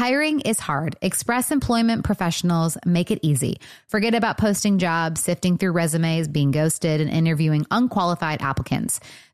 Hiring 0.00 0.40
is 0.40 0.58
hard. 0.58 0.96
Express 1.02 1.50
Employment 1.50 2.04
professionals 2.04 2.78
make 2.86 3.10
it 3.10 3.18
easy. 3.20 3.60
Forget 3.86 4.14
about 4.14 4.38
posting 4.38 4.78
jobs, 4.78 5.20
sifting 5.20 5.58
through 5.58 5.72
resumes, 5.72 6.26
being 6.26 6.52
ghosted, 6.52 7.02
and 7.02 7.10
interviewing 7.10 7.66
unqualified 7.70 8.40
applicants. 8.40 8.98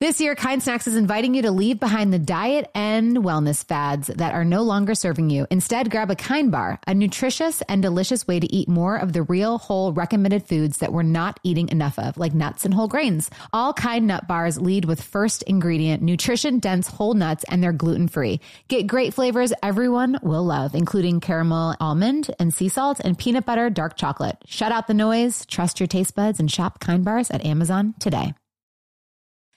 This 0.00 0.18
year, 0.18 0.34
Kind 0.34 0.62
Snacks 0.62 0.86
is 0.86 0.96
inviting 0.96 1.34
you 1.34 1.42
to 1.42 1.50
leave 1.50 1.78
behind 1.78 2.10
the 2.10 2.18
diet 2.18 2.70
and 2.74 3.18
wellness 3.18 3.62
fads 3.62 4.06
that 4.06 4.32
are 4.32 4.46
no 4.46 4.62
longer 4.62 4.94
serving 4.94 5.28
you. 5.28 5.46
Instead, 5.50 5.90
grab 5.90 6.10
a 6.10 6.16
Kind 6.16 6.50
Bar, 6.50 6.80
a 6.86 6.94
nutritious 6.94 7.60
and 7.68 7.82
delicious 7.82 8.26
way 8.26 8.40
to 8.40 8.50
eat 8.50 8.66
more 8.66 8.96
of 8.96 9.12
the 9.12 9.22
real, 9.24 9.58
whole, 9.58 9.92
recommended 9.92 10.46
foods 10.46 10.78
that 10.78 10.94
we're 10.94 11.02
not 11.02 11.38
eating 11.42 11.68
enough 11.68 11.98
of, 11.98 12.16
like 12.16 12.32
nuts 12.32 12.64
and 12.64 12.72
whole 12.72 12.88
grains. 12.88 13.28
All 13.52 13.74
Kind 13.74 14.06
Nut 14.06 14.26
Bars 14.26 14.58
lead 14.58 14.86
with 14.86 15.02
first 15.02 15.42
ingredient, 15.42 16.02
nutrition 16.02 16.60
dense 16.60 16.88
whole 16.88 17.12
nuts, 17.12 17.44
and 17.50 17.62
they're 17.62 17.70
gluten 17.70 18.08
free. 18.08 18.40
Get 18.68 18.86
great 18.86 19.12
flavors 19.12 19.52
everyone 19.62 20.18
will 20.22 20.46
love, 20.46 20.74
including 20.74 21.20
caramel 21.20 21.76
almond 21.78 22.34
and 22.38 22.54
sea 22.54 22.70
salt 22.70 23.00
and 23.04 23.18
peanut 23.18 23.44
butter 23.44 23.68
dark 23.68 23.98
chocolate. 23.98 24.38
Shut 24.46 24.72
out 24.72 24.86
the 24.86 24.94
noise, 24.94 25.44
trust 25.44 25.78
your 25.78 25.88
taste 25.88 26.14
buds, 26.14 26.40
and 26.40 26.50
shop 26.50 26.80
Kind 26.80 27.04
Bars 27.04 27.30
at 27.30 27.44
Amazon 27.44 27.94
today. 28.00 28.32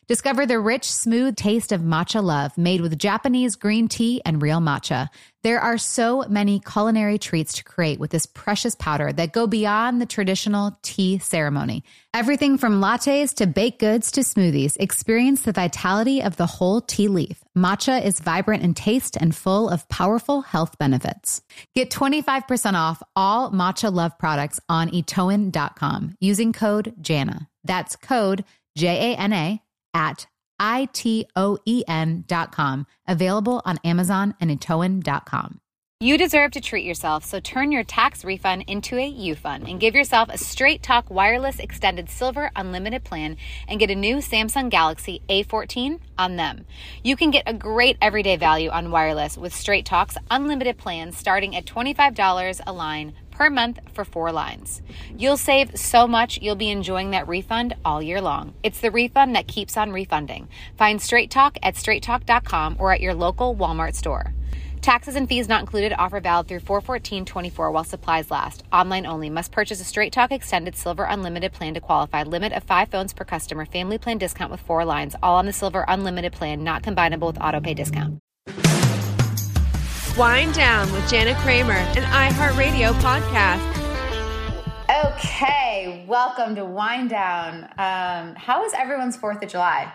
Discover 0.06 0.46
the 0.46 0.60
rich, 0.60 0.92
smooth 0.92 1.38
taste 1.38 1.72
of 1.72 1.80
matcha 1.80 2.22
love 2.22 2.58
made 2.58 2.82
with 2.82 3.00
Japanese 3.00 3.56
green 3.56 3.88
tea 3.88 4.22
and 4.26 4.42
real 4.42 4.60
matcha. 4.60 5.08
There 5.44 5.62
are 5.62 5.78
so 5.78 6.26
many 6.28 6.60
culinary 6.60 7.18
treats 7.18 7.54
to 7.54 7.64
create 7.64 8.00
with 8.02 8.12
this 8.12 8.26
precious 8.26 8.76
powder 8.76 9.14
that 9.14 9.32
go 9.32 9.48
beyond 9.48 10.02
the 10.02 10.06
traditional 10.06 10.78
tea 10.82 11.20
ceremony. 11.20 11.86
Everything 12.14 12.58
from 12.58 12.82
lattes 12.82 13.34
to 13.36 13.48
baked 13.48 13.80
goods 13.80 14.12
to 14.12 14.22
smoothies. 14.22 14.76
Experience 14.78 15.44
the 15.44 15.54
vitality 15.54 16.22
of 16.22 16.36
the 16.36 16.48
whole 16.48 16.82
tea 16.82 17.08
leaf. 17.08 17.42
Matcha 17.58 18.04
is 18.04 18.20
vibrant 18.20 18.64
in 18.64 18.74
taste 18.74 19.16
and 19.16 19.34
full 19.34 19.70
of 19.70 19.88
powerful 19.88 20.42
health 20.42 20.78
benefits. 20.78 21.42
Get 21.76 21.92
25% 21.92 22.74
off 22.74 23.02
all 23.16 23.52
matcha 23.52 23.94
love 23.94 24.18
products 24.18 24.60
on 24.68 24.90
itoen.com 24.90 26.18
using 26.20 26.52
code 26.52 26.94
JANA. 27.00 27.48
That's 27.64 27.96
code 27.96 28.44
J 28.76 29.14
A 29.14 29.18
N 29.18 29.34
A 29.34 29.63
at 29.94 30.28
itoen.com. 30.60 31.28
Available 33.08 33.62
on 33.66 33.80
Amazon 33.84 34.36
and 34.40 34.50
itoen.com. 34.52 35.60
You 36.04 36.18
deserve 36.18 36.52
to 36.52 36.60
treat 36.60 36.84
yourself, 36.84 37.24
so 37.24 37.40
turn 37.40 37.72
your 37.72 37.86
tax 37.86 38.26
refund 38.26 38.66
into 38.68 38.98
a 38.98 39.08
U 39.08 39.36
fund 39.36 39.70
and 39.70 39.80
give 39.80 39.96
yourself 39.96 40.28
a 40.28 40.38
straight 40.38 40.84
talk 40.84 41.10
wireless 41.10 41.60
extended 41.60 42.10
silver 42.10 42.52
unlimited 42.58 43.06
plan 43.06 43.38
and 43.70 43.80
get 43.80 43.90
a 43.90 43.96
new 43.96 44.18
Samsung 44.18 44.70
Galaxy 44.70 45.22
A14 45.30 46.02
on 46.18 46.36
them. 46.36 46.66
You 47.06 47.16
can 47.16 47.32
get 47.32 47.44
a 47.48 47.54
great 47.54 47.96
everyday 48.02 48.36
value 48.36 48.70
on 48.70 48.92
wireless 48.92 49.38
with 49.38 49.56
Straight 49.56 49.86
Talk's 49.86 50.18
unlimited 50.30 50.78
plans 50.78 51.18
starting 51.18 51.56
at 51.56 51.66
$25 51.66 52.60
a 52.68 52.74
line 52.74 53.14
per 53.34 53.50
month 53.50 53.80
for 53.94 54.06
four 54.06 54.32
lines. 54.32 54.82
You'll 55.18 55.38
save 55.38 55.78
so 55.78 56.08
much, 56.08 56.40
you'll 56.42 56.56
be 56.56 56.70
enjoying 56.70 57.12
that 57.12 57.28
refund 57.28 57.76
all 57.84 58.02
year 58.02 58.22
long. 58.22 58.54
It's 58.64 58.80
the 58.80 58.92
refund 58.92 59.36
that 59.36 59.48
keeps 59.48 59.76
on 59.76 59.92
refunding. 59.92 60.48
Find 60.78 61.02
Straight 61.02 61.32
Talk 61.32 61.58
at 61.64 61.76
straighttalk.com 61.76 62.78
or 62.80 62.94
at 62.94 63.02
your 63.02 63.14
local 63.14 63.56
Walmart 63.56 63.96
store. 63.96 64.34
Taxes 64.84 65.16
and 65.16 65.30
fees 65.30 65.48
not 65.48 65.62
included. 65.62 65.94
Offer 65.98 66.20
valid 66.20 66.50
through 66.50 66.60
41424 66.60 67.72
while 67.72 67.86
supplies 67.86 68.30
last. 68.30 68.64
Online 68.72 69.06
only. 69.06 69.30
Must 69.30 69.50
purchase 69.50 69.80
a 69.80 69.86
Straight 69.86 70.12
Talk 70.12 70.34
Extended 70.34 70.76
Silver 70.76 71.06
Unlimited 71.06 71.54
plan 71.54 71.74
to 71.76 71.80
qualify. 71.80 72.24
Limit 72.24 72.52
of 72.52 72.66
five 72.66 72.90
phones 72.90 73.14
per 73.14 73.24
customer. 73.24 73.66
Family 73.66 73.98
plan 73.98 74.18
discount 74.18 74.52
with 74.52 74.60
four 74.60 74.84
lines. 74.84 75.16
All 75.24 75.38
on 75.38 75.46
the 75.46 75.54
Silver 75.54 75.86
Unlimited 75.88 76.34
plan. 76.34 76.66
Not 76.66 76.84
combinable 76.84 77.28
with 77.28 77.42
auto 77.42 77.62
pay 77.62 77.74
discount. 77.74 78.20
Wind 80.18 80.54
Down 80.54 80.92
with 80.92 81.10
Jana 81.10 81.34
Kramer, 81.42 81.74
an 81.74 82.04
iHeartRadio 82.04 82.94
podcast. 83.02 83.72
Okay, 85.08 86.06
welcome 86.08 86.54
to 86.54 86.64
Wind 86.66 87.10
Down. 87.10 87.64
Um, 87.80 88.36
how 88.36 88.62
was 88.62 88.74
everyone's 88.78 89.18
4th 89.18 89.42
of 89.42 89.50
July? 89.50 89.92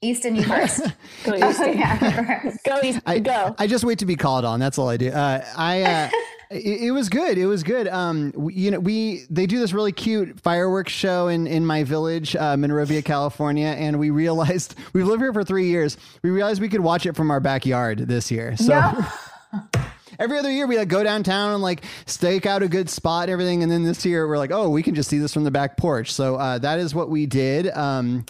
Easton, 0.00 0.34
you 0.34 0.42
first. 0.42 0.80
go 1.22 1.34
Easton. 1.36 1.68
Oh, 1.68 1.72
yeah. 1.72 2.56
go 2.66 2.80
Easton. 2.82 3.02
I, 3.06 3.20
go. 3.20 3.54
I 3.56 3.68
just 3.68 3.84
wait 3.84 4.00
to 4.00 4.06
be 4.06 4.16
called 4.16 4.44
on. 4.44 4.58
That's 4.58 4.78
all 4.78 4.88
I 4.88 4.96
do. 4.96 5.10
Uh, 5.10 5.44
I. 5.56 5.82
Uh, 5.82 6.10
it, 6.52 6.82
it, 6.82 6.90
was 6.90 7.08
good. 7.08 7.38
It 7.38 7.46
was 7.46 7.62
good. 7.62 7.88
Um, 7.88 8.32
we, 8.36 8.54
you 8.54 8.70
know, 8.70 8.80
we 8.80 9.24
they 9.30 9.46
do 9.46 9.58
this 9.58 9.72
really 9.72 9.92
cute 9.92 10.40
fireworks 10.40 10.92
show 10.92 11.28
in 11.28 11.46
in 11.46 11.64
my 11.64 11.84
village, 11.84 12.36
uh, 12.36 12.56
Monrovia, 12.56 13.02
California, 13.02 13.68
and 13.68 13.98
we 13.98 14.10
realized 14.10 14.74
we've 14.92 15.06
lived 15.06 15.22
here 15.22 15.32
for 15.32 15.44
three 15.44 15.66
years. 15.66 15.96
We 16.22 16.30
realized 16.30 16.60
we 16.60 16.68
could 16.68 16.80
watch 16.80 17.06
it 17.06 17.16
from 17.16 17.30
our 17.30 17.40
backyard 17.40 17.98
this 17.98 18.30
year. 18.30 18.56
So. 18.56 18.68
No. 18.68 19.06
every 20.18 20.38
other 20.38 20.50
year 20.50 20.66
we 20.66 20.78
like 20.78 20.88
go 20.88 21.02
downtown 21.02 21.52
and 21.52 21.62
like 21.62 21.84
stake 22.06 22.46
out 22.46 22.62
a 22.62 22.68
good 22.68 22.88
spot 22.88 23.24
and 23.24 23.32
everything 23.32 23.62
and 23.62 23.70
then 23.70 23.82
this 23.82 24.04
year 24.04 24.26
we're 24.26 24.38
like 24.38 24.50
oh 24.50 24.68
we 24.68 24.82
can 24.82 24.94
just 24.94 25.10
see 25.10 25.18
this 25.18 25.32
from 25.32 25.44
the 25.44 25.50
back 25.50 25.76
porch 25.76 26.12
so 26.12 26.36
uh, 26.36 26.58
that 26.58 26.78
is 26.78 26.94
what 26.94 27.10
we 27.10 27.26
did 27.26 27.68
um, 27.70 28.24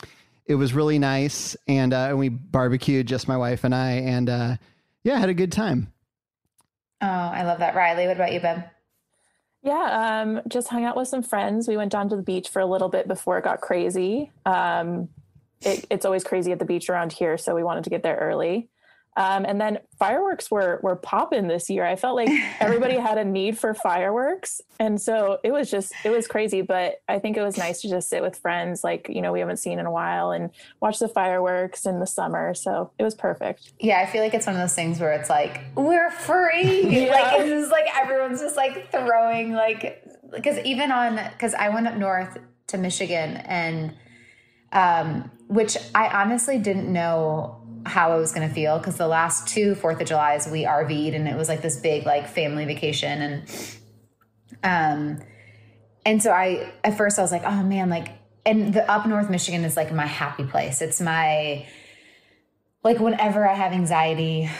it 0.46 0.54
was 0.56 0.72
really 0.72 0.98
nice 0.98 1.56
and, 1.68 1.92
uh, 1.92 2.08
and 2.08 2.18
we 2.18 2.28
barbecued 2.28 3.06
just 3.06 3.28
my 3.28 3.36
wife 3.36 3.64
and 3.64 3.74
i 3.74 3.90
and 3.92 4.28
uh, 4.28 4.56
yeah 5.04 5.18
had 5.18 5.28
a 5.28 5.34
good 5.34 5.52
time 5.52 5.91
Oh, 7.02 7.06
I 7.06 7.42
love 7.42 7.58
that. 7.58 7.74
Riley, 7.74 8.06
what 8.06 8.16
about 8.16 8.32
you, 8.32 8.40
Ben? 8.40 8.64
Yeah, 9.64 10.22
um, 10.22 10.40
just 10.48 10.68
hung 10.68 10.84
out 10.84 10.96
with 10.96 11.08
some 11.08 11.22
friends. 11.22 11.68
We 11.68 11.76
went 11.76 11.92
down 11.92 12.08
to 12.08 12.16
the 12.16 12.22
beach 12.22 12.48
for 12.48 12.60
a 12.60 12.66
little 12.66 12.88
bit 12.88 13.06
before 13.06 13.38
it 13.38 13.44
got 13.44 13.60
crazy. 13.60 14.30
Um, 14.46 15.08
it, 15.60 15.84
it's 15.90 16.04
always 16.04 16.24
crazy 16.24 16.52
at 16.52 16.58
the 16.58 16.64
beach 16.64 16.88
around 16.88 17.12
here, 17.12 17.36
so 17.38 17.54
we 17.54 17.62
wanted 17.62 17.84
to 17.84 17.90
get 17.90 18.02
there 18.02 18.16
early. 18.16 18.68
Um, 19.14 19.44
and 19.44 19.60
then 19.60 19.78
fireworks 19.98 20.50
were 20.50 20.80
were 20.82 20.96
popping 20.96 21.46
this 21.46 21.68
year. 21.68 21.84
I 21.84 21.96
felt 21.96 22.16
like 22.16 22.30
everybody 22.60 22.96
had 22.96 23.18
a 23.18 23.24
need 23.24 23.58
for 23.58 23.74
fireworks, 23.74 24.62
and 24.80 25.00
so 25.00 25.38
it 25.44 25.52
was 25.52 25.70
just 25.70 25.92
it 26.04 26.10
was 26.10 26.26
crazy. 26.26 26.62
But 26.62 27.02
I 27.08 27.18
think 27.18 27.36
it 27.36 27.42
was 27.42 27.58
nice 27.58 27.82
to 27.82 27.90
just 27.90 28.08
sit 28.08 28.22
with 28.22 28.38
friends, 28.38 28.82
like 28.82 29.08
you 29.10 29.20
know 29.20 29.30
we 29.30 29.40
haven't 29.40 29.58
seen 29.58 29.78
in 29.78 29.84
a 29.84 29.90
while, 29.90 30.30
and 30.30 30.50
watch 30.80 30.98
the 30.98 31.08
fireworks 31.08 31.84
in 31.84 32.00
the 32.00 32.06
summer. 32.06 32.54
So 32.54 32.90
it 32.98 33.02
was 33.02 33.14
perfect. 33.14 33.72
Yeah, 33.78 34.00
I 34.00 34.06
feel 34.06 34.22
like 34.22 34.32
it's 34.32 34.46
one 34.46 34.56
of 34.56 34.62
those 34.62 34.74
things 34.74 34.98
where 34.98 35.12
it's 35.12 35.28
like 35.28 35.60
we're 35.74 36.10
free. 36.10 36.82
yeah. 37.06 37.12
Like 37.12 37.40
it's 37.40 37.50
just 37.50 37.70
like 37.70 37.86
everyone's 37.94 38.40
just 38.40 38.56
like 38.56 38.90
throwing 38.90 39.52
like 39.52 40.02
because 40.32 40.58
even 40.64 40.90
on 40.90 41.20
because 41.32 41.52
I 41.52 41.68
went 41.68 41.86
up 41.86 41.96
north 41.96 42.38
to 42.68 42.78
Michigan 42.78 43.36
and 43.36 43.94
um, 44.72 45.30
which 45.48 45.76
I 45.94 46.08
honestly 46.08 46.58
didn't 46.58 46.90
know 46.90 47.61
how 47.84 48.12
I 48.12 48.16
was 48.16 48.32
going 48.32 48.48
to 48.48 48.54
feel 48.54 48.78
because 48.78 48.96
the 48.96 49.06
last 49.06 49.48
two 49.48 49.74
Fourth 49.74 50.00
of 50.00 50.06
July's 50.06 50.46
we 50.46 50.64
RV'd 50.64 51.14
and 51.14 51.26
it 51.26 51.36
was 51.36 51.48
like 51.48 51.62
this 51.62 51.78
big 51.78 52.06
like 52.06 52.28
family 52.28 52.64
vacation 52.64 53.22
and 53.22 53.44
um 54.62 55.18
and 56.04 56.22
so 56.22 56.32
I 56.32 56.72
at 56.84 56.96
first 56.96 57.18
I 57.18 57.22
was 57.22 57.32
like 57.32 57.44
oh 57.44 57.62
man 57.62 57.90
like 57.90 58.08
and 58.44 58.74
the 58.74 58.88
up 58.90 59.06
north 59.06 59.30
Michigan 59.30 59.64
is 59.64 59.76
like 59.76 59.92
my 59.92 60.06
happy 60.06 60.44
place. 60.44 60.82
It's 60.82 61.00
my 61.00 61.66
like 62.82 62.98
whenever 62.98 63.48
I 63.48 63.54
have 63.54 63.72
anxiety 63.72 64.50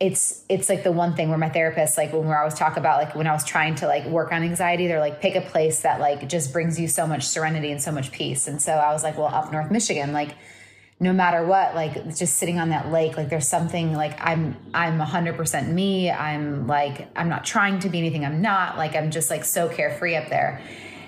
it's 0.00 0.44
it's 0.48 0.68
like 0.70 0.82
the 0.82 0.92
one 0.92 1.14
thing 1.14 1.28
where 1.28 1.38
my 1.38 1.50
therapist 1.50 1.98
like 1.98 2.12
when 2.12 2.26
we 2.26 2.32
always 2.32 2.54
talk 2.54 2.76
about 2.76 3.02
like 3.02 3.14
when 3.14 3.26
I 3.26 3.32
was 3.32 3.44
trying 3.44 3.74
to 3.76 3.86
like 3.86 4.06
work 4.06 4.32
on 4.32 4.42
anxiety 4.42 4.86
they're 4.86 4.98
like 4.98 5.20
pick 5.20 5.36
a 5.36 5.42
place 5.42 5.82
that 5.82 6.00
like 6.00 6.26
just 6.28 6.52
brings 6.52 6.80
you 6.80 6.88
so 6.88 7.06
much 7.06 7.26
serenity 7.26 7.70
and 7.70 7.82
so 7.82 7.92
much 7.92 8.10
peace. 8.10 8.48
And 8.48 8.60
so 8.62 8.72
I 8.72 8.92
was 8.92 9.02
like 9.02 9.18
well 9.18 9.28
up 9.28 9.52
north 9.52 9.70
Michigan 9.70 10.12
like 10.12 10.30
no 11.02 11.14
matter 11.14 11.44
what 11.44 11.74
like 11.74 12.14
just 12.14 12.36
sitting 12.36 12.58
on 12.58 12.68
that 12.68 12.92
lake 12.92 13.16
like 13.16 13.30
there's 13.30 13.48
something 13.48 13.94
like 13.94 14.20
i'm 14.20 14.54
i'm 14.74 15.00
100% 15.00 15.68
me. 15.72 16.10
I'm 16.10 16.66
like 16.66 17.08
i'm 17.16 17.28
not 17.28 17.44
trying 17.44 17.80
to 17.80 17.88
be 17.88 17.98
anything. 17.98 18.24
I'm 18.24 18.42
not 18.42 18.76
like 18.76 18.94
i'm 18.94 19.10
just 19.10 19.30
like 19.30 19.44
so 19.44 19.68
carefree 19.68 20.14
up 20.14 20.28
there 20.28 20.62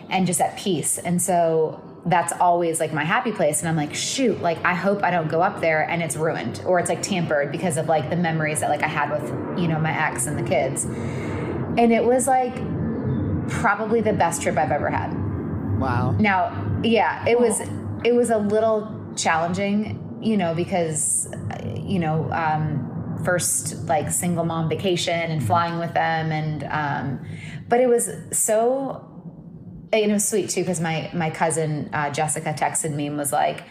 and 0.09 0.27
just 0.27 0.41
at 0.41 0.59
peace. 0.59 0.99
And 0.99 1.21
so 1.21 1.83
that's 2.05 2.33
always 2.33 2.81
like 2.81 2.93
my 2.93 3.05
happy 3.05 3.33
place. 3.33 3.61
And 3.61 3.69
i'm 3.69 3.77
like 3.77 3.94
shoot 3.94 4.41
like 4.41 4.59
i 4.65 4.75
hope 4.75 5.03
i 5.05 5.11
don't 5.11 5.29
go 5.29 5.43
up 5.43 5.61
there 5.61 5.89
and 5.89 6.03
it's 6.03 6.17
ruined 6.17 6.62
or 6.65 6.81
it's 6.81 6.89
like 6.89 7.03
tampered 7.03 7.53
because 7.53 7.77
of 7.77 7.87
like 7.87 8.09
the 8.09 8.17
memories 8.17 8.61
that 8.61 8.71
like 8.71 8.83
i 8.83 8.89
had 8.89 9.11
with 9.11 9.61
you 9.61 9.69
know 9.69 9.79
my 9.79 9.93
ex 10.09 10.27
and 10.27 10.39
the 10.39 10.49
kids. 10.49 10.85
And 10.85 11.93
it 11.93 12.05
was 12.05 12.27
like 12.27 12.55
probably 13.49 14.00
the 14.00 14.12
best 14.15 14.41
trip 14.41 14.56
i've 14.56 14.73
ever 14.73 14.89
had. 14.89 15.12
Wow. 15.79 16.12
Now 16.12 16.81
yeah 16.83 17.29
it 17.29 17.39
was 17.39 17.61
it 18.05 18.15
was 18.15 18.31
a 18.31 18.39
little 18.39 19.01
challenging, 19.17 20.19
you 20.20 20.37
know, 20.37 20.55
because, 20.55 21.29
you 21.76 21.99
know, 21.99 22.31
um, 22.32 23.20
first 23.25 23.85
like 23.87 24.11
single 24.11 24.44
mom 24.44 24.69
vacation 24.69 25.31
and 25.31 25.44
flying 25.44 25.79
with 25.79 25.94
them. 25.94 26.32
And, 26.32 26.64
um, 26.64 27.26
but 27.69 27.81
it 27.81 27.88
was 27.88 28.11
so 28.32 29.09
you 29.94 30.06
know, 30.06 30.19
sweet 30.19 30.49
too 30.49 30.62
because 30.62 30.81
my 30.81 31.11
my 31.12 31.31
cousin 31.31 31.91
uh, 31.93 32.11
Jessica 32.11 32.55
texted 32.55 32.94
me 32.94 33.09
and 33.09 33.17
was 33.17 33.32
like, 33.32 33.64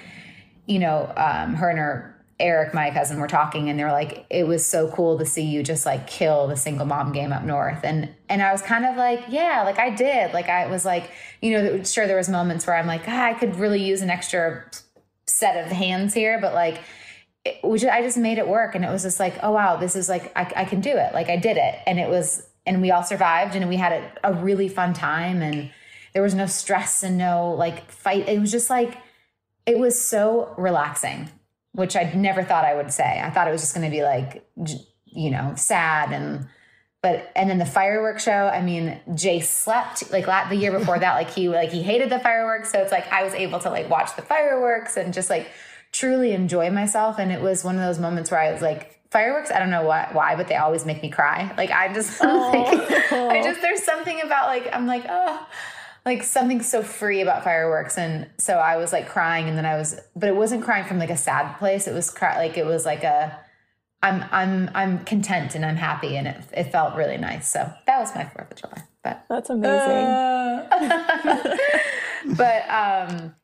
you 0.67 0.79
know, 0.79 1.11
um, 1.17 1.55
her 1.55 1.69
and 1.69 1.79
her 1.79 2.11
Eric, 2.39 2.73
my 2.73 2.89
cousin, 2.89 3.19
were 3.19 3.27
talking, 3.27 3.69
and 3.69 3.79
they 3.79 3.83
were 3.83 3.91
like, 3.91 4.25
"It 4.31 4.47
was 4.47 4.65
so 4.65 4.89
cool 4.89 5.19
to 5.19 5.25
see 5.25 5.43
you 5.43 5.61
just 5.61 5.85
like 5.85 6.07
kill 6.07 6.47
the 6.47 6.57
single 6.57 6.87
mom 6.87 7.11
game 7.11 7.31
up 7.31 7.43
north." 7.43 7.81
And 7.83 8.09
and 8.29 8.41
I 8.41 8.51
was 8.51 8.63
kind 8.63 8.83
of 8.83 8.95
like, 8.97 9.25
"Yeah, 9.29 9.61
like 9.63 9.77
I 9.77 9.91
did." 9.91 10.33
Like 10.33 10.49
I 10.49 10.65
was 10.67 10.83
like, 10.83 11.11
you 11.41 11.51
know, 11.51 11.83
sure 11.83 12.07
there 12.07 12.17
was 12.17 12.29
moments 12.29 12.65
where 12.65 12.75
I'm 12.75 12.87
like, 12.87 13.03
ah, 13.07 13.25
I 13.25 13.33
could 13.33 13.57
really 13.57 13.83
use 13.83 14.01
an 14.01 14.09
extra 14.09 14.65
set 15.31 15.65
of 15.65 15.71
hands 15.71 16.13
here, 16.13 16.39
but 16.39 16.53
like, 16.53 16.79
it, 17.43 17.57
which 17.63 17.83
I 17.83 18.01
just 18.01 18.17
made 18.17 18.37
it 18.37 18.47
work, 18.47 18.75
and 18.75 18.85
it 18.85 18.89
was 18.89 19.03
just 19.03 19.19
like, 19.19 19.35
oh 19.41 19.51
wow, 19.51 19.77
this 19.77 19.95
is 19.95 20.07
like 20.07 20.31
I, 20.35 20.51
I 20.57 20.65
can 20.65 20.81
do 20.81 20.91
it. 20.91 21.13
Like 21.13 21.29
I 21.29 21.37
did 21.37 21.57
it, 21.57 21.75
and 21.87 21.99
it 21.99 22.09
was, 22.09 22.47
and 22.65 22.81
we 22.81 22.91
all 22.91 23.03
survived, 23.03 23.55
and 23.55 23.67
we 23.67 23.77
had 23.77 23.93
a, 23.93 24.31
a 24.31 24.33
really 24.33 24.67
fun 24.69 24.93
time, 24.93 25.41
and 25.41 25.71
there 26.13 26.21
was 26.21 26.35
no 26.35 26.45
stress 26.45 27.03
and 27.03 27.17
no 27.17 27.51
like 27.51 27.89
fight. 27.89 28.29
It 28.29 28.39
was 28.39 28.51
just 28.51 28.69
like 28.69 28.97
it 29.65 29.79
was 29.79 29.99
so 29.99 30.53
relaxing 30.57 31.29
which 31.73 31.95
I 31.95 32.11
never 32.13 32.43
thought 32.43 32.65
I 32.65 32.75
would 32.75 32.91
say. 32.91 33.21
I 33.23 33.29
thought 33.29 33.47
it 33.47 33.51
was 33.51 33.61
just 33.61 33.73
going 33.73 33.89
to 33.89 33.95
be 33.95 34.03
like, 34.03 34.45
you 35.05 35.29
know, 35.29 35.53
sad 35.55 36.11
and, 36.11 36.47
but, 37.01 37.31
and 37.35 37.49
then 37.49 37.57
the 37.57 37.65
fireworks 37.65 38.23
show, 38.23 38.47
I 38.47 38.61
mean, 38.61 38.99
Jay 39.15 39.39
slept 39.39 40.11
like 40.11 40.25
the 40.49 40.55
year 40.55 40.71
before 40.71 40.99
that, 40.99 41.15
like 41.15 41.31
he, 41.31 41.49
like 41.49 41.71
he 41.71 41.81
hated 41.81 42.09
the 42.09 42.19
fireworks. 42.19 42.71
So 42.71 42.79
it's 42.79 42.91
like, 42.91 43.11
I 43.11 43.23
was 43.23 43.33
able 43.33 43.59
to 43.59 43.69
like 43.69 43.89
watch 43.89 44.15
the 44.15 44.21
fireworks 44.21 44.97
and 44.97 45.13
just 45.13 45.29
like 45.29 45.49
truly 45.91 46.33
enjoy 46.33 46.69
myself. 46.69 47.17
And 47.17 47.31
it 47.31 47.41
was 47.41 47.63
one 47.63 47.75
of 47.75 47.81
those 47.81 47.97
moments 47.97 48.29
where 48.29 48.39
I 48.39 48.51
was 48.51 48.61
like, 48.61 48.99
fireworks, 49.09 49.49
I 49.49 49.57
don't 49.57 49.71
know 49.71 49.83
why, 49.83 50.09
why, 50.11 50.35
but 50.35 50.47
they 50.47 50.55
always 50.55 50.85
make 50.85 51.01
me 51.01 51.09
cry. 51.09 51.51
Like 51.57 51.71
I'm 51.71 51.95
just, 51.95 52.19
oh. 52.21 52.51
like, 52.53 53.11
I 53.11 53.39
oh. 53.39 53.43
just, 53.43 53.61
there's 53.61 53.83
something 53.83 54.21
about 54.21 54.47
like, 54.47 54.69
I'm 54.71 54.85
like, 54.85 55.05
oh, 55.09 55.47
like 56.05 56.23
something 56.23 56.61
so 56.61 56.81
free 56.81 57.21
about 57.21 57.43
fireworks 57.43 57.97
and 57.97 58.27
so 58.37 58.55
i 58.55 58.77
was 58.77 58.91
like 58.91 59.07
crying 59.07 59.47
and 59.47 59.57
then 59.57 59.65
i 59.65 59.77
was 59.77 59.99
but 60.15 60.29
it 60.29 60.35
wasn't 60.35 60.63
crying 60.63 60.83
from 60.83 60.97
like 60.97 61.11
a 61.11 61.17
sad 61.17 61.55
place 61.57 61.87
it 61.87 61.93
was 61.93 62.09
cry, 62.09 62.37
like 62.37 62.57
it 62.57 62.65
was 62.65 62.85
like 62.85 63.03
a 63.03 63.39
i'm 64.03 64.25
i'm 64.31 64.69
i'm 64.73 65.03
content 65.05 65.55
and 65.55 65.65
i'm 65.65 65.75
happy 65.75 66.17
and 66.17 66.27
it, 66.27 66.43
it 66.53 66.71
felt 66.71 66.95
really 66.95 67.17
nice. 67.17 67.51
So 67.51 67.71
that 67.85 67.99
was 67.99 68.13
my 68.15 68.25
fourth 68.25 68.51
of 68.51 68.57
july 68.57 68.83
but 69.03 69.25
that's 69.29 69.49
amazing. 69.49 70.05
uh, 70.07 71.57
but 72.35 72.69
um 72.69 73.35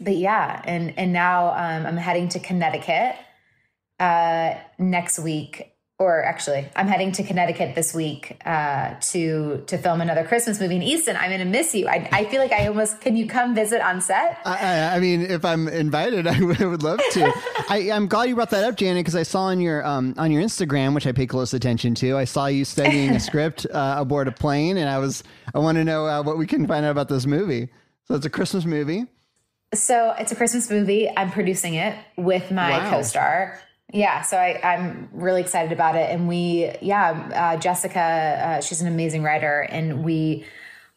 but 0.00 0.16
yeah 0.16 0.62
and 0.64 0.98
and 0.98 1.12
now 1.12 1.48
um, 1.50 1.86
i'm 1.86 1.96
heading 1.96 2.28
to 2.30 2.38
connecticut 2.38 3.16
uh 4.00 4.54
next 4.78 5.18
week 5.18 5.71
or 6.02 6.24
actually, 6.24 6.68
I'm 6.74 6.88
heading 6.88 7.12
to 7.12 7.22
Connecticut 7.22 7.74
this 7.76 7.94
week 7.94 8.36
uh, 8.44 8.94
to 9.12 9.62
to 9.68 9.78
film 9.78 10.00
another 10.00 10.24
Christmas 10.24 10.60
movie. 10.60 10.76
in 10.76 10.82
Easton, 10.82 11.16
I'm 11.16 11.30
gonna 11.30 11.44
miss 11.44 11.74
you. 11.74 11.86
I, 11.86 12.08
I 12.10 12.24
feel 12.24 12.40
like 12.40 12.52
I 12.52 12.66
almost 12.66 13.00
can 13.00 13.16
you 13.16 13.26
come 13.26 13.54
visit 13.54 13.80
on 13.80 14.00
set? 14.00 14.40
I, 14.44 14.96
I 14.96 15.00
mean, 15.00 15.22
if 15.22 15.44
I'm 15.44 15.68
invited, 15.68 16.26
I 16.34 16.40
would 16.40 16.82
love 16.82 17.00
to. 17.12 17.32
I, 17.68 17.78
am 17.92 18.08
glad 18.08 18.24
you 18.24 18.34
brought 18.34 18.50
that 18.50 18.64
up, 18.64 18.76
Janet, 18.76 19.00
because 19.00 19.14
I 19.14 19.22
saw 19.22 19.42
on 19.42 19.60
your 19.60 19.86
um, 19.86 20.14
on 20.18 20.32
your 20.32 20.42
Instagram, 20.42 20.94
which 20.94 21.06
I 21.06 21.12
pay 21.12 21.26
close 21.26 21.54
attention 21.54 21.94
to. 21.96 22.16
I 22.16 22.24
saw 22.24 22.46
you 22.46 22.64
studying 22.64 23.14
a 23.14 23.20
script 23.28 23.66
uh, 23.70 23.94
aboard 23.98 24.26
a 24.26 24.32
plane, 24.32 24.76
and 24.76 24.90
I 24.90 24.98
was 24.98 25.22
I 25.54 25.60
want 25.60 25.76
to 25.76 25.84
know 25.84 26.06
uh, 26.06 26.22
what 26.22 26.36
we 26.36 26.46
can 26.46 26.66
find 26.66 26.84
out 26.84 26.90
about 26.90 27.08
this 27.08 27.26
movie. 27.26 27.68
So 28.08 28.16
it's 28.16 28.26
a 28.26 28.30
Christmas 28.30 28.64
movie. 28.64 29.06
So 29.74 30.14
it's 30.18 30.32
a 30.32 30.36
Christmas 30.36 30.68
movie. 30.68 31.08
I'm 31.16 31.30
producing 31.30 31.74
it 31.74 31.96
with 32.16 32.50
my 32.50 32.78
wow. 32.78 32.90
co-star 32.90 33.58
yeah, 33.92 34.22
so 34.22 34.38
I, 34.38 34.58
am 34.62 35.10
really 35.12 35.42
excited 35.42 35.70
about 35.70 35.96
it, 35.96 36.08
and 36.10 36.26
we, 36.26 36.72
yeah, 36.80 37.54
uh, 37.54 37.60
Jessica, 37.60 38.00
uh, 38.00 38.60
she's 38.62 38.80
an 38.80 38.88
amazing 38.88 39.22
writer, 39.22 39.60
and 39.60 40.02
we 40.02 40.46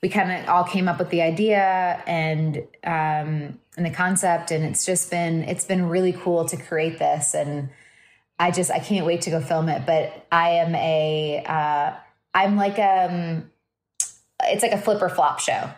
we 0.01 0.09
kind 0.09 0.31
of 0.31 0.47
all 0.49 0.63
came 0.63 0.87
up 0.87 0.99
with 0.99 1.09
the 1.09 1.21
idea 1.21 2.01
and 2.05 2.57
um, 2.83 3.59
and 3.75 3.85
the 3.85 3.89
concept, 3.89 4.51
and 4.51 4.63
it's 4.63 4.85
just 4.85 5.11
been 5.11 5.43
it's 5.43 5.65
been 5.65 5.89
really 5.89 6.13
cool 6.13 6.45
to 6.45 6.55
create 6.55 6.97
this, 6.97 7.33
and 7.33 7.69
I 8.39 8.51
just 8.51 8.71
I 8.71 8.79
can't 8.79 9.05
wait 9.05 9.21
to 9.21 9.29
go 9.29 9.41
film 9.41 9.67
it. 9.67 9.85
But 9.85 10.25
I 10.31 10.51
am 10.51 10.73
a 10.75 11.43
uh, 11.45 11.97
I'm 12.33 12.55
like 12.55 12.79
um, 12.79 13.51
it's 14.43 14.63
like 14.63 14.71
a 14.71 14.77
flipper 14.77 15.09
flop 15.09 15.39
show. 15.41 15.69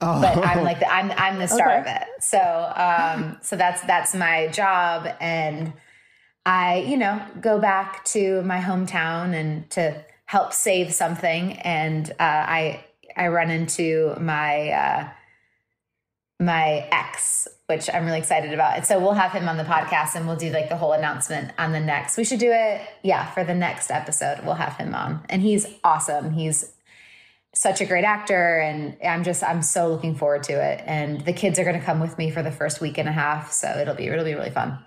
Oh. 0.00 0.20
But 0.22 0.38
I'm 0.38 0.64
like 0.64 0.80
the, 0.80 0.90
I'm 0.90 1.10
I'm 1.10 1.38
the 1.38 1.48
star 1.48 1.70
okay. 1.70 1.80
of 1.80 1.86
it, 1.86 2.08
so 2.20 2.38
um, 2.38 3.36
so 3.42 3.56
that's 3.56 3.82
that's 3.82 4.14
my 4.14 4.48
job, 4.48 5.06
and 5.20 5.74
I, 6.44 6.78
you 6.78 6.96
know, 6.96 7.24
go 7.40 7.60
back 7.60 8.04
to 8.06 8.42
my 8.42 8.58
hometown 8.58 9.34
and 9.34 9.68
to 9.70 10.04
help 10.24 10.52
save 10.52 10.92
something. 10.92 11.54
And 11.58 12.10
uh, 12.10 12.14
I 12.18 12.84
I 13.16 13.28
run 13.28 13.50
into 13.50 14.16
my 14.18 14.70
uh, 14.70 15.08
my 16.40 16.88
ex, 16.90 17.46
which 17.66 17.88
I'm 17.92 18.04
really 18.04 18.18
excited 18.18 18.52
about. 18.52 18.76
And 18.76 18.84
so 18.84 18.98
we'll 18.98 19.12
have 19.12 19.32
him 19.32 19.48
on 19.48 19.56
the 19.56 19.64
podcast 19.64 20.14
and 20.14 20.26
we'll 20.26 20.36
do 20.36 20.50
like 20.50 20.68
the 20.68 20.76
whole 20.76 20.92
announcement 20.92 21.52
on 21.58 21.72
the 21.72 21.80
next. 21.80 22.16
We 22.16 22.24
should 22.24 22.40
do 22.40 22.50
it, 22.50 22.80
yeah, 23.02 23.30
for 23.30 23.44
the 23.44 23.54
next 23.54 23.90
episode. 23.90 24.40
We'll 24.44 24.54
have 24.54 24.76
him 24.76 24.94
on. 24.94 25.24
And 25.28 25.42
he's 25.42 25.66
awesome. 25.84 26.32
He's 26.32 26.72
such 27.54 27.80
a 27.80 27.84
great 27.84 28.04
actor 28.04 28.58
and 28.60 28.96
I'm 29.06 29.24
just 29.24 29.42
I'm 29.44 29.62
so 29.62 29.88
looking 29.88 30.14
forward 30.14 30.42
to 30.44 30.54
it. 30.54 30.82
And 30.86 31.20
the 31.20 31.32
kids 31.32 31.58
are 31.58 31.64
going 31.64 31.78
to 31.78 31.84
come 31.84 32.00
with 32.00 32.18
me 32.18 32.30
for 32.30 32.42
the 32.42 32.50
first 32.50 32.80
week 32.80 32.98
and 32.98 33.08
a 33.08 33.12
half, 33.12 33.52
so 33.52 33.68
it'll 33.68 33.94
be 33.94 34.06
it'll 34.06 34.24
be 34.24 34.34
really 34.34 34.50
fun. 34.50 34.78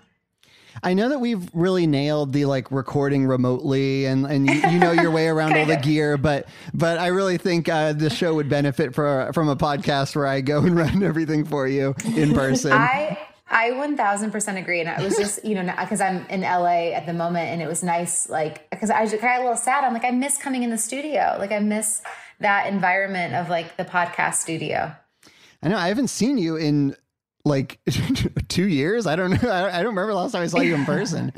I 0.82 0.94
know 0.94 1.08
that 1.08 1.18
we've 1.18 1.48
really 1.52 1.86
nailed 1.86 2.32
the 2.32 2.44
like 2.46 2.70
recording 2.70 3.26
remotely 3.26 4.06
and 4.06 4.26
and 4.26 4.48
you, 4.48 4.54
you 4.54 4.78
know 4.78 4.92
your 4.92 5.10
way 5.10 5.28
around 5.28 5.56
all 5.56 5.66
the 5.66 5.76
gear, 5.82 6.16
but 6.16 6.48
but 6.74 6.98
I 6.98 7.08
really 7.08 7.38
think 7.38 7.68
uh, 7.68 7.92
the 7.92 8.10
show 8.10 8.34
would 8.34 8.48
benefit 8.48 8.94
for, 8.94 9.30
from 9.32 9.48
a 9.48 9.56
podcast 9.56 10.16
where 10.16 10.26
I 10.26 10.40
go 10.40 10.60
and 10.60 10.76
run 10.76 11.02
everything 11.02 11.44
for 11.44 11.66
you 11.66 11.94
in 12.14 12.34
person. 12.34 12.72
I 12.72 13.18
I 13.48 13.70
1000% 13.70 14.58
agree. 14.58 14.80
And 14.80 14.88
I 14.88 15.02
was 15.02 15.16
just, 15.16 15.44
you 15.44 15.54
know, 15.54 15.72
because 15.78 16.00
I'm 16.00 16.26
in 16.26 16.40
LA 16.40 16.92
at 16.92 17.06
the 17.06 17.12
moment 17.12 17.48
and 17.48 17.62
it 17.62 17.68
was 17.68 17.82
nice, 17.82 18.28
like, 18.28 18.68
because 18.70 18.90
I 18.90 19.06
got 19.06 19.38
a 19.38 19.42
little 19.42 19.56
sad. 19.56 19.84
I'm 19.84 19.92
like, 19.92 20.04
I 20.04 20.10
miss 20.10 20.36
coming 20.36 20.64
in 20.64 20.70
the 20.70 20.78
studio. 20.78 21.36
Like, 21.38 21.52
I 21.52 21.60
miss 21.60 22.02
that 22.40 22.66
environment 22.66 23.34
of 23.34 23.48
like 23.48 23.76
the 23.76 23.84
podcast 23.84 24.34
studio. 24.34 24.94
I 25.62 25.68
know 25.68 25.78
I 25.78 25.88
haven't 25.88 26.08
seen 26.08 26.38
you 26.38 26.56
in 26.56 26.96
like 27.46 27.78
two 28.48 28.66
years. 28.66 29.06
I 29.06 29.16
don't 29.16 29.30
know. 29.30 29.50
I 29.50 29.82
don't 29.82 29.94
remember 29.94 30.12
last 30.12 30.32
time 30.32 30.42
I 30.42 30.46
saw 30.46 30.60
you 30.60 30.74
in 30.74 30.84
person. 30.86 31.32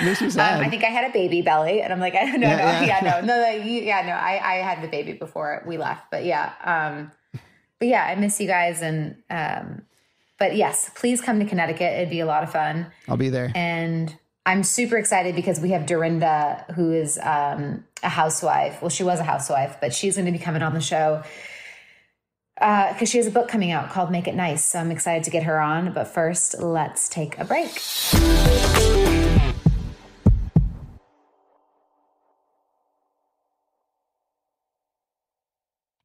It 0.00 0.04
makes 0.04 0.20
me 0.20 0.30
sad. 0.30 0.58
Um, 0.58 0.66
I 0.66 0.70
think 0.70 0.84
I 0.84 0.88
had 0.88 1.08
a 1.08 1.12
baby 1.12 1.42
belly, 1.42 1.80
and 1.80 1.92
I'm 1.92 2.00
like, 2.00 2.14
I 2.14 2.26
don't 2.26 2.40
know, 2.40 2.48
yeah, 2.48 2.56
no, 2.56 2.86
yeah, 2.86 3.00
yeah 3.00 3.20
no, 3.20 3.26
no, 3.26 3.40
no, 3.40 3.64
yeah, 3.64 4.02
no. 4.02 4.12
I, 4.12 4.40
I 4.42 4.54
had 4.56 4.82
the 4.82 4.88
baby 4.88 5.12
before 5.12 5.62
we 5.66 5.78
left, 5.78 6.10
but 6.10 6.24
yeah, 6.24 6.52
um, 6.64 7.12
but 7.78 7.88
yeah, 7.88 8.04
I 8.04 8.16
miss 8.16 8.40
you 8.40 8.48
guys, 8.48 8.82
and 8.82 9.22
um, 9.30 9.82
but 10.36 10.56
yes, 10.56 10.90
please 10.96 11.20
come 11.20 11.38
to 11.38 11.46
Connecticut. 11.46 11.92
It'd 11.92 12.10
be 12.10 12.20
a 12.20 12.26
lot 12.26 12.42
of 12.42 12.50
fun. 12.50 12.88
I'll 13.08 13.16
be 13.16 13.28
there, 13.28 13.52
and 13.54 14.16
I'm 14.44 14.64
super 14.64 14.96
excited 14.96 15.36
because 15.36 15.60
we 15.60 15.70
have 15.70 15.86
Dorinda, 15.86 16.64
who 16.74 16.92
is 16.92 17.16
um, 17.22 17.84
a 18.02 18.08
housewife. 18.08 18.82
Well, 18.82 18.90
she 18.90 19.04
was 19.04 19.20
a 19.20 19.24
housewife, 19.24 19.76
but 19.80 19.94
she's 19.94 20.16
going 20.16 20.26
to 20.26 20.32
be 20.32 20.40
coming 20.40 20.62
on 20.62 20.74
the 20.74 20.80
show 20.80 21.22
because 22.56 23.02
uh, 23.02 23.04
she 23.06 23.18
has 23.18 23.26
a 23.26 23.30
book 23.30 23.48
coming 23.48 23.72
out 23.72 23.90
called 23.90 24.10
Make 24.10 24.28
It 24.28 24.34
Nice. 24.34 24.64
So 24.64 24.78
I'm 24.78 24.90
excited 24.90 25.24
to 25.24 25.30
get 25.30 25.42
her 25.44 25.60
on. 25.60 25.92
But 25.92 26.08
first, 26.08 26.60
let's 26.60 27.08
take 27.08 27.38
a 27.38 27.44
break. 27.44 27.80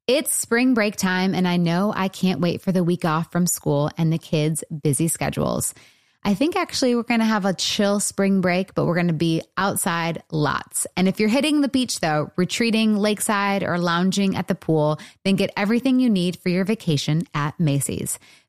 It's 0.06 0.34
spring 0.34 0.74
break 0.74 0.96
time, 0.96 1.36
and 1.36 1.46
I 1.46 1.56
know 1.56 1.92
I 1.94 2.08
can't 2.08 2.40
wait 2.40 2.62
for 2.62 2.72
the 2.72 2.82
week 2.82 3.04
off 3.04 3.30
from 3.30 3.46
school 3.46 3.92
and 3.96 4.12
the 4.12 4.18
kids' 4.18 4.64
busy 4.82 5.06
schedules. 5.06 5.72
I 6.22 6.34
think 6.34 6.54
actually 6.54 6.94
we're 6.94 7.02
going 7.02 7.20
to 7.20 7.26
have 7.26 7.46
a 7.46 7.54
chill 7.54 7.98
spring 7.98 8.42
break, 8.42 8.74
but 8.74 8.84
we're 8.84 8.94
going 8.94 9.06
to 9.06 9.12
be 9.14 9.42
outside 9.56 10.22
lots. 10.30 10.86
And 10.96 11.08
if 11.08 11.18
you're 11.18 11.30
hitting 11.30 11.62
the 11.62 11.68
beach 11.68 12.00
though, 12.00 12.30
retreating 12.36 12.96
lakeside 12.96 13.62
or 13.62 13.78
lounging 13.78 14.36
at 14.36 14.46
the 14.46 14.54
pool, 14.54 15.00
then 15.24 15.36
get 15.36 15.50
everything 15.56 15.98
you 15.98 16.10
need 16.10 16.38
for 16.38 16.50
your 16.50 16.64
vacation 16.64 17.22
at 17.32 17.58
Macy's. 17.58 18.18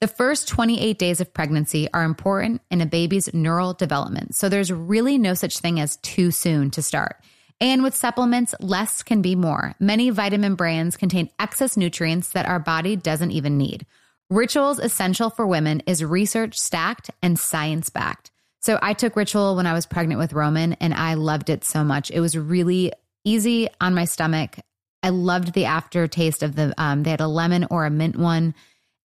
The 0.00 0.08
first 0.08 0.48
28 0.48 0.98
days 0.98 1.20
of 1.20 1.34
pregnancy 1.34 1.86
are 1.92 2.04
important 2.04 2.62
in 2.70 2.80
a 2.80 2.86
baby's 2.86 3.34
neural 3.34 3.74
development, 3.74 4.34
so 4.34 4.48
there's 4.48 4.72
really 4.72 5.18
no 5.18 5.34
such 5.34 5.58
thing 5.58 5.78
as 5.78 5.98
too 5.98 6.30
soon 6.30 6.70
to 6.70 6.80
start. 6.80 7.16
And 7.60 7.82
with 7.82 7.94
supplements, 7.94 8.54
less 8.60 9.02
can 9.02 9.20
be 9.20 9.34
more. 9.34 9.74
Many 9.78 10.08
vitamin 10.08 10.54
brands 10.54 10.96
contain 10.96 11.28
excess 11.38 11.76
nutrients 11.76 12.30
that 12.30 12.48
our 12.48 12.58
body 12.58 12.96
doesn't 12.96 13.32
even 13.32 13.58
need. 13.58 13.84
Ritual's 14.30 14.78
Essential 14.78 15.28
for 15.28 15.46
Women 15.46 15.82
is 15.86 16.02
research 16.02 16.58
stacked 16.58 17.10
and 17.20 17.38
science 17.38 17.90
backed. 17.90 18.30
So 18.60 18.78
I 18.80 18.94
took 18.94 19.16
Ritual 19.16 19.54
when 19.54 19.66
I 19.66 19.74
was 19.74 19.84
pregnant 19.84 20.18
with 20.18 20.32
Roman 20.32 20.72
and 20.74 20.94
I 20.94 21.12
loved 21.12 21.50
it 21.50 21.62
so 21.62 21.84
much. 21.84 22.10
It 22.10 22.20
was 22.20 22.38
really 22.38 22.90
easy 23.22 23.68
on 23.82 23.94
my 23.94 24.06
stomach. 24.06 24.60
I 25.02 25.10
loved 25.10 25.52
the 25.52 25.66
aftertaste 25.66 26.42
of 26.42 26.56
the, 26.56 26.72
um, 26.78 27.02
they 27.02 27.10
had 27.10 27.20
a 27.20 27.26
lemon 27.26 27.66
or 27.70 27.84
a 27.84 27.90
mint 27.90 28.16
one. 28.16 28.54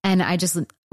And 0.05 0.21
I 0.21 0.37
just 0.37 0.57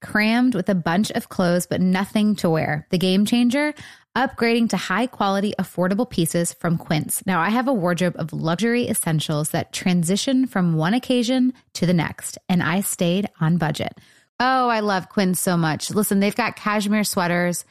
crammed 0.00 0.54
with 0.54 0.68
a 0.68 0.74
bunch 0.74 1.10
of 1.10 1.28
clothes, 1.28 1.66
but 1.66 1.80
nothing 1.80 2.36
to 2.36 2.50
wear. 2.50 2.86
The 2.90 2.98
game 2.98 3.24
changer? 3.24 3.74
Upgrading 4.16 4.70
to 4.70 4.76
high 4.76 5.06
quality, 5.06 5.54
affordable 5.58 6.08
pieces 6.08 6.52
from 6.52 6.78
Quince. 6.78 7.24
Now, 7.26 7.40
I 7.40 7.50
have 7.50 7.68
a 7.68 7.72
wardrobe 7.72 8.16
of 8.18 8.32
luxury 8.32 8.88
essentials 8.88 9.50
that 9.50 9.72
transition 9.72 10.46
from 10.46 10.74
one 10.74 10.94
occasion 10.94 11.52
to 11.74 11.86
the 11.86 11.94
next, 11.94 12.36
and 12.48 12.62
I 12.62 12.80
stayed 12.80 13.28
on 13.40 13.56
budget. 13.56 13.96
Oh, 14.40 14.68
I 14.68 14.80
love 14.80 15.10
Quince 15.10 15.38
so 15.38 15.56
much. 15.56 15.90
Listen, 15.90 16.18
they've 16.18 16.34
got 16.34 16.56
cashmere 16.56 17.04
sweaters 17.04 17.64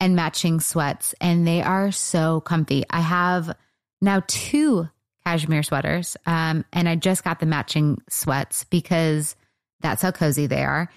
and 0.00 0.16
matching 0.16 0.60
sweats, 0.60 1.14
and 1.20 1.46
they 1.46 1.62
are 1.62 1.92
so 1.92 2.40
comfy. 2.40 2.84
I 2.88 3.00
have 3.00 3.54
now 4.00 4.22
two 4.26 4.88
cashmere 5.24 5.62
sweaters, 5.62 6.16
um, 6.26 6.64
and 6.72 6.88
I 6.88 6.96
just 6.96 7.22
got 7.22 7.38
the 7.38 7.46
matching 7.46 8.00
sweats 8.08 8.64
because 8.64 9.36
that's 9.80 10.00
how 10.00 10.10
cozy 10.10 10.46
they 10.46 10.64
are. 10.64 10.88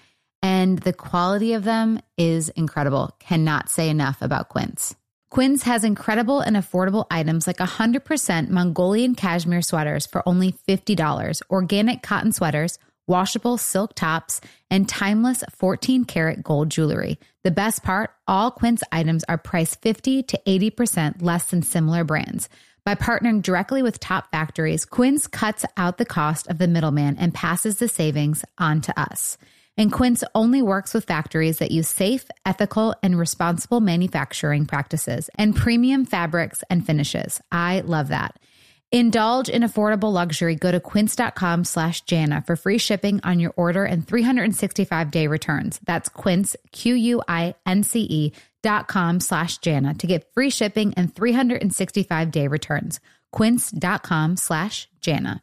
And 0.42 0.78
the 0.78 0.92
quality 0.92 1.54
of 1.54 1.64
them 1.64 2.00
is 2.16 2.48
incredible. 2.50 3.16
Cannot 3.18 3.70
say 3.70 3.88
enough 3.88 4.22
about 4.22 4.48
Quince. 4.48 4.94
Quince 5.30 5.64
has 5.64 5.84
incredible 5.84 6.40
and 6.40 6.56
affordable 6.56 7.06
items 7.10 7.46
like 7.46 7.56
100% 7.56 8.48
Mongolian 8.48 9.14
cashmere 9.14 9.62
sweaters 9.62 10.06
for 10.06 10.26
only 10.26 10.52
$50, 10.68 11.42
organic 11.50 12.02
cotton 12.02 12.32
sweaters, 12.32 12.78
washable 13.06 13.58
silk 13.58 13.94
tops, 13.94 14.40
and 14.70 14.88
timeless 14.88 15.42
14 15.56 16.04
karat 16.04 16.42
gold 16.42 16.70
jewelry. 16.70 17.18
The 17.44 17.50
best 17.50 17.82
part 17.82 18.10
all 18.26 18.50
Quince 18.50 18.82
items 18.92 19.24
are 19.28 19.38
priced 19.38 19.82
50 19.82 20.22
to 20.24 20.40
80% 20.46 21.22
less 21.22 21.50
than 21.50 21.62
similar 21.62 22.04
brands. 22.04 22.48
By 22.84 22.94
partnering 22.94 23.42
directly 23.42 23.82
with 23.82 23.98
top 23.98 24.30
factories, 24.30 24.84
Quince 24.84 25.26
cuts 25.26 25.64
out 25.76 25.98
the 25.98 26.04
cost 26.04 26.46
of 26.46 26.58
the 26.58 26.68
middleman 26.68 27.16
and 27.18 27.34
passes 27.34 27.78
the 27.78 27.88
savings 27.88 28.44
on 28.58 28.80
to 28.82 28.98
us. 28.98 29.36
And 29.76 29.92
Quince 29.92 30.24
only 30.34 30.62
works 30.62 30.94
with 30.94 31.04
factories 31.04 31.58
that 31.58 31.70
use 31.70 31.88
safe, 31.88 32.30
ethical, 32.46 32.94
and 33.02 33.18
responsible 33.18 33.80
manufacturing 33.80 34.64
practices 34.64 35.28
and 35.38 35.54
premium 35.54 36.06
fabrics 36.06 36.64
and 36.70 36.84
finishes. 36.86 37.40
I 37.52 37.82
love 37.84 38.08
that. 38.08 38.38
Indulge 38.92 39.48
in 39.48 39.62
affordable 39.62 40.12
luxury. 40.12 40.54
Go 40.54 40.70
to 40.70 40.78
quince.com 40.78 41.64
slash 41.64 42.02
Jana 42.02 42.40
for 42.46 42.54
free 42.54 42.78
shipping 42.78 43.20
on 43.24 43.40
your 43.40 43.52
order 43.56 43.84
and 43.84 44.06
365 44.06 45.10
day 45.10 45.26
returns. 45.26 45.80
That's 45.84 46.08
quince, 46.08 46.56
Q-U-I-N-C-E 46.72 48.32
dot 48.62 48.88
com 48.88 49.20
slash 49.20 49.58
Jana 49.58 49.94
to 49.94 50.06
get 50.06 50.32
free 50.32 50.50
shipping 50.50 50.94
and 50.96 51.14
365 51.14 52.30
day 52.30 52.46
returns. 52.46 53.00
Quince.com 53.32 54.36
slash 54.36 54.88
Jana. 55.00 55.42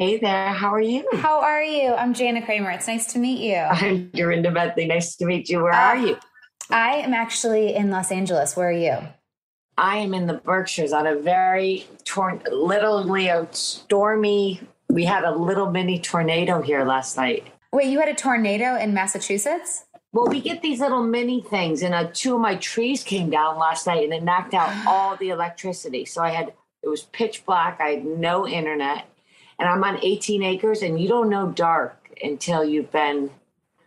Hey 0.00 0.16
there, 0.16 0.54
how 0.54 0.72
are 0.72 0.80
you? 0.80 1.06
How 1.16 1.42
are 1.42 1.62
you? 1.62 1.92
I'm 1.92 2.14
Jana 2.14 2.40
Kramer. 2.40 2.70
It's 2.70 2.86
nice 2.86 3.12
to 3.12 3.18
meet 3.18 3.38
you. 3.38 3.56
I'm 3.56 4.08
Dorinda 4.14 4.50
Medley. 4.50 4.86
Nice 4.86 5.14
to 5.16 5.26
meet 5.26 5.50
you. 5.50 5.62
Where 5.62 5.74
uh, 5.74 5.88
are 5.88 5.96
you? 5.98 6.16
I 6.70 6.92
am 6.92 7.12
actually 7.12 7.74
in 7.74 7.90
Los 7.90 8.10
Angeles. 8.10 8.56
Where 8.56 8.70
are 8.70 8.72
you? 8.72 8.96
I 9.76 9.98
am 9.98 10.14
in 10.14 10.26
the 10.26 10.40
Berkshires 10.42 10.94
on 10.94 11.06
a 11.06 11.16
very 11.16 11.84
torn, 12.06 12.40
literally 12.50 13.28
a 13.28 13.46
stormy. 13.50 14.62
We 14.88 15.04
had 15.04 15.24
a 15.24 15.36
little 15.36 15.70
mini 15.70 15.98
tornado 15.98 16.62
here 16.62 16.82
last 16.82 17.18
night. 17.18 17.48
Wait, 17.70 17.88
you 17.88 18.00
had 18.00 18.08
a 18.08 18.14
tornado 18.14 18.76
in 18.76 18.94
Massachusetts? 18.94 19.84
Well, 20.14 20.28
we 20.28 20.40
get 20.40 20.62
these 20.62 20.80
little 20.80 21.02
mini 21.02 21.42
things, 21.42 21.82
and 21.82 21.92
uh, 21.92 22.08
two 22.14 22.36
of 22.36 22.40
my 22.40 22.54
trees 22.54 23.04
came 23.04 23.28
down 23.28 23.58
last 23.58 23.86
night, 23.86 24.04
and 24.04 24.14
it 24.14 24.22
knocked 24.22 24.54
out 24.54 24.72
all 24.86 25.16
the 25.18 25.28
electricity. 25.28 26.06
So 26.06 26.22
I 26.22 26.30
had 26.30 26.54
it 26.82 26.88
was 26.88 27.02
pitch 27.02 27.44
black. 27.44 27.78
I 27.78 27.90
had 27.90 28.06
no 28.06 28.48
internet, 28.48 29.09
and 29.60 29.68
I'm 29.68 29.84
on 29.84 30.02
18 30.02 30.42
acres, 30.42 30.82
and 30.82 31.00
you 31.00 31.06
don't 31.06 31.28
know 31.28 31.50
dark 31.50 32.10
until 32.22 32.64
you've 32.64 32.90
been 32.90 33.30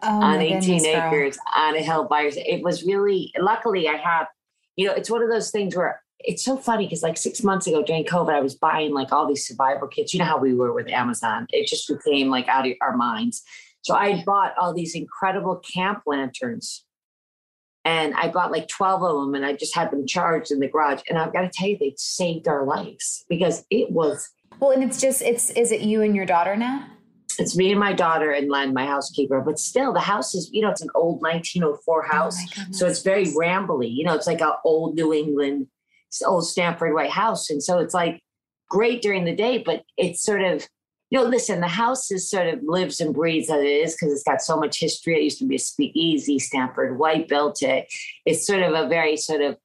oh 0.04 0.22
on 0.22 0.40
18 0.40 0.60
goodness, 0.60 0.86
acres 0.86 1.38
girl. 1.38 1.44
on 1.56 1.76
a 1.76 1.82
hill 1.82 2.06
by 2.06 2.22
yourself. 2.22 2.46
It 2.48 2.64
was 2.64 2.84
really 2.84 3.34
luckily 3.40 3.90
I 3.90 3.98
have, 3.98 4.28
you 4.76 4.88
know, 4.88 4.94
it's 4.94 5.10
one 5.10 5.24
of 5.24 5.30
those 5.30 5.52
things 5.52 5.76
where 5.76 6.02
it's 6.20 6.46
so 6.46 6.58
funny 6.58 6.86
because 6.86 7.04
like 7.04 7.18
six 7.18 7.44
months 7.44 7.68
ago 7.68 7.84
during 7.84 8.06
COVID, 8.06 8.34
I 8.34 8.40
was 8.40 8.56
buying 8.56 8.94
like 8.94 9.12
all 9.12 9.28
these 9.28 9.46
survival 9.46 9.88
kits. 9.88 10.14
You 10.14 10.20
know 10.20 10.26
how 10.26 10.38
we 10.38 10.54
were 10.54 10.74
with 10.74 10.88
Amazon. 10.88 11.48
It 11.50 11.68
just 11.68 11.88
became 11.88 12.30
like 12.30 12.48
out 12.48 12.68
of 12.68 12.74
our 12.82 12.96
minds. 12.96 13.44
So 13.82 13.96
I 13.96 14.24
bought 14.24 14.54
all 14.60 14.74
these 14.74 14.96
incredible 14.96 15.58
camp 15.58 16.04
lanterns 16.06 16.86
and 17.84 18.14
I 18.14 18.30
bought 18.30 18.52
like 18.52 18.70
12 18.70 19.04
of 19.04 19.26
them 19.26 19.36
and 19.36 19.46
I 19.46 19.54
just 19.54 19.76
had 19.76 19.92
them 19.92 20.08
charged 20.08 20.52
in 20.52 20.60
the 20.60 20.70
garage. 20.70 21.02
And 21.10 21.18
I've 21.18 21.34
got 21.34 21.42
to 21.42 21.50
tell 21.50 21.68
you, 21.68 21.78
they 21.78 21.94
saved 21.98 22.48
our 22.48 22.66
lives 22.66 23.26
because 23.28 23.66
it 23.70 23.92
was 23.92 24.30
well, 24.64 24.72
and 24.72 24.84
it's 24.84 25.02
just 25.02 25.22
it's 25.22 25.50
is 25.52 25.72
it 25.72 25.82
you 25.82 26.02
and 26.02 26.16
your 26.16 26.26
daughter 26.26 26.56
now? 26.56 26.88
It's 27.38 27.58
me 27.58 27.72
and 27.72 27.80
my 27.80 27.94
daughter 27.94 28.32
and 28.32 28.50
Len, 28.50 28.74
my 28.74 28.86
housekeeper. 28.86 29.42
But 29.42 29.60
still, 29.60 29.92
the 29.92 30.00
house 30.00 30.34
is, 30.36 30.50
you 30.54 30.62
know, 30.62 30.70
it's 30.70 30.82
an 30.82 30.90
old 30.96 31.22
1904 31.22 32.04
house. 32.04 32.38
Oh 32.58 32.64
so 32.72 32.88
it's 32.88 33.02
very 33.02 33.26
rambly. 33.26 33.92
You 33.92 34.06
know, 34.06 34.16
it's 34.16 34.28
like 34.28 34.42
an 34.42 34.54
old 34.64 34.96
New 34.96 35.14
England, 35.14 35.68
old 36.26 36.48
Stanford 36.48 36.94
White 36.94 37.10
house. 37.10 37.50
And 37.50 37.62
so 37.62 37.80
it's 37.80 37.94
like 37.94 38.22
great 38.70 39.02
during 39.02 39.26
the 39.26 39.36
day, 39.36 39.58
but 39.58 39.84
it's 39.98 40.24
sort 40.24 40.44
of, 40.44 40.68
you 41.10 41.20
know, 41.20 41.26
listen, 41.26 41.60
the 41.60 41.68
house 41.68 42.12
is 42.12 42.30
sort 42.30 42.48
of 42.48 42.60
lives 42.64 43.02
and 43.02 43.14
breathes 43.14 43.50
as 43.50 43.62
it 43.62 43.66
is 43.66 43.96
because 43.96 44.14
it's 44.14 44.24
got 44.24 44.42
so 44.42 44.56
much 44.56 44.80
history. 44.80 45.16
It 45.16 45.24
used 45.24 45.40
to 45.40 45.48
be 45.48 45.56
a 45.56 45.60
speakeasy. 45.60 46.40
Stanford 46.40 47.00
White 47.00 47.28
built 47.28 47.64
it. 47.64 47.88
It's 48.26 48.46
sort 48.46 48.62
of 48.62 48.74
a 48.74 48.88
very 48.88 49.18
sort 49.18 49.42
of 49.42 49.58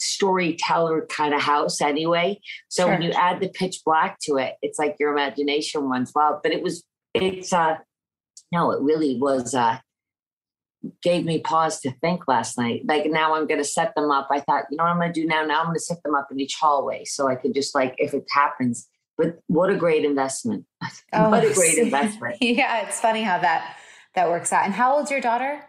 storyteller 0.00 1.06
kind 1.06 1.34
of 1.34 1.40
house 1.40 1.80
anyway. 1.80 2.40
So 2.68 2.84
sure. 2.84 2.92
when 2.92 3.02
you 3.02 3.10
add 3.12 3.40
the 3.40 3.48
pitch 3.48 3.80
black 3.84 4.18
to 4.22 4.36
it, 4.36 4.54
it's 4.62 4.78
like 4.78 4.96
your 4.98 5.12
imagination 5.12 5.82
runs 5.82 6.12
wild. 6.14 6.40
But 6.42 6.52
it 6.52 6.62
was, 6.62 6.84
it's, 7.14 7.52
uh, 7.52 7.76
no, 8.52 8.70
it 8.72 8.80
really 8.82 9.18
was, 9.18 9.54
uh, 9.54 9.78
gave 11.02 11.24
me 11.24 11.40
pause 11.40 11.80
to 11.80 11.90
think 12.00 12.28
last 12.28 12.56
night. 12.56 12.82
Like 12.86 13.06
now 13.06 13.34
I'm 13.34 13.46
going 13.46 13.60
to 13.60 13.64
set 13.64 13.94
them 13.94 14.10
up. 14.10 14.28
I 14.30 14.40
thought, 14.40 14.64
you 14.70 14.76
know 14.76 14.84
what 14.84 14.90
I'm 14.90 14.98
going 14.98 15.12
to 15.12 15.20
do 15.20 15.26
now? 15.26 15.44
Now 15.44 15.60
I'm 15.60 15.66
going 15.66 15.76
to 15.76 15.80
set 15.80 16.02
them 16.02 16.14
up 16.14 16.28
in 16.30 16.40
each 16.40 16.54
hallway 16.54 17.04
so 17.04 17.28
I 17.28 17.34
could 17.34 17.54
just 17.54 17.74
like, 17.74 17.94
if 17.98 18.14
it 18.14 18.24
happens, 18.30 18.88
but 19.16 19.40
what 19.48 19.70
a 19.70 19.76
great 19.76 20.04
investment. 20.04 20.64
Oh, 21.12 21.30
what 21.30 21.42
a 21.42 21.52
great 21.52 21.78
investment. 21.78 22.36
yeah. 22.40 22.86
It's 22.86 23.00
funny 23.00 23.22
how 23.22 23.38
that, 23.38 23.76
that 24.14 24.28
works 24.28 24.52
out. 24.52 24.66
And 24.66 24.74
how 24.74 24.94
old's 24.94 25.10
your 25.10 25.20
daughter? 25.20 25.64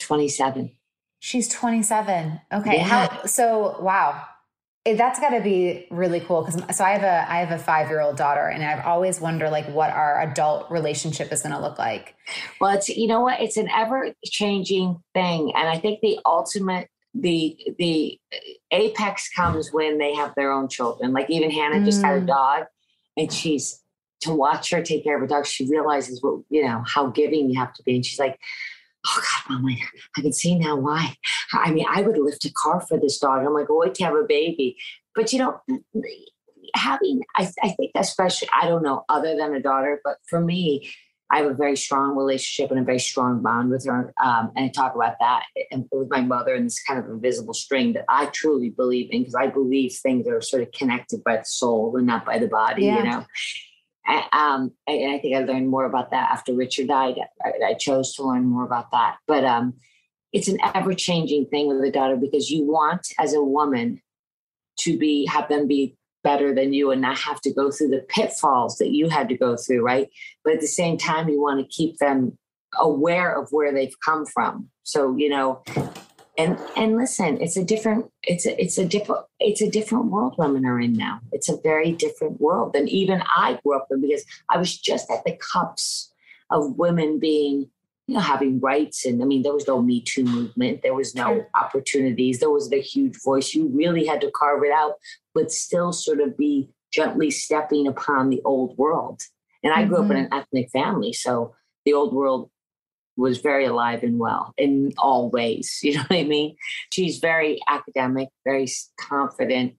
27. 0.00 0.74
She's 1.24 1.48
27. 1.48 2.38
Okay. 2.52 2.76
Yeah. 2.76 2.84
How, 2.84 3.24
so, 3.24 3.78
wow. 3.80 4.26
That's 4.84 5.18
got 5.18 5.30
to 5.30 5.40
be 5.40 5.86
really 5.90 6.20
cool 6.20 6.44
because 6.44 6.76
so 6.76 6.84
I 6.84 6.90
have 6.90 7.02
a 7.02 7.32
I 7.32 7.38
have 7.38 7.58
a 7.58 7.58
five 7.58 7.88
year 7.88 8.02
old 8.02 8.18
daughter 8.18 8.46
and 8.46 8.62
I've 8.62 8.84
always 8.84 9.18
wondered 9.18 9.48
like 9.48 9.64
what 9.70 9.88
our 9.88 10.20
adult 10.20 10.70
relationship 10.70 11.32
is 11.32 11.40
going 11.40 11.54
to 11.54 11.60
look 11.62 11.78
like. 11.78 12.14
Well, 12.60 12.76
it's 12.76 12.90
you 12.90 13.06
know 13.06 13.22
what 13.22 13.40
it's 13.40 13.56
an 13.56 13.70
ever 13.74 14.12
changing 14.26 15.02
thing, 15.14 15.54
and 15.56 15.70
I 15.70 15.78
think 15.78 16.00
the 16.02 16.18
ultimate 16.26 16.90
the 17.14 17.56
the 17.78 18.20
apex 18.72 19.30
comes 19.30 19.72
when 19.72 19.96
they 19.96 20.14
have 20.14 20.34
their 20.34 20.52
own 20.52 20.68
children. 20.68 21.14
Like 21.14 21.30
even 21.30 21.50
Hannah 21.50 21.76
mm. 21.76 21.86
just 21.86 22.02
had 22.02 22.18
a 22.18 22.20
mm. 22.20 22.26
dog, 22.26 22.64
and 23.16 23.32
she's 23.32 23.80
to 24.20 24.34
watch 24.34 24.70
her 24.70 24.82
take 24.82 25.04
care 25.04 25.14
of 25.14 25.22
her 25.22 25.26
dog. 25.26 25.46
She 25.46 25.66
realizes 25.66 26.22
what 26.22 26.40
you 26.50 26.62
know 26.62 26.82
how 26.86 27.06
giving 27.06 27.48
you 27.48 27.58
have 27.58 27.72
to 27.72 27.82
be, 27.84 27.94
and 27.94 28.04
she's 28.04 28.18
like, 28.18 28.38
oh 29.06 29.22
God, 29.48 29.60
mom, 29.60 29.76
I 30.16 30.20
can 30.20 30.32
see 30.32 30.58
now 30.58 30.76
why. 30.76 31.16
I 31.52 31.70
mean, 31.70 31.86
I 31.88 32.02
would 32.02 32.18
lift 32.18 32.44
a 32.44 32.52
car 32.52 32.80
for 32.80 32.98
this 32.98 33.18
dog. 33.18 33.44
I'm 33.44 33.54
like, 33.54 33.66
oh, 33.70 33.78
wait 33.78 33.94
to 33.94 34.04
have 34.04 34.14
a 34.14 34.24
baby. 34.26 34.76
But 35.14 35.32
you 35.32 35.38
know, 35.38 35.60
having, 36.74 37.20
I, 37.36 37.50
I 37.62 37.70
think 37.70 37.92
especially, 37.94 38.48
I 38.60 38.66
don't 38.66 38.82
know, 38.82 39.04
other 39.08 39.36
than 39.36 39.54
a 39.54 39.60
daughter, 39.60 40.00
but 40.04 40.16
for 40.28 40.40
me, 40.40 40.90
I 41.30 41.38
have 41.38 41.50
a 41.50 41.54
very 41.54 41.76
strong 41.76 42.16
relationship 42.16 42.70
and 42.70 42.78
a 42.78 42.84
very 42.84 42.98
strong 42.98 43.42
bond 43.42 43.70
with 43.70 43.86
her. 43.86 44.12
Um, 44.22 44.52
and 44.56 44.66
I 44.66 44.68
talk 44.68 44.94
about 44.94 45.14
that 45.20 45.44
and 45.70 45.86
with 45.90 46.10
my 46.10 46.20
mother 46.20 46.54
and 46.54 46.66
this 46.66 46.82
kind 46.82 46.98
of 46.98 47.10
invisible 47.10 47.54
string 47.54 47.94
that 47.94 48.04
I 48.08 48.26
truly 48.26 48.70
believe 48.70 49.08
in 49.10 49.22
because 49.22 49.34
I 49.34 49.46
believe 49.46 49.94
things 49.94 50.28
are 50.28 50.40
sort 50.40 50.62
of 50.62 50.72
connected 50.72 51.24
by 51.24 51.38
the 51.38 51.44
soul 51.44 51.96
and 51.96 52.06
not 52.06 52.24
by 52.24 52.38
the 52.38 52.46
body, 52.46 52.84
yeah. 52.84 52.98
you 52.98 53.04
know. 53.04 53.26
Um, 54.06 54.72
and 54.86 55.12
I 55.12 55.18
think 55.18 55.36
I 55.36 55.40
learned 55.40 55.68
more 55.68 55.86
about 55.86 56.10
that 56.10 56.30
after 56.30 56.52
Richard 56.54 56.88
died. 56.88 57.16
I, 57.44 57.52
I 57.68 57.74
chose 57.74 58.14
to 58.14 58.24
learn 58.24 58.44
more 58.44 58.64
about 58.64 58.90
that. 58.90 59.16
But 59.26 59.44
um, 59.44 59.74
it's 60.32 60.48
an 60.48 60.58
ever 60.74 60.94
changing 60.94 61.46
thing 61.46 61.68
with 61.68 61.82
a 61.82 61.90
daughter 61.90 62.16
because 62.16 62.50
you 62.50 62.64
want, 62.64 63.06
as 63.18 63.34
a 63.34 63.42
woman, 63.42 64.02
to 64.80 64.98
be 64.98 65.26
have 65.26 65.48
them 65.48 65.68
be 65.68 65.96
better 66.22 66.54
than 66.54 66.72
you 66.72 66.90
and 66.90 67.00
not 67.02 67.18
have 67.18 67.40
to 67.42 67.52
go 67.52 67.70
through 67.70 67.88
the 67.88 68.04
pitfalls 68.08 68.78
that 68.78 68.90
you 68.90 69.08
had 69.08 69.28
to 69.28 69.36
go 69.36 69.56
through, 69.56 69.82
right? 69.82 70.08
But 70.42 70.54
at 70.54 70.60
the 70.60 70.66
same 70.66 70.96
time, 70.96 71.28
you 71.28 71.40
want 71.40 71.60
to 71.60 71.66
keep 71.66 71.98
them 71.98 72.36
aware 72.80 73.38
of 73.38 73.48
where 73.50 73.72
they've 73.72 73.94
come 74.04 74.26
from. 74.26 74.68
So, 74.82 75.16
you 75.16 75.28
know, 75.28 75.62
and 76.36 76.58
and 76.76 76.96
listen 76.96 77.40
it's 77.40 77.56
a 77.56 77.64
different 77.64 78.10
it's 78.24 78.46
a 78.46 78.60
it's 78.60 78.78
a 78.78 78.84
different 78.84 79.24
it's 79.40 79.62
a 79.62 79.70
different 79.70 80.06
world 80.06 80.34
women 80.38 80.64
are 80.64 80.80
in 80.80 80.92
now. 80.92 81.20
It's 81.32 81.48
a 81.48 81.60
very 81.60 81.92
different 81.92 82.40
world 82.40 82.72
than 82.72 82.88
even 82.88 83.22
i 83.36 83.58
grew 83.62 83.76
up 83.76 83.86
in 83.90 84.00
because 84.00 84.24
i 84.50 84.58
was 84.58 84.76
just 84.76 85.10
at 85.10 85.24
the 85.24 85.36
cups 85.52 86.12
of 86.50 86.76
women 86.76 87.18
being 87.18 87.70
you 88.06 88.14
know 88.14 88.20
having 88.20 88.60
rights. 88.60 89.04
And 89.06 89.22
i 89.22 89.26
mean 89.26 89.42
there 89.42 89.54
was 89.54 89.66
no 89.66 89.80
me 89.80 90.00
too 90.00 90.24
movement. 90.24 90.82
There 90.82 90.94
was 90.94 91.14
no 91.14 91.44
opportunities. 91.54 92.40
There 92.40 92.50
was 92.50 92.70
the 92.70 92.80
huge 92.80 93.16
voice. 93.22 93.54
You 93.54 93.68
really 93.68 94.06
had 94.06 94.20
to 94.22 94.30
carve 94.30 94.64
it 94.64 94.72
out 94.72 94.94
but 95.34 95.50
still 95.50 95.92
sort 95.92 96.20
of 96.20 96.36
be 96.36 96.70
gently 96.92 97.28
stepping 97.30 97.88
upon 97.88 98.30
the 98.30 98.40
old 98.44 98.76
world. 98.76 99.22
And 99.62 99.72
i 99.72 99.84
grew 99.84 99.98
mm-hmm. 99.98 100.10
up 100.10 100.16
in 100.16 100.24
mm-hmm. 100.24 100.34
an 100.34 100.40
ethnic 100.40 100.70
family 100.70 101.12
so 101.12 101.54
the 101.84 101.92
old 101.92 102.12
world 102.12 102.50
was 103.16 103.38
very 103.38 103.64
alive 103.64 104.02
and 104.02 104.18
well 104.18 104.52
in 104.56 104.92
all 104.98 105.30
ways. 105.30 105.80
You 105.84 105.94
know 105.94 106.04
what 106.08 106.18
I 106.18 106.24
mean? 106.24 106.56
She's 106.92 107.18
very 107.18 107.60
academic, 107.68 108.30
very 108.44 108.66
confident, 108.98 109.74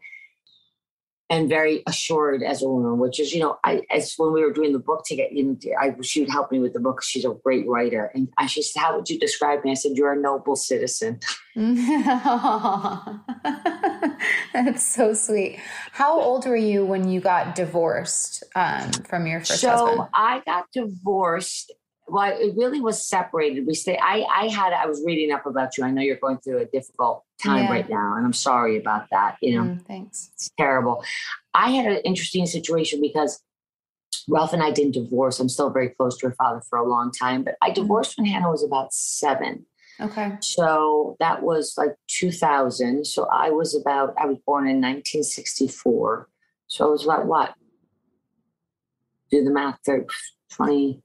and 1.30 1.50
very 1.50 1.82
assured 1.88 2.43
as 2.43 2.62
a 2.62 2.69
woman. 2.69 3.00
Which 3.00 3.19
is, 3.19 3.34
you 3.34 3.39
know, 3.41 3.58
I 3.63 3.82
as 3.89 4.13
when 4.17 4.32
we 4.34 4.43
were 4.43 4.54
doing 4.54 4.71
the 4.71 4.80
book 4.80 5.04
together, 5.06 5.34
you 5.34 5.43
know, 5.43 5.58
I 5.80 5.95
she 6.04 6.21
would 6.21 6.30
help 6.30 6.52
me 6.52 6.60
with 6.60 6.74
the 6.74 6.80
book. 6.80 7.02
She's 7.04 7.26
a 7.26 7.36
great 7.43 7.67
writer, 7.67 8.12
and 8.13 8.30
I, 8.38 8.45
she 8.45 8.62
said, 8.62 8.80
"How 8.80 8.95
would 8.95 9.10
you 9.10 9.19
describe 9.19 9.63
me?" 9.63 9.71
I 9.71 9.74
said, 9.74 9.93
"You're 9.95 10.13
a 10.13 10.21
noble 10.21 10.56
citizen." 10.56 11.19
That's 14.54 14.84
so 14.84 15.13
sweet. 15.13 15.60
How 15.91 16.19
old 16.19 16.45
were 16.45 16.56
you 16.56 16.86
when 16.86 17.10
you 17.10 17.19
got 17.19 17.56
divorced 17.56 18.43
um, 18.56 18.91
from 19.10 19.26
your 19.26 19.39
first 19.39 19.62
so 19.62 19.69
husband? 19.69 19.98
So 19.98 20.10
I 20.13 20.41
got 20.45 20.65
divorced 20.71 21.74
well, 22.07 22.31
it 22.37 22.53
really 22.55 22.81
was 22.81 23.05
separated. 23.05 23.65
We 23.65 23.73
stay. 23.73 23.97
I 24.01 24.25
I 24.29 24.47
had 24.47 24.73
I 24.73 24.85
was 24.85 25.01
reading 25.05 25.31
up 25.31 25.45
about 25.45 25.77
you. 25.77 25.83
I 25.83 25.91
know 25.91 26.01
you're 26.01 26.17
going 26.17 26.37
through 26.37 26.59
a 26.59 26.65
difficult 26.65 27.23
time 27.41 27.63
yeah. 27.63 27.71
right 27.71 27.89
now, 27.89 28.15
and 28.15 28.25
I'm 28.25 28.33
sorry 28.33 28.77
about 28.77 29.07
that. 29.11 29.37
You 29.41 29.55
know, 29.55 29.69
mm, 29.69 29.85
thanks. 29.85 30.29
It's 30.33 30.51
terrible. 30.57 31.03
I 31.53 31.71
had 31.71 31.85
an 31.85 32.01
interesting 32.05 32.45
situation 32.45 33.01
because 33.01 33.41
Ralph 34.27 34.53
and 34.53 34.61
I 34.61 34.71
didn't 34.71 34.93
divorce. 34.93 35.39
I'm 35.39 35.49
still 35.49 35.71
very 35.71 35.89
close 35.89 36.17
to 36.17 36.27
her 36.27 36.35
father 36.35 36.61
for 36.69 36.77
a 36.77 36.87
long 36.87 37.11
time, 37.11 37.43
but 37.43 37.55
I 37.61 37.69
mm-hmm. 37.69 37.81
divorced 37.81 38.17
when 38.17 38.27
Hannah 38.27 38.51
was 38.51 38.63
about 38.63 38.93
seven. 38.93 39.65
Okay. 39.99 40.33
So 40.41 41.15
that 41.19 41.41
was 41.41 41.75
like 41.77 41.95
2000. 42.07 43.05
So 43.05 43.27
I 43.31 43.49
was 43.49 43.75
about 43.75 44.13
I 44.17 44.25
was 44.25 44.37
born 44.45 44.65
in 44.65 44.81
1964. 44.81 46.29
So 46.67 46.87
I 46.87 46.89
was 46.89 47.03
about 47.03 47.25
what? 47.25 47.53
Do 49.31 49.43
the 49.43 49.51
math. 49.51 49.79
30, 49.85 50.05
20 50.51 51.01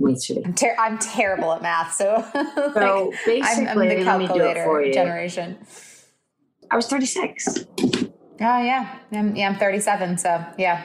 I'm, 0.00 0.54
ter- 0.54 0.76
I'm 0.78 0.98
terrible 0.98 1.52
at 1.52 1.62
math, 1.62 1.94
so, 1.94 2.24
so 2.74 3.12
basically, 3.26 3.66
I'm, 3.66 3.78
I'm 3.78 3.88
the 3.88 4.04
calculator 4.04 4.92
generation. 4.92 5.58
I 6.70 6.76
was 6.76 6.86
36. 6.86 7.66
Oh 8.40 8.62
yeah, 8.62 8.98
I'm, 9.12 9.34
yeah, 9.34 9.48
I'm 9.48 9.56
37. 9.56 10.18
So 10.18 10.44
yeah. 10.56 10.84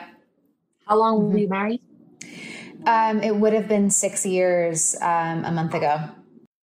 How 0.87 0.97
long 0.97 1.19
mm-hmm. 1.19 1.31
were 1.31 1.37
you 1.37 1.47
married? 1.47 1.81
Um, 2.85 3.21
it 3.21 3.35
would 3.35 3.53
have 3.53 3.67
been 3.67 3.89
six 3.89 4.25
years 4.25 4.95
um, 5.01 5.45
a 5.45 5.51
month 5.51 5.73
ago. 5.73 6.09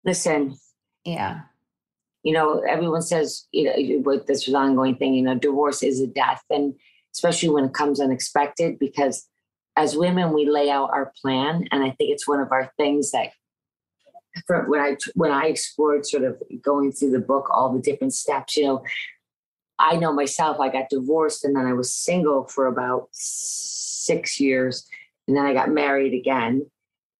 Listen. 0.05 0.57
Yeah. 1.05 1.41
You 2.23 2.33
know, 2.33 2.59
everyone 2.59 3.01
says 3.01 3.47
you 3.51 3.65
know 3.65 4.01
with 4.03 4.27
this 4.27 4.47
ongoing 4.53 4.95
thing. 4.95 5.13
You 5.13 5.23
know, 5.23 5.35
divorce 5.35 5.83
is 5.83 5.99
a 5.99 6.07
death, 6.07 6.41
and 6.49 6.73
especially 7.13 7.49
when 7.49 7.65
it 7.65 7.73
comes 7.73 7.99
unexpected, 7.99 8.79
because 8.79 9.27
as 9.75 9.97
women 9.97 10.33
we 10.33 10.49
lay 10.49 10.69
out 10.69 10.89
our 10.91 11.11
plan 11.21 11.65
and 11.71 11.83
i 11.83 11.89
think 11.91 12.11
it's 12.11 12.27
one 12.27 12.39
of 12.39 12.51
our 12.51 12.71
things 12.77 13.11
that 13.11 13.31
when 14.67 14.79
i 14.79 14.95
when 15.15 15.31
i 15.31 15.45
explored 15.45 16.05
sort 16.05 16.23
of 16.23 16.41
going 16.61 16.91
through 16.91 17.11
the 17.11 17.19
book 17.19 17.47
all 17.51 17.71
the 17.71 17.81
different 17.81 18.13
steps 18.13 18.57
you 18.57 18.65
know 18.65 18.83
i 19.79 19.95
know 19.95 20.13
myself 20.13 20.59
i 20.59 20.69
got 20.69 20.89
divorced 20.89 21.43
and 21.43 21.55
then 21.55 21.65
i 21.65 21.73
was 21.73 21.93
single 21.93 22.45
for 22.47 22.67
about 22.67 23.07
six 23.11 24.39
years 24.39 24.87
and 25.27 25.37
then 25.37 25.45
i 25.45 25.53
got 25.53 25.69
married 25.69 26.13
again 26.13 26.65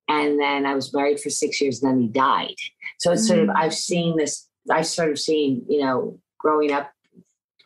and 0.08 0.40
then 0.40 0.66
i 0.66 0.74
was 0.74 0.94
married 0.94 1.20
for 1.20 1.30
six 1.30 1.62
years 1.62 1.82
and 1.82 1.92
then 1.92 2.02
he 2.02 2.08
died 2.08 2.56
so 3.00 3.12
it's 3.12 3.24
mm-hmm. 3.24 3.28
sort 3.28 3.50
of 3.50 3.56
mm. 3.56 3.56
i've 3.58 3.74
seen 3.74 4.18
this 4.18 4.48
i've 4.72 4.88
sort 4.88 5.10
of 5.10 5.20
seen 5.20 5.64
you 5.68 5.82
know 5.82 6.20
growing 6.40 6.72
up 6.72 6.92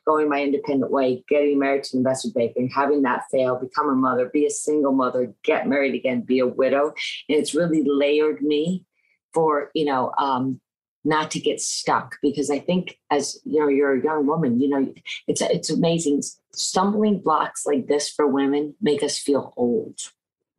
going 0.08 0.30
my 0.30 0.42
independent 0.42 0.92
way, 0.92 1.24
getting 1.28 1.60
married 1.60 1.84
to 1.84 1.98
an 1.98 2.00
investment 2.00 2.36
banker, 2.36 2.74
having 2.74 3.02
that 3.02 3.24
fail, 3.30 3.60
become 3.60 3.90
a 3.90 3.96
mother, 3.96 4.30
be 4.34 4.46
a 4.46 4.50
single 4.50 4.94
mother, 4.94 5.34
get 5.44 5.68
married 5.68 5.94
again, 5.94 6.22
be 6.22 6.40
a 6.40 6.48
widow. 6.48 6.94
And 7.28 7.38
it's 7.38 7.54
really 7.54 7.84
layered 7.86 8.42
me 8.42 8.86
for, 9.34 9.70
you 9.76 9.86
know, 9.86 10.14
um, 10.18 10.62
not 11.04 11.30
to 11.32 11.40
get 11.40 11.62
stuck 11.62 12.16
because 12.22 12.50
I 12.50 12.60
think 12.60 12.98
as 13.12 13.40
you 13.46 13.60
know, 13.60 13.68
you're 13.68 14.00
a 14.00 14.04
young 14.04 14.26
woman, 14.26 14.60
you 14.60 14.70
know, 14.70 14.94
it's 15.28 15.42
it's 15.42 15.70
amazing. 15.70 16.22
Stumbling 16.54 17.20
blocks 17.20 17.66
like 17.66 17.88
this 17.88 18.10
for 18.10 18.28
women 18.28 18.76
make 18.82 19.04
us 19.04 19.18
feel 19.20 19.54
old. 19.58 20.00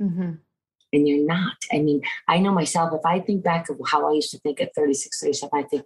Mm-hmm. 0.00 0.32
And 0.92 1.08
you're 1.08 1.26
not. 1.26 1.56
I 1.72 1.80
mean, 1.80 2.02
I 2.28 2.38
know 2.38 2.52
myself, 2.52 2.94
if 2.94 3.04
I 3.04 3.20
think 3.20 3.42
back 3.42 3.68
of 3.68 3.78
how 3.86 4.08
I 4.08 4.14
used 4.14 4.30
to 4.30 4.38
think 4.38 4.60
at 4.60 4.74
36, 4.74 5.20
37, 5.20 5.50
I 5.52 5.62
think, 5.64 5.82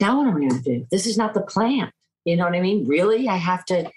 now 0.00 0.18
what 0.18 0.26
am 0.26 0.36
I 0.36 0.40
going 0.40 0.50
to 0.50 0.60
do? 0.60 0.86
This 0.90 1.06
is 1.06 1.16
not 1.16 1.34
the 1.34 1.42
plan. 1.42 1.92
You 2.26 2.36
know 2.36 2.44
what 2.44 2.56
I 2.56 2.60
mean? 2.60 2.86
Really, 2.88 3.28
I 3.28 3.36
have 3.36 3.64
to 3.66 3.90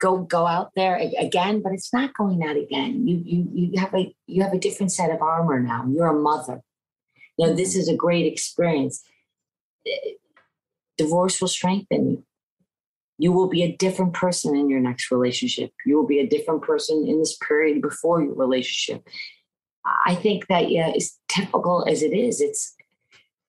go 0.00 0.18
go 0.18 0.46
out 0.46 0.72
there 0.76 0.96
again, 1.18 1.62
but 1.62 1.72
it's 1.72 1.92
not 1.92 2.14
going 2.14 2.44
out 2.44 2.56
again. 2.56 3.08
You 3.08 3.22
you 3.24 3.48
you 3.54 3.80
have 3.80 3.94
a 3.94 4.14
you 4.28 4.42
have 4.44 4.52
a 4.54 4.58
different 4.60 4.92
set 4.92 5.10
of 5.10 5.22
armor 5.22 5.60
now. 5.60 5.86
You're 5.88 6.08
a 6.08 6.20
mother. 6.20 6.62
You 7.38 7.48
know, 7.48 7.54
this 7.54 7.74
is 7.76 7.88
a 7.88 7.96
great 7.96 8.26
experience. 8.32 9.02
Divorce 10.98 11.40
will 11.40 11.48
strengthen 11.48 12.10
you. 12.10 12.24
you 13.18 13.32
will 13.32 13.48
be 13.48 13.62
a 13.62 13.76
different 13.76 14.14
person 14.14 14.56
in 14.56 14.68
your 14.68 14.80
next 14.80 15.10
relationship. 15.10 15.72
You 15.86 15.96
will 15.96 16.06
be 16.06 16.20
a 16.20 16.26
different 16.26 16.62
person 16.62 17.06
in 17.08 17.20
this 17.20 17.36
period 17.38 17.80
before 17.82 18.22
your 18.22 18.34
relationship. 18.34 19.06
I 20.06 20.14
think 20.16 20.48
that 20.48 20.70
yeah, 20.70 20.92
as 20.96 21.18
typical 21.28 21.84
as 21.88 22.02
it 22.02 22.12
is, 22.12 22.40
it's 22.40 22.74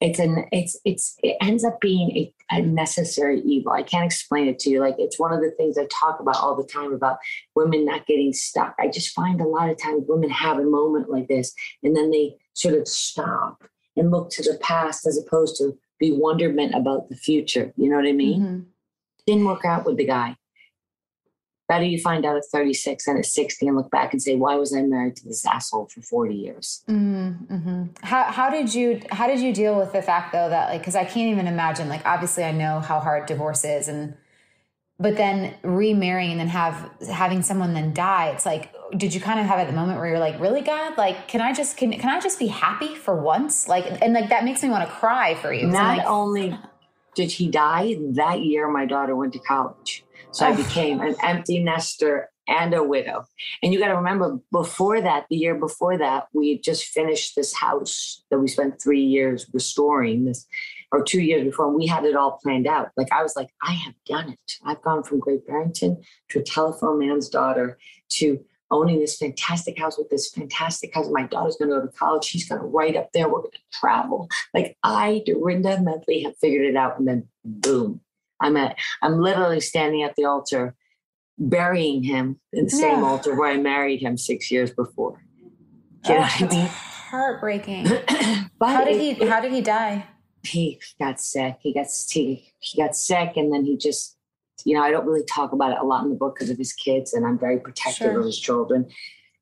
it's 0.04 0.20
an 0.20 0.46
it's 0.52 0.78
it's 0.84 1.16
it 1.24 1.38
ends 1.42 1.64
up 1.64 1.80
being 1.80 2.12
a, 2.12 2.34
a, 2.52 2.62
necessary 2.62 3.40
evil. 3.40 3.72
I 3.72 3.84
can't 3.84 4.06
explain 4.06 4.50
it 4.50 4.60
to 4.60 4.70
you. 4.70 4.82
Like 4.82 4.96
it's 4.98 5.18
one 5.18 5.32
of 5.32 5.40
the 5.40 5.52
things 5.52 5.78
I 5.78 5.88
talk 5.90 6.20
about 6.20 6.36
all 6.36 6.56
the 6.56 6.68
time 6.68 6.94
about 6.94 7.20
women 7.56 7.86
not 7.86 8.06
getting 8.06 8.34
stuck. 8.34 8.76
I 8.78 8.90
just 8.90 9.16
find 9.16 9.40
a 9.40 9.48
lot 9.48 9.70
of 9.70 9.82
times 9.82 10.04
women 10.06 10.30
have 10.30 10.60
a 10.60 10.66
moment 10.66 11.10
like 11.10 11.30
this 11.30 11.54
and 11.84 11.96
then 11.96 12.12
they 12.12 12.36
sort 12.54 12.76
of 12.76 12.86
stop 12.86 13.64
and 13.96 14.12
look 14.12 14.30
to 14.32 14.44
the 14.44 14.58
past 14.60 15.08
as 15.08 15.18
opposed 15.18 15.56
to 15.60 15.78
be 16.00 16.12
wonderment 16.12 16.76
about 16.76 17.08
the 17.08 17.16
future. 17.16 17.72
You 17.78 17.90
know 17.90 17.96
what 17.96 18.06
I 18.06 18.12
mean? 18.12 18.42
Mm-hmm. 18.42 18.60
Didn't 19.26 19.46
work 19.46 19.64
out 19.64 19.86
with 19.86 19.96
the 19.96 20.06
guy. 20.06 20.36
Better 21.74 21.86
you 21.86 21.98
find 21.98 22.24
out 22.24 22.38
at 22.38 22.46
36 22.46 23.08
and 23.08 23.18
at 23.18 23.26
60 23.26 23.66
and 23.66 23.76
look 23.76 23.90
back 23.90 24.14
and 24.14 24.22
say, 24.22 24.36
why 24.36 24.54
was 24.58 24.76
I 24.76 24.84
married 24.84 25.16
to 25.16 25.26
this 25.26 25.44
asshole 25.44 25.88
for 25.88 26.04
40 26.04 26.36
years? 26.36 26.84
Mm-hmm. 26.88 27.86
How, 28.04 28.26
how 28.26 28.52
did 28.52 28.76
you, 28.76 29.02
how 29.10 29.26
did 29.26 29.40
you 29.40 29.52
deal 29.52 29.76
with 29.80 29.92
the 29.92 30.04
fact 30.04 30.34
though, 30.34 30.50
that 30.50 30.70
like, 30.70 30.84
cause 30.84 30.96
I 30.96 31.04
can't 31.04 31.32
even 31.32 31.48
imagine, 31.48 31.90
like, 31.90 32.06
obviously 32.06 32.44
I 32.44 32.52
know 32.52 32.80
how 32.80 33.00
hard 33.00 33.26
divorce 33.26 33.66
is 33.66 33.88
and, 33.88 34.16
but 35.00 35.18
then 35.18 35.56
remarrying 35.64 36.30
and 36.30 36.42
then 36.42 36.48
have, 36.50 36.92
having 37.12 37.42
someone 37.42 37.74
then 37.74 37.92
die, 37.92 38.28
it's 38.30 38.46
like, 38.46 38.72
did 38.96 39.12
you 39.16 39.20
kind 39.20 39.40
of 39.40 39.48
have 39.48 39.58
at 39.58 39.66
the 39.66 39.74
moment 39.74 39.98
where 39.98 40.10
you're 40.10 40.20
like, 40.20 40.40
really 40.40 40.62
God, 40.62 40.96
like, 40.96 41.28
can 41.28 41.42
I 41.42 41.54
just, 41.54 41.76
can, 41.76 41.92
can 41.94 42.10
I 42.10 42.20
just 42.20 42.38
be 42.38 42.46
happy 42.46 42.94
for 42.94 43.20
once? 43.20 43.68
Like, 43.68 43.86
and 44.04 44.14
like, 44.14 44.30
that 44.30 44.44
makes 44.44 44.62
me 44.62 44.70
want 44.70 44.88
to 44.88 44.94
cry 44.94 45.34
for 45.34 45.52
you. 45.52 45.66
Not 45.66 45.98
like, 45.98 46.08
only 46.08 46.56
did 47.16 47.32
he 47.32 47.50
die 47.50 47.96
that 48.14 48.42
year, 48.42 48.70
my 48.70 48.86
daughter 48.86 49.16
went 49.16 49.34
to 49.34 49.40
college 49.40 50.04
so 50.34 50.48
I 50.48 50.52
oh. 50.52 50.58
became 50.58 51.00
an 51.00 51.16
empty 51.24 51.64
nester 51.64 52.30
and 52.48 52.74
a 52.74 52.84
widow. 52.84 53.24
And 53.62 53.72
you 53.72 53.80
got 53.80 53.88
to 53.88 53.96
remember, 53.96 54.40
before 54.52 55.00
that, 55.00 55.26
the 55.30 55.38
year 55.38 55.56
before 55.56 55.98
that, 55.98 56.26
we 56.34 56.60
just 56.60 56.86
finished 56.86 57.36
this 57.36 57.54
house 57.54 58.24
that 58.30 58.40
we 58.40 58.48
spent 58.48 58.82
three 58.82 59.04
years 59.04 59.46
restoring 59.54 60.26
this, 60.26 60.46
or 60.92 61.04
two 61.04 61.22
years 61.22 61.44
before, 61.44 61.68
and 61.68 61.76
we 61.76 61.86
had 61.86 62.04
it 62.04 62.16
all 62.16 62.40
planned 62.44 62.68
out. 62.68 62.90
Like 62.98 63.12
I 63.12 63.24
was 63.24 63.36
like, 63.36 63.50
I 63.62 63.74
have 63.74 63.94
done 64.06 64.30
it. 64.30 64.54
I've 64.66 64.82
gone 64.82 65.04
from 65.04 65.20
Great 65.20 65.48
Barrington 65.48 66.02
to 66.30 66.40
a 66.40 66.44
telephone 66.44 67.00
man's 67.00 67.30
daughter 67.30 67.78
to 68.14 68.44
owning 68.74 69.00
this 69.00 69.18
fantastic 69.18 69.78
house 69.78 69.98
with 69.98 70.10
this 70.10 70.32
fantastic 70.32 70.94
house. 70.94 71.08
My 71.12 71.28
daughter's 71.28 71.56
going 71.56 71.70
to 71.70 71.78
go 71.78 71.86
to 71.86 71.92
college. 71.94 72.26
She's 72.26 72.50
going 72.50 72.60
to 72.60 72.68
write 72.68 72.96
up 72.96 73.12
there. 73.14 73.30
We're 73.30 73.42
going 73.42 73.52
to 73.52 73.60
travel. 73.72 74.28
Like 74.54 74.76
I, 74.84 75.22
Dorinda 75.26 75.80
Medley, 75.80 76.24
have 76.24 76.38
figured 76.38 76.66
it 76.66 76.76
out. 76.76 76.98
And 76.98 77.08
then 77.08 77.28
boom, 77.46 78.02
I'm 78.42 78.58
at, 78.58 78.76
I'm 79.02 79.20
literally 79.20 79.62
standing 79.62 80.04
at 80.04 80.16
the 80.16 80.26
altar, 80.26 80.76
burying 81.38 82.04
him 82.04 82.40
in 82.52 82.66
the 82.66 82.72
same 82.72 83.00
yeah. 83.00 83.06
altar 83.06 83.36
where 83.40 83.50
I 83.50 83.58
married 83.58 84.02
him 84.02 84.18
six 84.18 84.52
years 84.52 84.72
before. 84.72 85.24
You 86.06 86.16
know 86.16 86.20
oh, 86.20 86.36
I 86.40 86.48
mean? 86.48 86.66
Heartbreaking. 86.66 87.86
how 88.62 88.84
did 88.84 89.00
he? 89.00 89.14
How 89.26 89.40
did 89.40 89.54
he 89.54 89.62
die? 89.62 90.08
He 90.44 90.82
got 91.00 91.22
sick. 91.22 91.58
He 91.62 91.74
got 91.74 91.88
he, 92.10 92.52
he 92.60 92.82
got 92.82 92.96
sick, 92.96 93.34
and 93.38 93.54
then 93.54 93.64
he 93.64 93.78
just, 93.78 94.18
you 94.66 94.76
know, 94.76 94.84
I 94.84 94.92
don't 94.92 95.06
really 95.06 95.26
talk 95.26 95.52
about 95.52 95.72
it 95.72 95.80
a 95.80 95.86
lot 95.86 96.04
in 96.04 96.10
the 96.10 96.16
book 96.16 96.36
because 96.36 96.50
of 96.50 96.58
his 96.58 96.74
kids, 96.74 97.14
and 97.14 97.26
I'm 97.26 97.40
very 97.40 97.60
protective 97.60 98.12
sure. 98.12 98.20
of 98.20 98.26
his 98.26 98.40
children. 98.40 98.88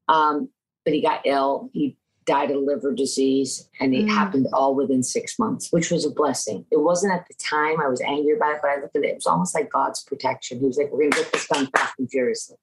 Um, 0.07 0.49
but 0.83 0.93
he 0.93 1.01
got 1.01 1.21
ill. 1.25 1.69
He 1.73 1.97
died 2.25 2.51
of 2.51 2.61
liver 2.61 2.93
disease 2.93 3.67
and 3.79 3.95
it 3.95 4.05
mm. 4.05 4.09
happened 4.09 4.47
all 4.53 4.75
within 4.75 5.01
six 5.01 5.39
months 5.39 5.69
which 5.71 5.89
was 5.89 6.05
a 6.05 6.11
blessing 6.11 6.63
it 6.71 6.79
wasn't 6.79 7.11
at 7.11 7.25
the 7.27 7.33
time 7.43 7.81
i 7.81 7.87
was 7.87 7.99
angry 8.01 8.35
about 8.35 8.53
it 8.53 8.59
but 8.61 8.69
i 8.69 8.79
looked 8.79 8.95
at 8.95 9.03
it 9.03 9.07
it 9.07 9.15
was 9.15 9.25
almost 9.25 9.55
like 9.55 9.71
god's 9.71 10.03
protection 10.03 10.59
he 10.59 10.65
was 10.65 10.77
like 10.77 10.91
we're 10.91 10.99
going 10.99 11.11
to 11.11 11.17
get 11.17 11.33
this 11.33 11.47
done 11.47 11.67
fast 11.75 11.95
and 11.97 12.09
furiously 12.11 12.57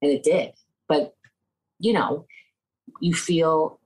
and 0.00 0.12
it 0.12 0.22
did 0.22 0.52
but 0.88 1.14
you 1.80 1.92
know 1.92 2.24
you 3.00 3.14
feel 3.14 3.80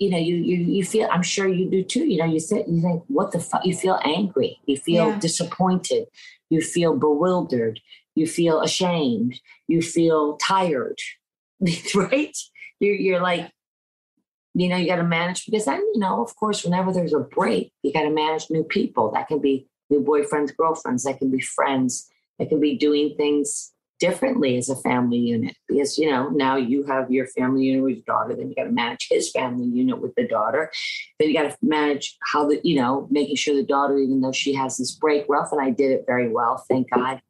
you 0.00 0.10
know 0.10 0.18
you 0.18 0.34
you, 0.34 0.56
you 0.56 0.84
feel 0.84 1.08
i'm 1.12 1.22
sure 1.22 1.46
you 1.46 1.70
do 1.70 1.84
too 1.84 2.04
you 2.04 2.18
know 2.18 2.24
you 2.24 2.40
think 2.40 2.66
you 2.66 2.80
think 2.80 3.04
what 3.06 3.30
the 3.30 3.38
fuck 3.38 3.64
you 3.64 3.74
feel 3.76 4.00
angry 4.04 4.58
you 4.66 4.76
feel 4.76 5.10
yeah. 5.10 5.18
disappointed 5.20 6.08
you 6.48 6.60
feel 6.60 6.96
bewildered 6.96 7.78
you 8.16 8.26
feel 8.26 8.60
ashamed 8.62 9.38
you 9.68 9.80
feel 9.80 10.36
tired 10.38 10.98
right 11.94 12.36
you're, 12.80 12.96
you're 12.96 13.20
like 13.20 13.52
you 14.54 14.68
know, 14.68 14.76
you 14.76 14.86
got 14.86 14.96
to 14.96 15.04
manage 15.04 15.46
because 15.46 15.64
then, 15.64 15.80
you 15.94 16.00
know, 16.00 16.22
of 16.22 16.34
course, 16.36 16.64
whenever 16.64 16.92
there's 16.92 17.12
a 17.12 17.20
break, 17.20 17.72
you 17.82 17.92
got 17.92 18.02
to 18.02 18.10
manage 18.10 18.50
new 18.50 18.64
people. 18.64 19.10
That 19.12 19.28
can 19.28 19.38
be 19.38 19.68
new 19.90 20.02
boyfriends, 20.02 20.56
girlfriends, 20.56 21.04
that 21.04 21.18
can 21.18 21.30
be 21.30 21.40
friends, 21.40 22.10
that 22.38 22.48
can 22.48 22.60
be 22.60 22.76
doing 22.76 23.14
things 23.16 23.72
differently 24.00 24.56
as 24.56 24.68
a 24.68 24.76
family 24.76 25.18
unit 25.18 25.54
because, 25.68 25.98
you 25.98 26.10
know, 26.10 26.30
now 26.30 26.56
you 26.56 26.84
have 26.84 27.10
your 27.10 27.26
family 27.28 27.64
unit 27.64 27.84
with 27.84 27.96
your 27.96 28.04
daughter, 28.06 28.34
then 28.34 28.48
you 28.48 28.54
got 28.54 28.64
to 28.64 28.72
manage 28.72 29.06
his 29.08 29.30
family 29.30 29.66
unit 29.66 30.00
with 30.00 30.14
the 30.16 30.26
daughter. 30.26 30.72
Then 31.18 31.28
you 31.28 31.34
got 31.34 31.50
to 31.50 31.56
manage 31.62 32.16
how 32.22 32.48
the, 32.48 32.60
you 32.64 32.80
know, 32.80 33.06
making 33.10 33.36
sure 33.36 33.54
the 33.54 33.62
daughter, 33.62 33.98
even 33.98 34.22
though 34.22 34.32
she 34.32 34.54
has 34.54 34.78
this 34.78 34.92
break, 34.92 35.26
Ralph 35.28 35.52
and 35.52 35.60
I 35.60 35.70
did 35.70 35.92
it 35.92 36.04
very 36.06 36.28
well, 36.28 36.64
thank 36.68 36.90
God. 36.90 37.20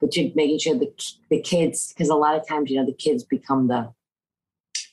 But 0.00 0.16
you're 0.16 0.30
making 0.34 0.60
sure 0.60 0.78
the, 0.78 0.92
the 1.30 1.40
kids, 1.40 1.92
because 1.92 2.08
a 2.08 2.14
lot 2.14 2.36
of 2.36 2.46
times, 2.46 2.70
you 2.70 2.78
know, 2.78 2.86
the 2.86 2.92
kids 2.92 3.24
become 3.24 3.68
the, 3.68 3.92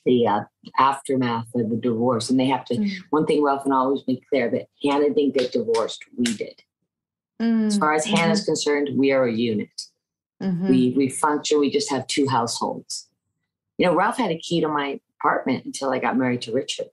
the 0.06 0.28
uh, 0.28 0.42
aftermath 0.80 1.48
of 1.56 1.70
the 1.70 1.76
divorce. 1.76 2.30
And 2.30 2.40
they 2.40 2.48
have 2.48 2.66
to, 2.66 2.76
mm. 2.76 2.92
one 3.10 3.26
thing 3.26 3.44
Ralph 3.44 3.66
and 3.66 3.74
I 3.74 3.78
always 3.78 4.04
make 4.08 4.28
clear 4.30 4.50
that 4.52 4.68
Hannah 4.84 5.13
didn't 5.13 5.36
get 5.36 5.52
divorced, 5.52 6.04
we 6.18 6.34
did. 6.36 6.62
Mm. 7.42 7.68
As 7.68 7.78
far 7.78 7.94
as 7.94 8.06
mm-hmm. 8.06 8.16
Hannah's 8.16 8.46
concerned, 8.46 8.90
we 8.96 9.12
are 9.12 9.26
a 9.26 9.32
unit. 9.32 9.70
Mm-hmm. 10.41 10.69
We, 10.69 10.93
we 10.95 11.10
function, 11.10 11.60
we 11.60 11.71
just 11.71 11.89
have 11.89 12.08
two 12.08 12.28
households. 12.28 13.08
You 13.78 13.88
know, 13.88 13.95
Ralph 13.95 14.17
had 14.17 14.32
a 14.32 14.38
key 14.38 14.62
to 14.62 14.67
my 14.67 15.00
apartment 15.19 15.65
until 15.65 15.91
I 15.91 16.00
got 16.00 16.17
married 16.17 16.41
to 16.43 16.52
Richard. 16.52 16.88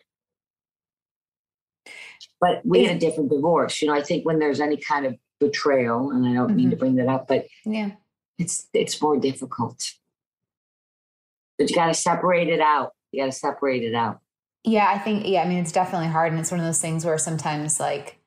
But 2.40 2.62
we 2.64 2.84
had 2.84 2.96
a 2.96 2.98
different 2.98 3.30
divorce. 3.30 3.80
You 3.80 3.88
know, 3.88 3.94
I 3.94 4.02
think 4.02 4.26
when 4.26 4.38
there's 4.38 4.60
any 4.60 4.76
kind 4.76 5.06
of 5.06 5.14
betrayal, 5.40 6.10
and 6.10 6.26
I 6.26 6.32
don't 6.32 6.48
mm-hmm. 6.48 6.56
mean 6.56 6.70
to 6.70 6.76
bring 6.76 6.96
that 6.96 7.08
up, 7.08 7.26
but 7.26 7.46
yeah, 7.64 7.92
it's 8.38 8.68
it's 8.74 9.00
more 9.00 9.18
difficult. 9.18 9.92
But 11.58 11.70
you 11.70 11.76
got 11.76 11.86
to 11.86 11.94
separate 11.94 12.48
it 12.48 12.60
out 12.60 12.92
you 13.14 13.22
got 13.22 13.26
to 13.26 13.32
separate 13.32 13.82
it 13.82 13.94
out. 13.94 14.20
Yeah, 14.64 14.88
I 14.88 14.98
think 14.98 15.26
yeah, 15.26 15.42
I 15.42 15.48
mean 15.48 15.58
it's 15.58 15.72
definitely 15.72 16.08
hard 16.08 16.32
and 16.32 16.40
it's 16.40 16.50
one 16.50 16.60
of 16.60 16.66
those 16.66 16.80
things 16.80 17.04
where 17.04 17.18
sometimes 17.18 17.78
like 17.78 18.18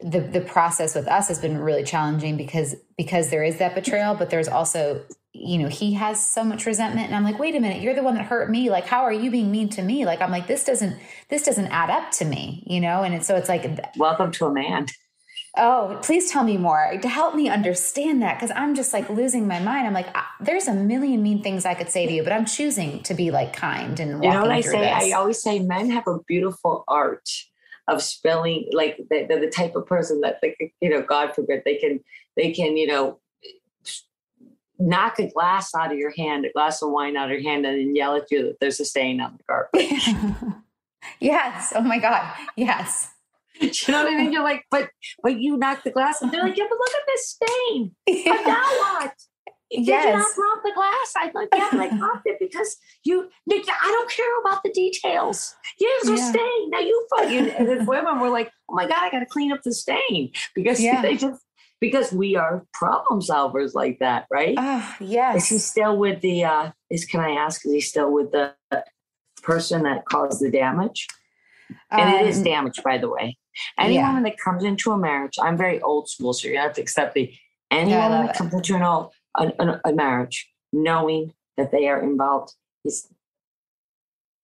the 0.00 0.20
the 0.20 0.40
process 0.40 0.94
with 0.94 1.08
us 1.08 1.28
has 1.28 1.38
been 1.38 1.58
really 1.58 1.84
challenging 1.84 2.36
because 2.36 2.76
because 2.96 3.30
there 3.30 3.42
is 3.42 3.58
that 3.58 3.74
betrayal, 3.74 4.14
but 4.14 4.30
there's 4.30 4.48
also 4.48 5.04
you 5.32 5.58
know 5.58 5.68
he 5.68 5.94
has 5.94 6.26
so 6.26 6.42
much 6.42 6.64
resentment 6.64 7.08
and 7.08 7.14
i'm 7.14 7.22
like 7.22 7.38
wait 7.38 7.54
a 7.54 7.60
minute 7.60 7.82
you're 7.82 7.92
the 7.92 8.02
one 8.02 8.14
that 8.14 8.24
hurt 8.24 8.50
me 8.50 8.70
like 8.70 8.86
how 8.86 9.02
are 9.02 9.12
you 9.12 9.30
being 9.30 9.50
mean 9.50 9.68
to 9.68 9.82
me 9.82 10.06
like 10.06 10.22
i'm 10.22 10.30
like 10.30 10.46
this 10.46 10.64
doesn't 10.64 10.96
this 11.28 11.42
doesn't 11.42 11.66
add 11.66 11.90
up 11.90 12.10
to 12.10 12.24
me 12.24 12.64
you 12.66 12.80
know 12.80 13.02
and 13.02 13.14
it's 13.14 13.26
so 13.26 13.36
it's 13.36 13.48
like 13.48 13.78
welcome 13.98 14.32
to 14.32 14.46
a 14.46 14.52
man 14.52 14.86
Oh, 15.58 15.98
please 16.02 16.30
tell 16.30 16.44
me 16.44 16.58
more 16.58 16.98
to 17.00 17.08
help 17.08 17.34
me 17.34 17.48
understand 17.48 18.20
that 18.20 18.34
because 18.34 18.52
I'm 18.54 18.74
just 18.74 18.92
like 18.92 19.08
losing 19.08 19.48
my 19.48 19.58
mind. 19.58 19.86
I'm 19.86 19.94
like, 19.94 20.14
there's 20.38 20.68
a 20.68 20.74
million 20.74 21.22
mean 21.22 21.42
things 21.42 21.64
I 21.64 21.72
could 21.72 21.88
say 21.88 22.06
to 22.06 22.12
you, 22.12 22.22
but 22.22 22.32
I'm 22.32 22.44
choosing 22.44 23.02
to 23.04 23.14
be 23.14 23.30
like 23.30 23.54
kind 23.54 23.98
and 23.98 24.22
you 24.22 24.30
know 24.30 24.42
what 24.42 24.50
I 24.50 24.60
say? 24.60 24.80
This. 24.80 25.04
I 25.04 25.12
always 25.12 25.40
say 25.40 25.60
men 25.60 25.88
have 25.90 26.06
a 26.06 26.18
beautiful 26.28 26.84
art 26.86 27.26
of 27.88 28.02
spilling. 28.02 28.68
Like 28.72 28.98
they're 29.10 29.26
the 29.26 29.52
type 29.54 29.76
of 29.76 29.86
person 29.86 30.20
that 30.22 30.38
they, 30.42 30.52
can, 30.52 30.70
you 30.80 30.90
know, 30.90 31.02
God 31.02 31.34
forbid, 31.34 31.62
they 31.64 31.76
can 31.76 32.00
they 32.36 32.52
can 32.52 32.76
you 32.76 32.86
know 32.86 33.18
knock 34.78 35.18
a 35.18 35.28
glass 35.30 35.74
out 35.74 35.92
of 35.92 35.98
your 35.98 36.12
hand, 36.16 36.44
a 36.44 36.52
glass 36.52 36.82
of 36.82 36.90
wine 36.90 37.16
out 37.16 37.30
of 37.30 37.40
your 37.40 37.50
hand, 37.50 37.64
and 37.66 37.78
then 37.78 37.96
yell 37.96 38.14
at 38.14 38.30
you 38.30 38.42
that 38.42 38.60
there's 38.60 38.80
a 38.80 38.84
stain 38.84 39.20
on 39.20 39.38
the 39.38 39.44
carpet. 39.44 39.90
yes. 41.20 41.72
Oh 41.74 41.80
my 41.80 41.98
God. 41.98 42.30
Yes. 42.56 43.10
you 43.60 43.70
know 43.88 44.04
what 44.04 44.12
I 44.12 44.16
mean? 44.16 44.32
You're 44.32 44.42
like, 44.42 44.64
but 44.70 44.90
but 45.22 45.40
you 45.40 45.56
knocked 45.56 45.84
the 45.84 45.90
glass, 45.90 46.20
and 46.20 46.30
they're 46.30 46.42
like, 46.42 46.56
yeah, 46.56 46.66
but 46.68 46.78
look 46.78 46.94
at 46.94 47.06
this 47.06 47.28
stain. 47.28 47.94
Yeah. 48.06 48.32
But 48.32 48.46
now 48.46 48.64
what? 48.64 49.12
Did 49.70 49.86
yes. 49.86 50.04
you 50.04 50.12
not 50.12 50.34
drop 50.34 50.62
the 50.62 50.72
glass? 50.74 51.12
I 51.16 51.30
thought, 51.30 51.48
yeah, 51.54 51.70
I 51.72 51.96
dropped 51.98 52.26
it 52.26 52.36
because 52.38 52.76
you. 53.04 53.28
I 53.50 53.62
don't 53.82 54.10
care 54.10 54.40
about 54.40 54.62
the 54.62 54.70
details. 54.70 55.54
Here's 55.78 56.08
a 56.08 56.16
stain. 56.16 56.70
Now 56.70 56.80
you 56.80 57.06
fucking. 57.16 57.50
And 57.50 57.68
then 57.68 57.86
women 57.86 58.20
were 58.20 58.30
like, 58.30 58.50
oh 58.68 58.74
my 58.74 58.86
god, 58.86 58.98
I 58.98 59.10
got 59.10 59.20
to 59.20 59.26
clean 59.26 59.52
up 59.52 59.62
the 59.64 59.72
stain 59.74 60.30
because 60.54 60.80
yeah. 60.80 61.02
they 61.02 61.16
just 61.16 61.42
because 61.80 62.12
we 62.12 62.36
are 62.36 62.64
problem 62.72 63.20
solvers 63.20 63.74
like 63.74 63.98
that, 63.98 64.26
right? 64.30 64.54
Oh, 64.56 64.94
yes. 65.00 65.44
Is 65.44 65.48
he 65.48 65.58
still 65.58 65.96
with 65.96 66.20
the? 66.20 66.44
uh 66.44 66.70
Is 66.88 67.04
can 67.04 67.20
I 67.20 67.30
ask? 67.30 67.66
Is 67.66 67.72
he 67.72 67.80
still 67.80 68.12
with 68.12 68.30
the 68.30 68.54
person 69.42 69.82
that 69.82 70.04
caused 70.04 70.40
the 70.40 70.50
damage? 70.50 71.08
And 71.90 72.02
um, 72.02 72.14
it 72.14 72.26
is 72.28 72.38
um, 72.38 72.44
damage, 72.44 72.82
by 72.84 72.98
the 72.98 73.08
way. 73.08 73.36
Any 73.78 73.96
yeah. 73.96 74.06
woman 74.06 74.22
that 74.24 74.38
comes 74.38 74.62
into 74.62 74.92
a 74.92 74.98
marriage, 74.98 75.34
I'm 75.42 75.56
very 75.56 75.80
old 75.80 76.08
school, 76.08 76.32
so 76.32 76.46
you 76.46 76.58
have 76.58 76.74
to 76.74 76.82
accept 76.82 77.14
the 77.14 77.32
any 77.70 77.90
yeah, 77.90 78.08
woman 78.08 78.26
that 78.26 78.36
comes 78.36 78.54
into 78.54 78.76
an 78.76 78.82
old, 78.82 79.12
a, 79.38 79.52
a, 79.58 79.80
a 79.86 79.92
marriage 79.92 80.48
knowing 80.72 81.32
that 81.56 81.70
they 81.70 81.88
are 81.88 82.02
involved 82.02 82.52
is 82.84 83.08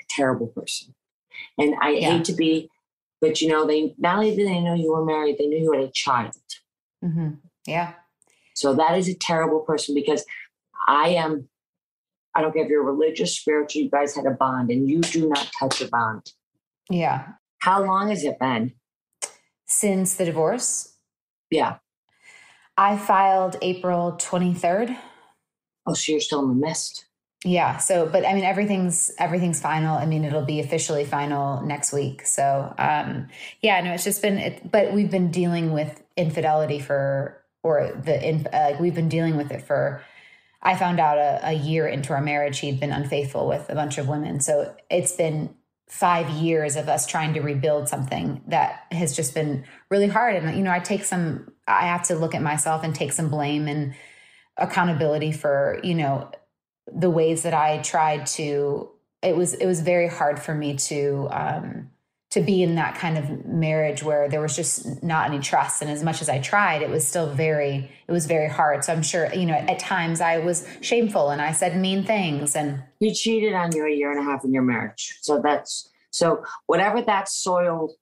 a 0.01 0.05
terrible 0.11 0.49
person. 0.49 0.95
And 1.59 1.75
I 1.81 1.91
yeah. 1.91 2.11
hate 2.13 2.25
to 2.27 2.33
be, 2.33 2.71
but 3.21 3.41
you 3.41 3.49
know, 3.49 3.67
they 3.67 3.95
not 3.99 4.17
only 4.17 4.35
did 4.35 4.49
they 4.49 4.61
know 4.61 4.75
you 4.75 4.93
were 4.93 5.05
married, 5.05 5.37
they 5.39 5.47
knew 5.47 5.59
you 5.59 5.73
had 5.73 5.83
a 5.83 5.93
child. 5.93 6.35
Mm-hmm. 7.05 7.31
Yeah. 7.67 7.95
So 8.55 8.75
that 8.75 8.99
is 8.99 9.09
a 9.09 9.15
terrible 9.15 9.61
person 9.61 9.95
because 9.95 10.25
I 10.87 11.09
am, 11.11 11.49
I 12.35 12.41
don't 12.41 12.53
care 12.53 12.65
if 12.65 12.71
you're 12.71 12.83
religious, 12.83 13.37
spiritual, 13.37 13.83
you 13.83 13.91
guys 13.91 14.15
had 14.15 14.27
a 14.27 14.31
bond 14.31 14.71
and 14.71 14.89
you 14.89 15.01
do 15.01 15.29
not 15.29 15.51
touch 15.59 15.81
a 15.81 15.89
bond. 15.89 16.33
Yeah. 16.91 17.29
How 17.59 17.85
long 17.85 18.09
has 18.09 18.25
it 18.25 18.39
been? 18.39 18.73
Since 19.67 20.17
the 20.17 20.25
divorce, 20.25 20.97
Yeah. 21.51 21.77
I 22.77 22.97
filed 22.97 23.57
April 23.63 24.13
23rd. 24.13 24.97
Oh, 25.87 25.95
so 25.95 26.13
you're 26.13 26.21
still 26.21 26.41
in 26.41 26.49
the 26.49 26.67
mist. 26.67 27.07
Yeah. 27.45 27.79
So, 27.79 28.07
but 28.07 28.25
I 28.25 28.35
mean, 28.35 28.45
everything's 28.45 29.11
everything's 29.19 29.61
final. 29.61 29.97
I 29.97 30.07
mean, 30.07 30.25
it'll 30.25 30.45
be 30.45 30.61
officially 30.61 31.05
final 31.05 31.61
next 31.63 31.93
week. 31.93 32.25
So, 32.25 32.73
um, 32.79 33.29
yeah, 33.61 33.81
no, 33.81 33.93
it's 33.93 34.05
just 34.05 34.23
been. 34.23 34.39
It, 34.39 34.71
but 34.71 34.93
we've 34.93 35.11
been 35.11 35.31
dealing 35.33 35.73
with 35.73 36.03
infidelity 36.17 36.79
for, 36.79 37.43
or 37.65 37.93
the 38.05 38.29
in, 38.29 38.47
uh, 38.53 38.71
like 38.71 38.81
we've 38.81 38.95
been 38.95 39.09
dealing 39.09 39.37
with 39.37 39.51
it 39.51 39.63
for. 39.67 40.03
I 40.65 40.77
found 40.77 41.01
out 41.01 41.19
a, 41.19 41.49
a 41.49 41.53
year 41.53 41.89
into 41.89 42.13
our 42.13 42.21
marriage 42.21 42.61
he'd 42.61 42.79
been 42.79 42.93
unfaithful 42.93 43.49
with 43.49 43.69
a 43.69 43.75
bunch 43.75 43.99
of 43.99 44.07
women. 44.07 44.39
So 44.39 44.77
it's 44.89 45.11
been 45.11 45.57
five 45.93 46.31
years 46.31 46.77
of 46.77 46.89
us 46.89 47.07
trying 47.07 47.35
to 47.35 47.43
rebuild 47.43 47.87
something 47.87 48.41
that 48.47 48.87
has 48.91 49.15
just 49.15 49.35
been 49.35 49.63
really 49.91 50.07
hard. 50.07 50.35
And 50.35 50.57
you 50.57 50.63
know, 50.63 50.71
I 50.71 50.79
take 50.79 51.05
some. 51.05 51.53
I 51.69 51.83
have 51.83 52.05
to 52.05 52.15
look 52.15 52.35
at 52.35 52.41
myself 52.41 52.83
and 52.83 52.95
take 52.95 53.13
some 53.13 53.29
blame 53.29 53.69
and 53.69 53.95
accountability 54.57 55.33
for 55.33 55.81
you 55.83 55.95
know 55.95 56.31
the 56.91 57.11
ways 57.11 57.43
that 57.43 57.53
I 57.53 57.83
tried 57.83 58.25
to 58.39 58.91
it 59.23 59.37
was 59.37 59.53
it 59.53 59.67
was 59.67 59.83
very 59.83 60.09
hard 60.09 60.41
for 60.41 60.55
me 60.55 60.77
to 60.77 61.29
um 61.31 61.91
to 62.33 62.41
be 62.41 62.63
in 62.63 62.75
that 62.77 62.95
kind 62.95 63.19
of 63.19 63.45
marriage 63.47 64.03
where 64.03 64.27
there 64.29 64.41
was 64.41 64.57
just 64.57 65.03
not 65.03 65.29
any 65.29 65.39
trust 65.39 65.83
and 65.83 65.91
as 65.91 66.03
much 66.03 66.23
as 66.23 66.29
I 66.29 66.39
tried 66.41 66.81
it 66.83 66.89
was 66.89 67.07
still 67.07 67.29
very 67.31 67.91
it 68.09 68.13
was 68.13 68.25
very 68.27 68.49
hard 68.49 68.85
so 68.85 68.93
I'm 68.95 69.03
sure 69.03 69.33
you 69.35 69.47
know 69.47 69.55
at, 69.55 69.79
times 69.79 70.21
I 70.21 70.39
was 70.39 70.67
shameful 70.81 71.29
and 71.31 71.43
I 71.43 71.53
said 71.53 71.77
mean 71.77 72.05
things 72.05 72.57
and 72.57 72.83
You 73.01 73.13
cheated 73.15 73.53
on 73.53 73.73
you 73.77 73.85
a 73.87 73.91
year 73.91 74.11
and 74.11 74.21
a 74.21 74.23
half 74.23 74.45
in 74.45 74.53
your 74.53 74.63
marriage. 74.63 75.19
So 75.21 75.41
that's, 75.43 75.91
so 76.11 76.45
whatever 76.67 77.03
that 77.03 77.29
soil, 77.29 77.95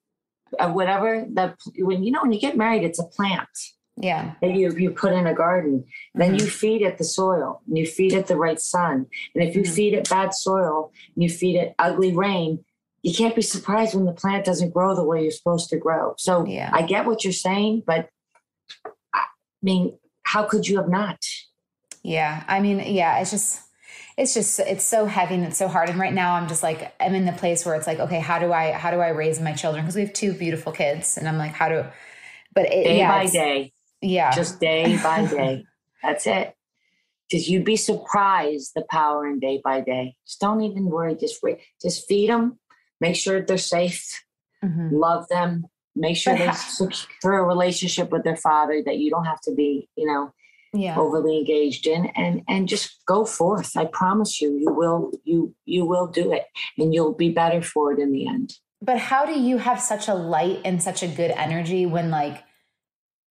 uh, 0.58 0.70
whatever 0.70 1.26
the, 1.32 1.54
when 1.78 2.02
you 2.04 2.10
know, 2.12 2.22
when 2.22 2.32
you 2.32 2.40
get 2.40 2.56
married, 2.56 2.84
it's 2.84 2.98
a 2.98 3.04
plant. 3.16 3.48
yeah 3.96 4.34
that 4.42 4.52
you 4.58 4.66
you 4.82 4.90
put 5.04 5.12
in 5.12 5.26
a 5.26 5.34
garden. 5.44 5.84
Then 6.14 6.32
you 6.38 6.46
feed 6.62 6.80
it 6.88 6.94
the 6.98 7.08
soil 7.20 7.48
and 7.66 7.76
you 7.80 7.86
feed 7.86 8.12
it 8.18 8.26
the 8.26 8.36
right 8.46 8.60
sun. 8.74 8.96
And 9.34 9.40
if 9.46 9.50
you 9.56 9.62
Mhm. 9.62 9.74
feed 9.76 9.92
it 9.98 10.08
bad 10.16 10.30
soil 10.34 10.76
and 11.14 11.20
you 11.24 11.30
feed 11.40 11.56
it 11.62 11.68
ugly 11.86 12.12
rain, 12.24 12.50
you 13.02 13.14
can't 13.14 13.34
be 13.34 13.42
surprised 13.42 13.94
when 13.94 14.04
the 14.04 14.12
plant 14.12 14.44
doesn't 14.44 14.72
grow 14.74 14.94
the 14.94 15.04
way 15.04 15.22
you're 15.22 15.30
supposed 15.30 15.70
to 15.70 15.78
grow. 15.78 16.14
So 16.18 16.44
Yeah. 16.46 16.70
I 16.72 16.82
get 16.82 17.06
what 17.06 17.24
you're 17.24 17.32
saying, 17.32 17.84
but 17.86 18.08
I 19.14 19.22
mean, 19.62 19.98
how 20.24 20.44
could 20.44 20.68
you 20.68 20.76
have 20.78 20.88
not? 20.88 21.18
Yeah. 22.02 22.44
I 22.46 22.60
mean, 22.60 22.78
yeah, 22.94 23.18
it's 23.20 23.30
just 23.30 23.60
it's 24.16 24.34
just 24.34 24.60
it's 24.60 24.84
so 24.84 25.06
heavy 25.06 25.34
and 25.34 25.44
it's 25.44 25.56
so 25.58 25.66
hard. 25.68 25.88
And 25.88 25.98
right 25.98 26.12
now 26.12 26.34
I'm 26.34 26.46
just 26.48 26.62
like 26.62 26.94
I'm 27.00 27.14
in 27.14 27.24
the 27.24 27.32
place 27.32 27.64
where 27.64 27.74
it's 27.74 27.86
like, 27.86 28.00
okay, 28.00 28.20
how 28.20 28.38
do 28.38 28.52
I 28.52 28.72
how 28.72 28.90
do 28.90 28.98
I 28.98 29.08
raise 29.08 29.40
my 29.40 29.52
children? 29.52 29.84
Because 29.84 29.96
we 29.96 30.02
have 30.02 30.12
two 30.12 30.32
beautiful 30.34 30.72
kids. 30.72 31.16
And 31.16 31.26
I'm 31.28 31.38
like, 31.38 31.52
how 31.52 31.68
do 31.68 31.84
but 32.54 32.66
it, 32.66 32.84
Day 32.84 32.98
yeah, 32.98 33.08
by 33.10 33.26
day, 33.26 33.72
Yeah. 34.02 34.30
just 34.32 34.60
day 34.60 34.98
by 35.02 35.24
day. 35.26 35.64
That's 36.02 36.26
it. 36.26 36.54
Because 37.30 37.48
you'd 37.48 37.64
be 37.64 37.76
surprised 37.76 38.72
the 38.74 38.84
power 38.90 39.26
in 39.26 39.38
day 39.40 39.60
by 39.62 39.80
day. 39.80 40.16
Just 40.26 40.40
don't 40.40 40.60
even 40.62 40.86
worry. 40.86 41.14
Just 41.14 41.42
wait. 41.42 41.58
Just 41.80 42.06
feed 42.08 42.28
them. 42.30 42.58
Make 43.00 43.16
sure 43.16 43.40
they're 43.42 43.58
safe. 43.58 44.24
Mhm. 44.64 44.90
love 44.92 45.26
them, 45.28 45.64
make 45.96 46.16
sure 46.18 46.36
they 46.36 46.50
secure 46.52 47.38
a 47.38 47.44
relationship 47.44 48.10
with 48.10 48.24
their 48.24 48.36
father 48.36 48.82
that 48.84 48.98
you 48.98 49.10
don't 49.10 49.24
have 49.24 49.40
to 49.42 49.54
be, 49.54 49.88
you 49.96 50.06
know, 50.06 50.32
Yeah. 50.74 50.98
overly 50.98 51.38
engaged 51.38 51.86
in 51.86 52.06
and 52.14 52.42
and 52.46 52.68
just 52.68 53.00
go 53.06 53.24
forth. 53.24 53.74
I 53.76 53.86
promise 53.86 54.40
you, 54.40 54.48
you 54.58 54.70
will 54.80 55.12
you 55.24 55.54
you 55.64 55.86
will 55.86 56.06
do 56.06 56.30
it 56.32 56.44
and 56.78 56.92
you'll 56.94 57.14
be 57.14 57.30
better 57.30 57.62
for 57.62 57.90
it 57.92 57.98
in 57.98 58.12
the 58.12 58.26
end. 58.28 58.48
But 58.82 58.98
how 58.98 59.24
do 59.24 59.32
you 59.48 59.56
have 59.58 59.80
such 59.80 60.08
a 60.08 60.14
light 60.14 60.60
and 60.64 60.82
such 60.82 61.02
a 61.02 61.08
good 61.08 61.30
energy 61.46 61.86
when 61.86 62.10
like 62.10 62.36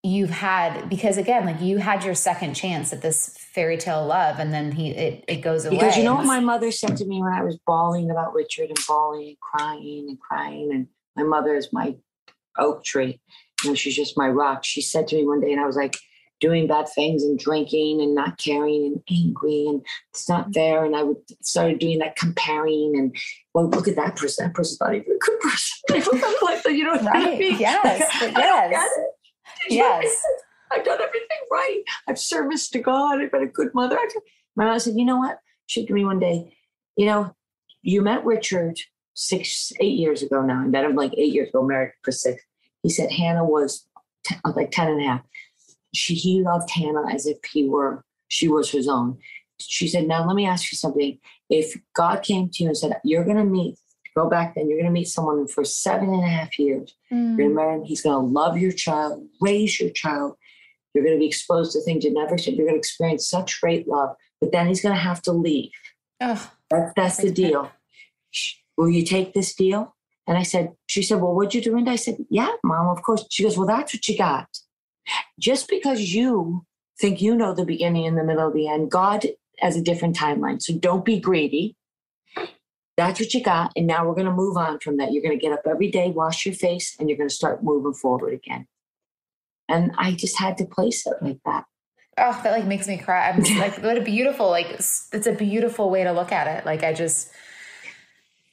you've 0.03 0.29
had 0.29 0.89
because 0.89 1.17
again, 1.17 1.45
like 1.45 1.61
you 1.61 1.77
had 1.77 2.03
your 2.03 2.15
second 2.15 2.53
chance 2.53 2.93
at 2.93 3.01
this 3.01 3.37
fairy 3.37 3.77
tale 3.77 4.05
love 4.05 4.39
and 4.39 4.53
then 4.53 4.71
he 4.71 4.91
it, 4.91 5.25
it 5.27 5.37
goes 5.37 5.65
away. 5.65 5.77
Because 5.77 5.97
you 5.97 6.03
know 6.03 6.15
what 6.15 6.25
my 6.25 6.39
mother 6.39 6.71
said 6.71 6.97
to 6.97 7.05
me 7.05 7.21
when 7.21 7.33
I 7.33 7.43
was 7.43 7.57
bawling 7.65 8.09
about 8.09 8.33
Richard 8.33 8.69
and 8.69 8.79
bawling 8.87 9.27
and 9.27 9.39
crying 9.39 10.05
and 10.07 10.19
crying 10.19 10.69
and 10.71 10.87
my 11.15 11.23
mother 11.23 11.55
is 11.55 11.73
my 11.73 11.95
oak 12.57 12.83
tree. 12.83 13.19
You 13.63 13.71
know, 13.71 13.75
she's 13.75 13.95
just 13.95 14.17
my 14.17 14.29
rock. 14.29 14.63
She 14.63 14.81
said 14.81 15.07
to 15.09 15.17
me 15.17 15.25
one 15.25 15.41
day, 15.41 15.51
and 15.51 15.59
I 15.59 15.65
was 15.65 15.75
like 15.75 15.97
doing 16.39 16.67
bad 16.67 16.87
things 16.87 17.23
and 17.23 17.37
drinking 17.37 17.99
and 18.01 18.15
not 18.15 18.37
caring 18.37 18.85
and 18.85 19.03
angry 19.11 19.65
and 19.67 19.85
it's 20.11 20.29
not 20.29 20.43
mm-hmm. 20.43 20.53
fair. 20.53 20.85
And 20.85 20.95
I 20.95 21.03
would 21.03 21.17
started 21.41 21.79
doing 21.79 21.99
that 21.99 22.15
comparing 22.15 22.93
and 22.95 23.15
well, 23.53 23.69
look 23.69 23.87
at 23.87 23.97
that 23.97 24.15
person. 24.15 24.45
That 24.45 24.53
person's 24.53 24.79
not 24.79 24.95
even 24.95 25.11
a 25.11 25.19
good 25.19 25.39
person. 25.41 25.79
you 26.77 26.83
know 26.85 26.91
what 26.91 27.15
I 27.15 27.37
mean? 27.37 27.57
Yes, 27.59 28.21
Like, 28.21 28.33
but 28.33 28.43
I 28.43 28.47
don't 28.47 28.71
yes. 28.71 28.89
Yes. 29.75 30.21
I've 30.71 30.85
done 30.85 30.99
everything 31.01 31.37
right. 31.51 31.81
I've 32.07 32.19
serviced 32.19 32.73
to 32.73 32.79
God. 32.79 33.21
I've 33.21 33.31
been 33.31 33.43
a 33.43 33.47
good 33.47 33.73
mother. 33.73 33.97
My 34.55 34.65
mom 34.65 34.79
said, 34.79 34.95
you 34.97 35.05
know 35.05 35.17
what? 35.17 35.39
She 35.65 35.85
to 35.85 35.93
me 35.93 36.05
one 36.05 36.19
day, 36.19 36.55
you 36.95 37.05
know, 37.05 37.35
you 37.81 38.01
met 38.01 38.25
Richard 38.25 38.77
six, 39.13 39.71
eight 39.79 39.97
years 39.97 40.21
ago 40.21 40.41
now. 40.41 40.59
I 40.59 40.67
met 40.67 40.85
him 40.85 40.95
like 40.95 41.13
eight 41.17 41.33
years 41.33 41.49
ago, 41.49 41.63
married 41.63 41.93
for 42.03 42.11
six. 42.11 42.43
He 42.83 42.89
said 42.89 43.11
Hannah 43.11 43.45
was 43.45 43.87
t- 44.25 44.35
uh, 44.45 44.53
like 44.55 44.71
10 44.71 44.89
and 44.89 45.01
a 45.01 45.07
half. 45.07 45.21
She, 45.93 46.13
he 46.13 46.41
loved 46.41 46.69
Hannah 46.69 47.07
as 47.11 47.25
if 47.25 47.37
he 47.51 47.67
were, 47.67 48.03
she 48.27 48.47
was 48.47 48.69
his 48.69 48.87
own. 48.87 49.17
She 49.59 49.87
said, 49.87 50.07
now 50.07 50.25
let 50.25 50.35
me 50.35 50.45
ask 50.45 50.71
you 50.71 50.77
something. 50.77 51.19
If 51.49 51.75
God 51.95 52.23
came 52.23 52.49
to 52.49 52.63
you 52.63 52.69
and 52.69 52.77
said, 52.77 52.99
you're 53.03 53.25
going 53.25 53.37
to 53.37 53.43
meet, 53.43 53.77
go 54.19 54.29
back 54.29 54.55
then, 54.55 54.67
you're 54.67 54.77
going 54.77 54.93
to 54.93 54.99
meet 54.99 55.07
someone 55.07 55.47
for 55.47 55.63
seven 55.63 56.13
and 56.13 56.23
a 56.23 56.27
half 56.27 56.57
years. 56.59 56.93
Mm. 57.11 57.29
You're 57.29 57.37
going 57.37 57.49
to 57.49 57.55
marry 57.55 57.75
him. 57.75 57.83
He's 57.83 58.01
going 58.01 58.15
to 58.19 58.33
love 58.33 58.57
your 58.57 58.71
child, 58.71 59.25
raise 59.41 59.79
your 59.79 59.91
child. 59.91 60.35
You're 60.93 61.03
going 61.03 61.15
to 61.15 61.19
be 61.19 61.27
exposed 61.27 61.71
to 61.73 61.81
things 61.81 62.03
you 62.03 62.13
never 62.13 62.37
said. 62.37 62.55
You're 62.55 62.65
going 62.65 62.75
to 62.75 62.79
experience 62.79 63.27
such 63.27 63.61
great 63.61 63.87
love, 63.87 64.15
but 64.41 64.51
then 64.51 64.67
he's 64.67 64.81
going 64.81 64.95
to 64.95 65.01
have 65.01 65.21
to 65.23 65.31
leave. 65.31 65.71
Ugh. 66.19 66.39
That, 66.71 66.93
that's 66.95 67.17
the 67.17 67.31
deal. 67.31 67.71
Will 68.77 68.89
you 68.89 69.05
take 69.05 69.33
this 69.33 69.53
deal? 69.53 69.95
And 70.27 70.37
I 70.37 70.43
said, 70.43 70.73
she 70.87 71.01
said, 71.01 71.21
well, 71.21 71.33
what'd 71.33 71.55
you 71.55 71.61
do? 71.61 71.77
And 71.77 71.89
I 71.89 71.95
said, 71.95 72.17
yeah, 72.29 72.51
mom, 72.63 72.87
of 72.89 73.01
course. 73.01 73.25
She 73.29 73.43
goes, 73.43 73.57
well, 73.57 73.67
that's 73.67 73.93
what 73.93 74.07
you 74.07 74.17
got. 74.17 74.47
Just 75.39 75.67
because 75.67 76.13
you 76.13 76.65
think 76.99 77.21
you 77.21 77.35
know 77.35 77.53
the 77.53 77.65
beginning 77.65 78.05
and 78.05 78.17
the 78.17 78.23
middle 78.23 78.47
of 78.47 78.53
the 78.53 78.67
end, 78.67 78.91
God 78.91 79.25
has 79.57 79.75
a 79.75 79.81
different 79.81 80.15
timeline. 80.15 80.61
So 80.61 80.73
don't 80.73 81.05
be 81.05 81.19
greedy. 81.19 81.75
That's 82.99 83.19
what 83.19 83.33
you 83.33 83.41
got. 83.41 83.71
And 83.75 83.87
now 83.87 84.05
we're 84.05 84.13
going 84.13 84.25
to 84.25 84.31
move 84.33 84.57
on 84.57 84.79
from 84.79 84.97
that. 84.97 85.13
You're 85.13 85.23
going 85.23 85.37
to 85.37 85.41
get 85.41 85.53
up 85.53 85.61
every 85.65 85.89
day, 85.89 86.11
wash 86.11 86.45
your 86.45 86.53
face, 86.53 86.95
and 86.99 87.09
you're 87.09 87.17
going 87.17 87.29
to 87.29 87.33
start 87.33 87.63
moving 87.63 87.93
forward 87.93 88.33
again. 88.33 88.67
And 89.69 89.91
I 89.97 90.11
just 90.13 90.37
had 90.37 90.57
to 90.57 90.65
place 90.65 91.07
it 91.07 91.15
like 91.21 91.39
that. 91.45 91.63
Oh, 92.17 92.37
that 92.43 92.51
like 92.51 92.65
makes 92.65 92.87
me 92.87 92.97
cry. 92.97 93.29
I'm 93.29 93.41
just 93.41 93.57
like, 93.57 93.81
what 93.81 93.97
a 93.97 94.01
beautiful, 94.01 94.49
like, 94.49 94.67
it's 94.67 95.07
it's 95.13 95.27
a 95.27 95.31
beautiful 95.31 95.89
way 95.89 96.03
to 96.03 96.11
look 96.11 96.33
at 96.33 96.47
it. 96.47 96.65
Like, 96.65 96.83
I 96.83 96.91
just, 96.91 97.29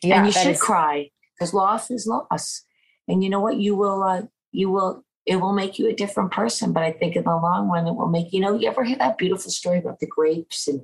yeah, 0.03 0.19
and 0.19 0.27
you 0.27 0.33
should 0.33 0.53
is- 0.53 0.63
cry 0.63 1.11
because 1.35 1.53
loss 1.53 1.91
is 1.91 2.07
loss. 2.07 2.63
And 3.09 3.25
you 3.25 3.31
know 3.31 3.41
what? 3.41 3.57
You 3.57 3.75
will, 3.75 4.03
uh, 4.05 4.23
you 4.53 4.71
will, 4.71 5.05
it 5.27 5.37
will 5.37 5.53
make 5.53 5.79
you 5.79 5.89
a 5.89 5.93
different 5.93 6.31
person. 6.31 6.73
But 6.73 6.85
I 6.85 6.93
think 6.93 7.17
in 7.17 7.25
the 7.25 7.35
long 7.35 7.69
run, 7.69 7.89
it 7.89 7.97
will 7.97 8.09
make, 8.09 8.33
you 8.33 8.39
know, 8.39 8.55
you 8.55 8.69
ever 8.69 8.85
hear 8.85 8.99
that 8.99 9.19
beautiful 9.19 9.51
story 9.51 9.79
about 9.79 9.99
the 9.99 10.07
grapes 10.07 10.69
and 10.69 10.83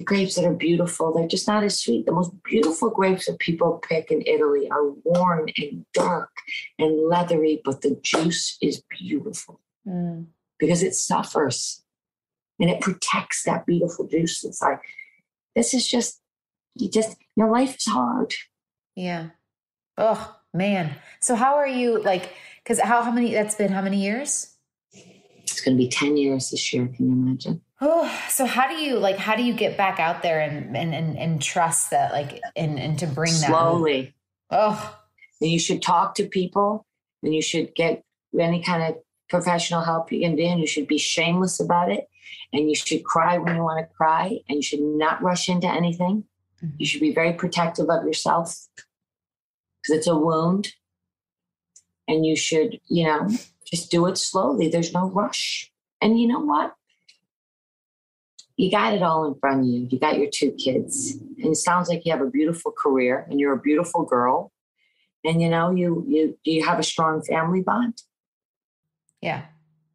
the 0.00 0.04
grapes 0.04 0.34
that 0.34 0.46
are 0.46 0.54
beautiful? 0.54 1.12
They're 1.12 1.28
just 1.28 1.46
not 1.46 1.62
as 1.62 1.78
sweet. 1.78 2.06
The 2.06 2.12
most 2.12 2.32
beautiful 2.42 2.88
grapes 2.88 3.26
that 3.26 3.38
people 3.38 3.82
pick 3.86 4.10
in 4.10 4.22
Italy 4.22 4.66
are 4.70 4.88
worn 5.04 5.50
and 5.58 5.84
dark 5.92 6.30
and 6.78 7.06
leathery, 7.06 7.60
but 7.64 7.82
the 7.82 8.00
juice 8.02 8.56
is 8.60 8.82
beautiful 8.98 9.60
Mm. 9.86 10.26
because 10.58 10.82
it 10.82 10.94
suffers 10.94 11.82
and 12.58 12.68
it 12.68 12.80
protects 12.82 13.42
that 13.44 13.64
beautiful 13.66 14.06
juice 14.06 14.42
inside. 14.44 14.78
This 15.56 15.72
is 15.74 15.86
just, 15.86 16.20
you 16.74 16.88
just, 16.90 17.16
your 17.36 17.50
life 17.50 17.76
is 17.76 17.86
hard. 17.86 18.34
Yeah. 18.94 19.30
Oh 19.98 20.36
man. 20.54 20.96
So 21.20 21.34
how 21.34 21.56
are 21.56 21.66
you 21.68 22.02
like? 22.02 22.32
Because 22.62 22.80
how 22.80 23.02
how 23.02 23.10
many? 23.10 23.32
That's 23.32 23.54
been 23.54 23.72
how 23.72 23.82
many 23.82 24.02
years? 24.02 24.56
It's 24.92 25.60
going 25.60 25.76
to 25.76 25.82
be 25.82 25.88
10 25.88 26.16
years 26.16 26.50
this 26.50 26.72
year. 26.72 26.86
Can 26.88 27.06
you 27.06 27.12
imagine? 27.12 27.60
Oh, 27.80 28.10
so 28.28 28.46
how 28.46 28.68
do 28.68 28.74
you 28.74 28.98
like? 28.98 29.16
How 29.16 29.36
do 29.36 29.42
you 29.42 29.54
get 29.54 29.76
back 29.76 30.00
out 30.00 30.22
there 30.22 30.40
and 30.40 30.76
and 30.76 30.94
and, 30.94 31.18
and 31.18 31.42
trust 31.42 31.90
that 31.90 32.12
like 32.12 32.40
and 32.56 32.78
and 32.78 32.98
to 32.98 33.06
bring 33.06 33.32
that 33.32 33.48
Slowly. 33.48 34.14
Oh, 34.50 34.98
And 35.40 35.50
you 35.50 35.58
should 35.58 35.80
talk 35.80 36.14
to 36.16 36.26
people 36.26 36.84
and 37.22 37.34
you 37.34 37.42
should 37.42 37.74
get 37.74 38.02
any 38.38 38.62
kind 38.62 38.82
of 38.82 39.00
professional 39.28 39.82
help 39.82 40.10
you 40.10 40.20
can 40.20 40.36
do. 40.36 40.42
And 40.42 40.60
you 40.60 40.66
should 40.66 40.88
be 40.88 40.98
shameless 40.98 41.60
about 41.60 41.90
it. 41.90 42.08
And 42.52 42.68
you 42.68 42.74
should 42.74 43.04
cry 43.04 43.38
when 43.38 43.54
you 43.54 43.62
want 43.62 43.78
to 43.78 43.94
cry. 43.94 44.40
And 44.48 44.56
you 44.56 44.62
should 44.62 44.80
not 44.80 45.22
rush 45.22 45.48
into 45.48 45.68
anything. 45.68 46.24
Mhm. 46.62 46.72
You 46.78 46.86
should 46.86 47.00
be 47.00 47.14
very 47.14 47.32
protective 47.32 47.88
of 47.88 48.04
yourself 48.04 48.66
because 49.82 49.98
it's 49.98 50.06
a 50.08 50.16
wound. 50.16 50.74
And 52.08 52.26
you 52.26 52.34
should, 52.34 52.80
you 52.88 53.04
know, 53.04 53.28
just 53.64 53.90
do 53.90 54.06
it 54.06 54.18
slowly. 54.18 54.68
There's 54.68 54.92
no 54.92 55.08
rush. 55.08 55.72
And 56.00 56.20
you 56.20 56.26
know 56.26 56.40
what? 56.40 56.74
You 58.60 58.70
got 58.70 58.92
it 58.92 59.02
all 59.02 59.24
in 59.26 59.34
front 59.40 59.60
of 59.60 59.66
you. 59.66 59.88
You 59.90 59.98
got 59.98 60.18
your 60.18 60.28
two 60.30 60.52
kids, 60.52 61.16
and 61.38 61.52
it 61.52 61.56
sounds 61.56 61.88
like 61.88 62.04
you 62.04 62.12
have 62.12 62.20
a 62.20 62.28
beautiful 62.28 62.72
career, 62.72 63.26
and 63.30 63.40
you're 63.40 63.54
a 63.54 63.58
beautiful 63.58 64.04
girl, 64.04 64.52
and 65.24 65.40
you 65.40 65.48
know 65.48 65.70
you 65.70 66.04
you 66.06 66.38
do 66.44 66.50
you 66.50 66.66
have 66.66 66.78
a 66.78 66.82
strong 66.82 67.22
family 67.22 67.62
bond. 67.62 68.02
Yeah, 69.22 69.44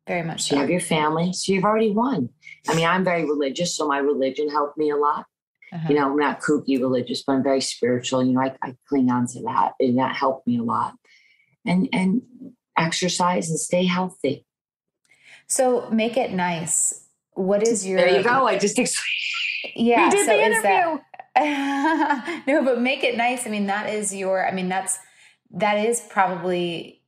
very 0.08 0.24
much 0.24 0.42
So 0.42 0.48
so. 0.48 0.56
you 0.56 0.62
have 0.62 0.70
your 0.72 0.80
family, 0.80 1.32
so 1.32 1.54
you've 1.54 1.64
already 1.64 1.92
won. 1.92 2.30
I 2.68 2.74
mean, 2.74 2.88
I'm 2.88 3.04
very 3.04 3.24
religious, 3.24 3.76
so 3.76 3.88
my 3.88 4.00
religion 4.00 4.50
helped 4.50 4.80
me 4.80 4.90
a 4.90 4.98
lot. 4.98 5.26
Uh-huh. 5.72 5.88
You 5.88 5.96
know, 5.96 6.10
I'm 6.10 6.18
not 6.18 6.42
kooky 6.42 6.80
religious, 6.80 7.22
but 7.22 7.34
I'm 7.34 7.44
very 7.44 7.62
spiritual. 7.62 8.24
You 8.24 8.34
know, 8.34 8.42
I, 8.42 8.56
I 8.64 8.76
cling 8.90 9.12
on 9.12 9.28
to 9.28 9.44
that, 9.44 9.74
and 9.80 10.00
that 10.00 10.16
helped 10.16 10.48
me 10.48 10.58
a 10.58 10.64
lot. 10.64 10.96
And 11.68 11.88
and 11.94 12.24
exercise 12.76 13.48
and 13.52 13.60
stay 13.60 13.86
healthy. 13.86 14.48
So 15.48 15.88
make 15.92 16.18
it 16.18 16.32
nice. 16.32 17.05
What 17.36 17.68
is 17.68 17.86
your? 17.86 17.98
There 17.98 18.18
you 18.18 18.24
go. 18.24 18.48
I 18.48 18.58
just 18.58 18.80
explained. 18.80 19.12
Yeah. 19.76 20.06
We 20.06 20.12
did 20.12 20.26
so 20.28 20.38
the 20.38 20.44
is 20.44 20.62
that- 20.62 22.44
no, 22.48 22.64
but 22.64 22.80
make 22.80 23.04
it 23.04 23.18
nice. 23.18 23.48
I 23.48 23.50
mean, 23.50 23.66
that 23.66 23.90
is 23.92 24.14
your. 24.14 24.48
I 24.48 24.52
mean, 24.52 24.70
that's 24.70 24.98
that 25.52 25.86
is 25.86 26.02
probably. 26.10 27.02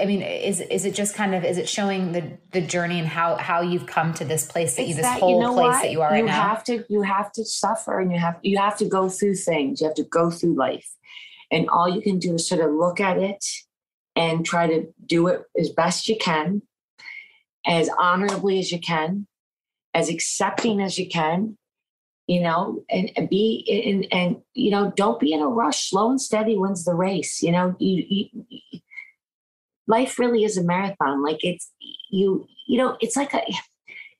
I 0.00 0.06
mean, 0.06 0.22
is 0.22 0.60
is 0.60 0.84
it 0.84 0.94
just 0.94 1.14
kind 1.14 1.36
of 1.36 1.44
is 1.44 1.56
it 1.56 1.68
showing 1.68 2.10
the 2.10 2.36
the 2.50 2.60
journey 2.60 2.98
and 2.98 3.06
how 3.06 3.36
how 3.36 3.60
you've 3.60 3.86
come 3.86 4.12
to 4.14 4.24
this 4.24 4.44
place 4.44 4.74
that 4.74 4.88
you 4.88 4.94
this 4.94 5.04
that, 5.04 5.20
whole 5.20 5.40
know 5.40 5.54
place 5.54 5.66
what? 5.66 5.82
that 5.82 5.92
you 5.92 6.02
are 6.02 6.10
right 6.10 6.18
you 6.18 6.26
now? 6.26 6.42
have 6.42 6.64
to 6.64 6.84
you 6.88 7.02
have 7.02 7.30
to 7.32 7.44
suffer 7.44 8.00
and 8.00 8.10
you 8.10 8.18
have 8.18 8.36
you 8.42 8.58
have 8.58 8.76
to 8.78 8.86
go 8.86 9.08
through 9.08 9.36
things 9.36 9.80
you 9.80 9.86
have 9.86 9.94
to 9.94 10.02
go 10.02 10.30
through 10.32 10.56
life 10.56 10.90
and 11.52 11.68
all 11.68 11.88
you 11.88 12.02
can 12.02 12.18
do 12.18 12.34
is 12.34 12.48
sort 12.48 12.60
of 12.60 12.72
look 12.72 12.98
at 13.00 13.18
it 13.18 13.44
and 14.16 14.44
try 14.44 14.66
to 14.66 14.92
do 15.06 15.28
it 15.28 15.44
as 15.56 15.68
best 15.70 16.08
you 16.08 16.16
can 16.20 16.62
as 17.64 17.88
honorably 17.96 18.58
as 18.58 18.72
you 18.72 18.80
can 18.80 19.28
as 19.94 20.08
accepting 20.08 20.80
as 20.80 20.98
you 20.98 21.08
can 21.08 21.56
you 22.26 22.40
know 22.40 22.82
and, 22.90 23.10
and 23.16 23.28
be 23.28 23.64
and 23.86 24.06
and 24.12 24.36
you 24.54 24.70
know 24.70 24.92
don't 24.96 25.20
be 25.20 25.32
in 25.32 25.40
a 25.40 25.46
rush 25.46 25.90
slow 25.90 26.10
and 26.10 26.20
steady 26.20 26.56
wins 26.56 26.84
the 26.84 26.94
race 26.94 27.42
you 27.42 27.52
know 27.52 27.74
you, 27.78 28.04
you 28.08 28.80
life 29.86 30.18
really 30.18 30.44
is 30.44 30.56
a 30.56 30.64
marathon 30.64 31.22
like 31.22 31.38
it's 31.42 31.70
you 32.10 32.46
you 32.66 32.78
know 32.78 32.96
it's 33.00 33.16
like 33.16 33.34
a 33.34 33.42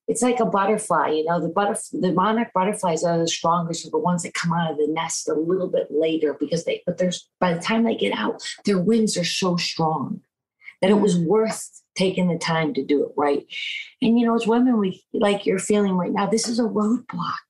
it's 0.06 0.22
like 0.22 0.40
a 0.40 0.46
butterfly, 0.46 1.08
you 1.08 1.24
know. 1.24 1.40
The 1.40 1.48
butterf- 1.48 2.00
the 2.00 2.12
monarch 2.12 2.52
butterflies 2.52 3.04
are 3.04 3.18
the 3.18 3.28
strongest, 3.28 3.86
are 3.86 3.90
the 3.90 3.98
ones 3.98 4.22
that 4.22 4.34
come 4.34 4.52
out 4.52 4.70
of 4.70 4.76
the 4.76 4.88
nest 4.88 5.28
a 5.28 5.34
little 5.34 5.68
bit 5.68 5.86
later 5.90 6.36
because 6.38 6.64
they, 6.64 6.82
but 6.84 6.98
there's 6.98 7.28
by 7.40 7.54
the 7.54 7.60
time 7.60 7.84
they 7.84 7.94
get 7.94 8.12
out, 8.12 8.42
their 8.64 8.78
wings 8.78 9.16
are 9.16 9.24
so 9.24 9.56
strong 9.56 10.20
that 10.82 10.90
it 10.90 11.00
was 11.00 11.18
worth 11.18 11.82
taking 11.96 12.28
the 12.28 12.38
time 12.38 12.74
to 12.74 12.84
do 12.84 13.04
it 13.04 13.12
right. 13.16 13.44
And 14.02 14.18
you 14.18 14.26
know, 14.26 14.34
as 14.34 14.46
women, 14.46 14.78
we 14.78 15.04
like 15.12 15.46
you're 15.46 15.58
feeling 15.58 15.92
right 15.94 16.12
now. 16.12 16.26
This 16.26 16.48
is 16.48 16.58
a 16.58 16.64
roadblock, 16.64 17.48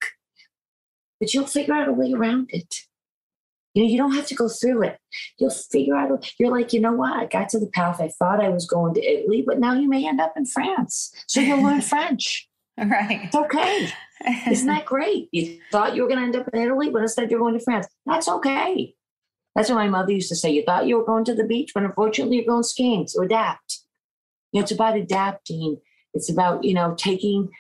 but 1.21 1.33
you'll 1.35 1.47
figure 1.47 1.75
out 1.75 1.89
a 1.89 1.93
way 1.93 2.13
around 2.13 2.51
it. 2.53 2.75
You 3.75 3.83
know, 3.83 3.89
you 3.89 3.99
don't 3.99 4.15
have 4.15 4.27
to 4.29 4.35
go 4.37 4.49
through 4.49 4.85
it. 4.85 4.99
You'll 5.39 5.51
figure 5.51 5.97
out. 5.97 6.11
a- 6.13 6.31
You're 6.39 6.53
like, 6.53 6.73
you 6.73 6.81
know 6.81 6.93
what? 6.93 7.13
I 7.13 7.27
got 7.27 7.49
to 7.51 7.59
the 7.59 7.67
path. 7.67 8.01
I 8.01 8.09
thought 8.09 8.43
I 8.43 8.49
was 8.49 8.67
going 8.69 8.95
to 8.95 9.03
Italy, 9.05 9.43
but 9.45 9.59
now 9.59 9.73
you 9.75 9.89
may 9.89 10.07
end 10.07 10.21
up 10.21 10.35
in 10.37 10.47
France. 10.47 11.13
So 11.27 11.41
you'll 11.41 11.63
learn 11.63 11.81
French. 11.93 12.49
right. 12.79 13.23
It's 13.25 13.35
okay. 13.35 13.89
Isn't 14.49 14.69
that 14.69 14.85
great? 14.87 15.29
You 15.33 15.59
thought 15.73 15.97
you 15.97 16.03
were 16.03 16.09
going 16.09 16.21
to 16.21 16.25
end 16.27 16.37
up 16.37 16.49
in 16.55 16.61
Italy, 16.61 16.89
but 16.91 17.03
instead 17.03 17.31
you're 17.31 17.41
going 17.41 17.59
to 17.59 17.65
France. 17.65 17.89
That's 18.07 18.29
okay. 18.29 18.95
That's 19.57 19.69
what 19.69 19.75
my 19.77 19.89
mother 19.89 20.13
used 20.13 20.29
to 20.29 20.37
say. 20.37 20.51
You 20.51 20.63
thought 20.65 20.87
you 20.87 20.97
were 20.97 21.05
going 21.05 21.25
to 21.25 21.35
the 21.35 21.45
beach, 21.45 21.73
but 21.75 21.83
unfortunately 21.85 22.37
you're 22.37 22.47
going 22.47 22.63
skiing. 22.63 23.07
So 23.09 23.23
adapt. 23.23 23.81
Know, 24.55 24.61
it's 24.61 24.73
about 24.73 24.97
adapting. 24.97 25.79
It's 26.14 26.31
about, 26.31 26.64
you 26.64 26.75
know, 26.75 26.95
taking, 26.97 27.51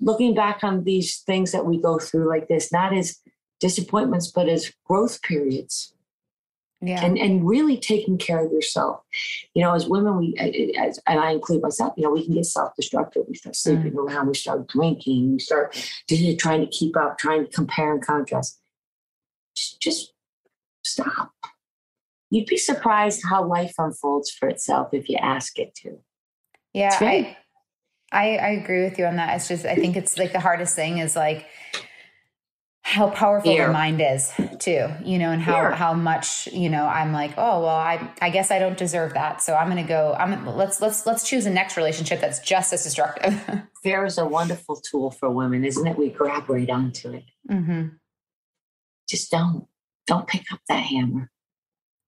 looking 0.00 0.34
back 0.34 0.64
on 0.64 0.84
these 0.84 1.18
things 1.20 1.52
that 1.52 1.66
we 1.66 1.80
go 1.80 1.98
through 1.98 2.28
like 2.28 2.48
this, 2.48 2.72
not 2.72 2.92
as 2.92 3.18
disappointments, 3.60 4.28
but 4.28 4.48
as 4.48 4.72
growth 4.84 5.22
periods 5.22 5.94
yeah. 6.80 7.04
and 7.04 7.18
and 7.18 7.46
really 7.46 7.76
taking 7.76 8.18
care 8.18 8.44
of 8.44 8.52
yourself. 8.52 9.02
You 9.54 9.62
know, 9.62 9.74
as 9.74 9.88
women, 9.88 10.16
we 10.16 10.34
as, 10.78 11.00
and 11.06 11.18
I 11.18 11.32
include 11.32 11.62
myself. 11.62 11.94
You 11.96 12.04
know, 12.04 12.10
we 12.10 12.24
can 12.24 12.34
get 12.34 12.46
self 12.46 12.74
destructive. 12.76 13.24
We 13.28 13.34
start 13.34 13.54
mm. 13.54 13.58
sleeping 13.58 13.98
around. 13.98 14.28
We 14.28 14.34
start 14.34 14.68
drinking. 14.68 15.32
We 15.32 15.38
start 15.38 15.74
trying 16.38 16.60
to 16.60 16.68
keep 16.70 16.96
up, 16.96 17.18
trying 17.18 17.46
to 17.46 17.50
compare 17.50 17.92
and 17.92 18.04
contrast. 18.04 18.60
Just, 19.56 19.80
just 19.80 20.12
stop. 20.84 21.32
You'd 22.30 22.46
be 22.46 22.56
surprised 22.56 23.22
how 23.28 23.44
life 23.46 23.74
unfolds 23.78 24.30
for 24.30 24.48
itself 24.48 24.92
if 24.92 25.08
you 25.08 25.16
ask 25.16 25.58
it 25.58 25.74
to. 25.76 25.98
Yeah, 26.74 26.96
I, 27.00 27.36
I 28.12 28.36
I 28.36 28.48
agree 28.50 28.84
with 28.84 28.98
you 28.98 29.06
on 29.06 29.16
that. 29.16 29.36
It's 29.36 29.48
just 29.48 29.64
I 29.64 29.74
think 29.74 29.96
it's 29.96 30.18
like 30.18 30.32
the 30.32 30.40
hardest 30.40 30.76
thing 30.76 30.98
is 30.98 31.16
like 31.16 31.46
how 32.88 33.10
powerful 33.10 33.52
Fear. 33.52 33.66
the 33.66 33.72
mind 33.72 34.00
is 34.00 34.32
too, 34.58 34.88
you 35.04 35.18
know, 35.18 35.30
and 35.30 35.42
how 35.42 35.60
Fear. 35.60 35.70
how 35.72 35.92
much 35.92 36.46
you 36.48 36.70
know. 36.70 36.86
I'm 36.86 37.12
like, 37.12 37.32
oh 37.36 37.60
well, 37.60 37.76
I 37.76 38.10
I 38.22 38.30
guess 38.30 38.50
I 38.50 38.58
don't 38.58 38.78
deserve 38.78 39.12
that, 39.14 39.42
so 39.42 39.54
I'm 39.54 39.68
gonna 39.68 39.86
go. 39.86 40.16
I'm 40.18 40.46
let's 40.56 40.80
let's 40.80 41.04
let's 41.04 41.28
choose 41.28 41.44
a 41.44 41.50
next 41.50 41.76
relationship 41.76 42.20
that's 42.20 42.40
just 42.40 42.72
as 42.72 42.84
destructive. 42.84 43.38
Fear 43.82 44.06
is 44.06 44.16
a 44.16 44.26
wonderful 44.26 44.76
tool 44.76 45.10
for 45.10 45.30
women, 45.30 45.64
isn't 45.64 45.86
it? 45.86 45.98
We 45.98 46.08
grab 46.08 46.48
right 46.48 46.68
onto 46.68 47.12
it. 47.12 47.24
hmm 47.48 47.88
Just 49.08 49.30
don't 49.30 49.66
don't 50.06 50.26
pick 50.26 50.50
up 50.50 50.60
that 50.68 50.82
hammer. 50.84 51.30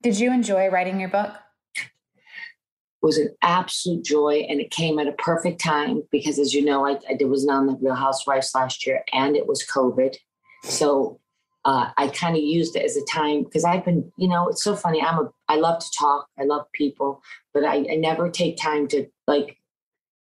Did 0.03 0.19
you 0.19 0.33
enjoy 0.33 0.69
writing 0.69 0.99
your 0.99 1.11
book? 1.11 1.31
It 1.77 3.07
was 3.07 3.19
an 3.19 3.35
absolute 3.43 4.03
joy 4.03 4.47
and 4.49 4.59
it 4.59 4.71
came 4.71 4.99
at 4.99 5.07
a 5.07 5.13
perfect 5.13 5.61
time 5.61 6.03
because 6.11 6.39
as 6.39 6.53
you 6.53 6.65
know 6.65 6.87
i, 6.87 6.93
I 7.09 7.17
wasn't 7.21 7.53
on 7.53 7.67
the 7.67 7.79
real 7.81 7.95
housewives 7.95 8.55
last 8.55 8.87
year 8.87 9.03
and 9.15 9.37
it 9.37 9.47
was 9.47 9.67
covid 9.67 10.17
so 10.65 11.19
uh, 11.65 11.91
i 11.97 12.09
kind 12.09 12.37
of 12.37 12.43
used 12.43 12.77
it 12.77 12.85
as 12.85 12.99
a 12.99 13.05
time 13.07 13.45
because 13.45 13.65
i've 13.65 13.87
been 13.87 14.13
you 14.19 14.29
know 14.29 14.49
it's 14.49 14.63
so 14.63 14.77
funny 14.77 15.03
i'm 15.03 15.19
a 15.19 15.31
i 15.49 15.57
love 15.57 15.79
to 15.81 15.91
talk 15.99 16.29
i 16.39 16.45
love 16.45 16.67
people 16.75 17.23
but 17.55 17.65
I, 17.65 17.87
I 17.91 17.97
never 17.97 18.31
take 18.31 18.59
time 18.59 18.87
to 18.89 19.07
like 19.27 19.57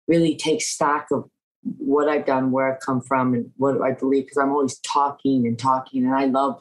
really 0.07 0.35
take 0.35 0.63
stock 0.63 1.07
of 1.11 1.29
what 1.77 2.09
i've 2.09 2.25
done 2.25 2.51
where 2.51 2.73
i've 2.73 2.79
come 2.79 3.01
from 3.01 3.35
and 3.35 3.51
what 3.57 3.81
i 3.83 3.91
believe 3.91 4.23
because 4.23 4.37
i'm 4.37 4.51
always 4.51 4.79
talking 4.79 5.45
and 5.45 5.59
talking 5.59 6.05
and 6.05 6.15
i 6.15 6.25
love 6.25 6.59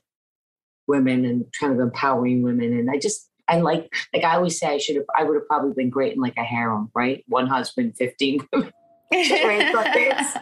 women 0.92 1.24
and 1.24 1.44
kind 1.58 1.72
of 1.72 1.80
empowering 1.80 2.42
women 2.42 2.72
and 2.78 2.90
i 2.90 2.98
just 2.98 3.30
I 3.48 3.58
like, 3.58 3.92
like 4.14 4.24
I 4.24 4.36
always 4.36 4.58
say, 4.58 4.68
I 4.68 4.78
should 4.78 4.96
have, 4.96 5.04
I 5.18 5.24
would 5.24 5.34
have 5.34 5.46
probably 5.48 5.72
been 5.74 5.90
great 5.90 6.14
in 6.14 6.20
like 6.20 6.36
a 6.36 6.44
harem, 6.44 6.90
right? 6.94 7.24
One 7.26 7.48
husband, 7.48 7.96
15 7.96 8.46
women, 8.52 8.72
Just 9.12 9.44
raise 9.44 9.72
buckets. 9.72 10.32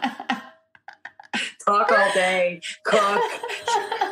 talk 1.65 1.91
all 1.91 2.13
day, 2.13 2.61
cook, 2.85 3.21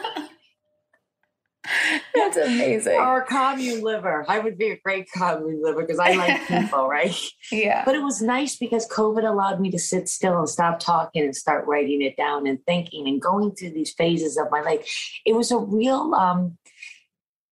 That's 2.15 2.37
amazing. 2.37 2.97
or 2.99 3.21
a 3.21 3.25
commune 3.25 3.81
liver. 3.81 4.25
I 4.27 4.39
would 4.39 4.57
be 4.57 4.71
a 4.71 4.77
great 4.77 5.07
commune 5.11 5.61
liver 5.61 5.81
because 5.81 5.99
I 5.99 6.13
like 6.13 6.47
people, 6.47 6.87
right? 6.89 7.15
yeah. 7.51 7.83
But 7.85 7.95
it 7.95 8.01
was 8.01 8.21
nice 8.21 8.55
because 8.57 8.87
COVID 8.87 9.27
allowed 9.27 9.59
me 9.59 9.71
to 9.71 9.79
sit 9.79 10.09
still 10.09 10.37
and 10.37 10.49
stop 10.49 10.79
talking 10.79 11.23
and 11.23 11.35
start 11.35 11.67
writing 11.67 12.01
it 12.01 12.17
down 12.17 12.47
and 12.47 12.63
thinking 12.65 13.07
and 13.07 13.21
going 13.21 13.51
through 13.51 13.71
these 13.71 13.93
phases 13.93 14.37
of 14.37 14.47
my 14.51 14.61
life. 14.61 14.87
It 15.25 15.33
was 15.33 15.51
a 15.51 15.57
real, 15.57 16.13
um, 16.15 16.57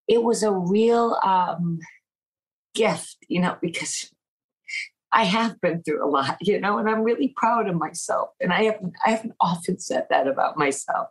it 0.07 0.23
was 0.23 0.43
a 0.43 0.51
real 0.51 1.19
um, 1.23 1.79
gift, 2.73 3.17
you 3.27 3.41
know, 3.41 3.57
because 3.61 4.11
I 5.11 5.23
have 5.23 5.59
been 5.61 5.83
through 5.83 6.05
a 6.05 6.09
lot, 6.09 6.37
you 6.41 6.59
know, 6.59 6.77
and 6.77 6.89
I'm 6.89 7.03
really 7.03 7.33
proud 7.35 7.67
of 7.67 7.75
myself. 7.75 8.29
And 8.39 8.51
I 8.51 8.63
haven't, 8.63 8.93
I 9.05 9.11
haven't 9.11 9.33
often 9.39 9.79
said 9.79 10.07
that 10.09 10.27
about 10.27 10.57
myself 10.57 11.09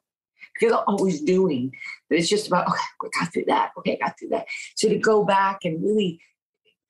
because 0.59 0.75
I'm 0.75 0.95
always 0.95 1.21
doing. 1.21 1.73
But 2.09 2.19
it's 2.19 2.29
just 2.29 2.47
about, 2.49 2.69
okay, 2.69 2.81
I 3.03 3.09
got 3.21 3.33
through 3.33 3.45
that. 3.49 3.73
Okay, 3.79 3.99
I 4.01 4.07
got 4.07 4.19
through 4.19 4.31
that. 4.31 4.47
So 4.75 4.88
to 4.88 4.99
go 4.99 5.25
back 5.25 5.64
and 5.64 5.83
really 5.83 6.21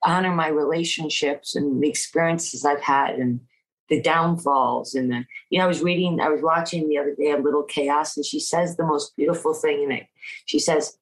honor 0.03 0.33
my 0.33 0.49
relationships 0.49 1.57
and 1.57 1.83
the 1.83 1.89
experiences 1.89 2.65
I've 2.65 2.83
had 2.83 3.17
and 3.17 3.41
the 3.89 4.01
downfalls 4.01 4.95
and 4.95 5.11
the, 5.11 5.25
you 5.51 5.59
know, 5.59 5.65
I 5.65 5.69
was 5.69 5.83
reading, 5.83 6.21
I 6.21 6.29
was 6.29 6.43
watching 6.43 6.89
the 6.89 6.99
other 6.99 7.15
day 7.15 7.31
a 7.31 7.39
little 7.39 7.63
chaos, 7.63 8.17
and 8.17 8.27
she 8.27 8.41
says 8.41 8.77
the 8.77 8.87
most 8.87 9.17
beautiful 9.17 9.55
thing 9.55 9.85
in 9.85 9.93
it. 9.93 10.07
She 10.47 10.59
says 10.59 10.99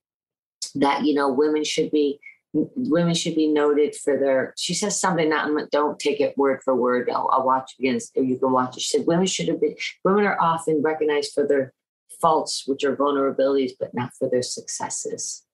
that, 0.75 1.05
you 1.05 1.15
know, 1.15 1.33
women 1.33 1.65
should 1.65 1.91
be 1.91 2.21
women 2.55 3.15
should 3.15 3.35
be 3.35 3.49
noted 3.49 3.97
for 3.97 4.17
their 4.17 4.55
she 4.57 4.75
says 4.75 4.99
something 4.99 5.29
not 5.29 5.51
don't 5.73 5.99
take 5.99 6.21
it 6.21 6.39
word 6.39 6.61
for 6.63 6.75
word 6.75 7.11
i'll, 7.11 7.29
I'll 7.33 7.45
watch 7.45 7.75
again 7.81 7.99
or 8.17 8.23
you 8.23 8.39
can 8.39 8.53
watch 8.53 8.77
it 8.77 8.81
she 8.81 8.97
said 8.97 9.09
women 9.09 9.27
should 9.27 9.49
have 9.49 9.61
been 9.61 9.75
women 10.05 10.25
are 10.25 10.41
often 10.41 10.81
recognized 10.81 11.33
for 11.33 11.47
their 11.47 11.73
faults 12.21 12.65
which 12.67 12.85
are 12.85 12.97
vulnerabilities 12.97 13.73
but 13.79 13.95
not 13.95 14.13
for 14.19 14.29
their 14.29 14.43
successes. 14.43 15.45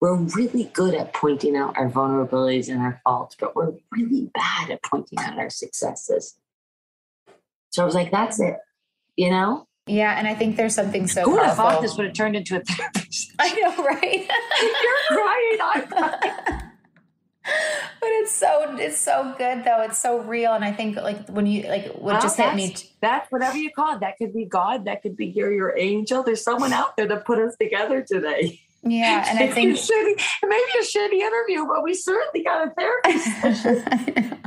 We're 0.00 0.14
really 0.14 0.70
good 0.72 0.94
at 0.94 1.12
pointing 1.12 1.56
out 1.56 1.76
our 1.76 1.88
vulnerabilities 1.88 2.68
and 2.68 2.80
our 2.80 3.00
faults 3.04 3.36
but 3.38 3.56
we're 3.56 3.74
really 3.90 4.30
bad 4.34 4.70
at 4.70 4.82
pointing 4.82 5.18
out 5.18 5.38
our 5.38 5.50
successes. 5.50 6.38
So 7.70 7.82
i 7.82 7.84
was 7.84 7.94
like 7.94 8.10
that's 8.10 8.40
it 8.40 8.56
you 9.18 9.30
know? 9.30 9.66
Yeah, 9.86 10.16
and 10.16 10.28
I 10.28 10.34
think 10.34 10.56
there's 10.56 10.74
something 10.74 11.06
so 11.08 11.24
who 11.24 11.32
would 11.32 11.42
have 11.42 11.56
thought 11.56 11.82
this 11.82 11.96
would 11.96 12.06
have 12.06 12.14
turned 12.14 12.36
into 12.36 12.56
a 12.56 12.60
therapist? 12.60 13.32
I 13.38 13.52
know, 13.54 13.84
right? 13.84 14.28
you're 14.62 15.18
crying 15.18 15.58
i'm 15.60 15.88
crying 15.88 16.62
but 18.00 18.08
it's 18.10 18.32
so 18.32 18.76
it's 18.76 18.98
so 18.98 19.34
good 19.38 19.64
though. 19.64 19.82
It's 19.82 20.00
so 20.00 20.20
real, 20.20 20.52
and 20.54 20.64
I 20.64 20.72
think 20.72 20.96
like 20.96 21.28
when 21.28 21.46
you 21.46 21.68
like 21.68 21.92
what 21.94 22.20
just 22.20 22.36
hit 22.36 22.54
me. 22.54 22.74
That's 23.00 23.30
whatever 23.30 23.56
you 23.56 23.70
call 23.70 23.96
it. 23.96 24.00
That 24.00 24.18
could 24.18 24.32
be 24.32 24.44
God. 24.44 24.84
That 24.84 25.02
could 25.02 25.16
be 25.16 25.26
your 25.26 25.52
your 25.52 25.76
angel. 25.76 26.22
There's 26.22 26.42
someone 26.42 26.72
out 26.72 26.96
there 26.96 27.06
that 27.06 27.24
put 27.24 27.38
us 27.38 27.56
together 27.56 28.02
today. 28.02 28.60
Yeah, 28.82 29.24
and 29.28 29.38
I 29.38 29.48
think 29.48 29.76
shitty, 29.76 30.22
maybe 30.42 30.70
a 30.78 30.84
shitty 30.84 31.20
interview, 31.20 31.66
but 31.66 31.82
we 31.82 31.94
certainly 31.94 32.44
got 32.44 32.68
a 32.68 32.70
therapy 32.70 33.18
session. 33.62 34.38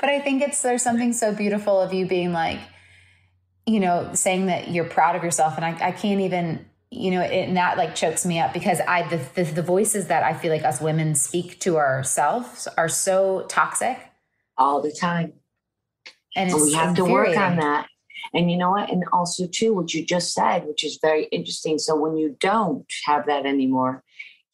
but 0.00 0.08
I 0.08 0.20
think 0.20 0.42
it's 0.42 0.62
there's 0.62 0.82
something 0.82 1.12
so 1.12 1.34
beautiful 1.34 1.80
of 1.80 1.92
you 1.92 2.06
being 2.06 2.32
like, 2.32 2.60
you 3.66 3.80
know, 3.80 4.10
saying 4.14 4.46
that 4.46 4.70
you're 4.70 4.84
proud 4.84 5.16
of 5.16 5.24
yourself, 5.24 5.56
and 5.56 5.64
I, 5.64 5.88
I 5.88 5.92
can't 5.92 6.20
even 6.20 6.64
you 6.92 7.10
know, 7.10 7.22
it, 7.22 7.48
and 7.48 7.56
that 7.56 7.78
like 7.78 7.94
chokes 7.94 8.26
me 8.26 8.38
up 8.38 8.52
because 8.52 8.80
I 8.86 9.08
the, 9.08 9.16
the, 9.34 9.44
the 9.44 9.62
voices 9.62 10.08
that 10.08 10.22
I 10.22 10.34
feel 10.34 10.52
like 10.52 10.64
us 10.64 10.80
women 10.80 11.14
speak 11.14 11.58
to 11.60 11.78
ourselves 11.78 12.68
are 12.76 12.88
so 12.88 13.46
toxic 13.48 13.98
all 14.58 14.82
the 14.82 14.92
time, 14.92 15.32
and, 16.36 16.50
and 16.50 16.62
we 16.62 16.74
have 16.74 16.94
to 16.96 17.04
work 17.04 17.36
on 17.36 17.56
that. 17.56 17.88
And 18.34 18.50
you 18.50 18.56
know 18.56 18.70
what? 18.70 18.90
And 18.90 19.04
also 19.12 19.46
too, 19.46 19.74
what 19.74 19.92
you 19.92 20.04
just 20.04 20.32
said, 20.32 20.66
which 20.66 20.84
is 20.84 20.98
very 21.02 21.24
interesting. 21.24 21.78
So 21.78 21.96
when 21.96 22.16
you 22.16 22.36
don't 22.40 22.86
have 23.04 23.26
that 23.26 23.46
anymore, 23.46 24.04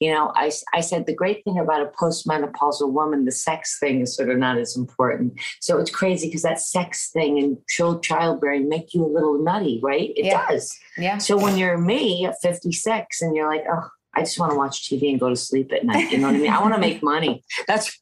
you 0.00 0.12
know, 0.12 0.32
I, 0.34 0.52
I 0.72 0.80
said 0.80 1.06
the 1.06 1.14
great 1.14 1.42
thing 1.44 1.58
about 1.58 1.82
a 1.82 1.90
postmenopausal 2.00 2.92
woman, 2.92 3.24
the 3.24 3.32
sex 3.32 3.78
thing 3.80 4.00
is 4.00 4.14
sort 4.14 4.30
of 4.30 4.38
not 4.38 4.58
as 4.58 4.76
important. 4.76 5.40
So 5.60 5.78
it's 5.78 5.90
crazy 5.90 6.28
because 6.28 6.42
that 6.42 6.60
sex 6.60 7.10
thing 7.10 7.38
and 7.38 7.58
child 7.68 8.02
childbearing 8.02 8.68
make 8.68 8.94
you 8.94 9.04
a 9.04 9.08
little 9.08 9.42
nutty, 9.42 9.80
right? 9.82 10.10
It 10.16 10.26
yeah. 10.26 10.46
does. 10.46 10.78
Yeah. 10.96 11.18
So 11.18 11.36
when 11.36 11.58
you're 11.58 11.78
me 11.78 12.26
at 12.26 12.36
56 12.40 13.22
and 13.22 13.34
you're 13.34 13.48
like, 13.48 13.64
oh, 13.70 13.88
I 14.14 14.20
just 14.20 14.38
want 14.38 14.52
to 14.52 14.58
watch 14.58 14.88
TV 14.88 15.10
and 15.10 15.20
go 15.20 15.28
to 15.28 15.36
sleep 15.36 15.72
at 15.72 15.84
night. 15.84 16.10
You 16.10 16.18
know 16.18 16.28
what 16.28 16.36
I 16.36 16.38
mean? 16.38 16.50
I 16.50 16.60
want 16.60 16.74
to 16.74 16.80
make 16.80 17.02
money. 17.02 17.44
That's 17.66 17.98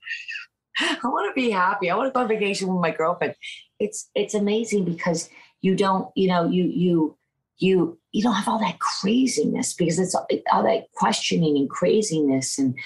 I 0.78 0.98
want 1.04 1.34
to 1.34 1.40
be 1.40 1.50
happy. 1.50 1.90
I 1.90 1.96
want 1.96 2.08
to 2.08 2.12
go 2.12 2.20
on 2.20 2.28
vacation 2.28 2.68
with 2.68 2.80
my 2.80 2.90
girlfriend. 2.90 3.34
It's 3.78 4.10
it's 4.14 4.34
amazing 4.34 4.84
because 4.84 5.28
you 5.62 5.74
don't, 5.74 6.10
you 6.14 6.28
know, 6.28 6.48
you 6.48 6.64
you 6.64 7.18
you 7.58 7.98
you 8.12 8.22
don't 8.22 8.34
have 8.34 8.48
all 8.48 8.58
that 8.58 8.78
craziness 8.78 9.74
because 9.74 9.98
it's 9.98 10.14
all 10.14 10.62
that 10.62 10.86
questioning 10.92 11.56
and 11.56 11.70
craziness 11.70 12.58
and 12.58 12.76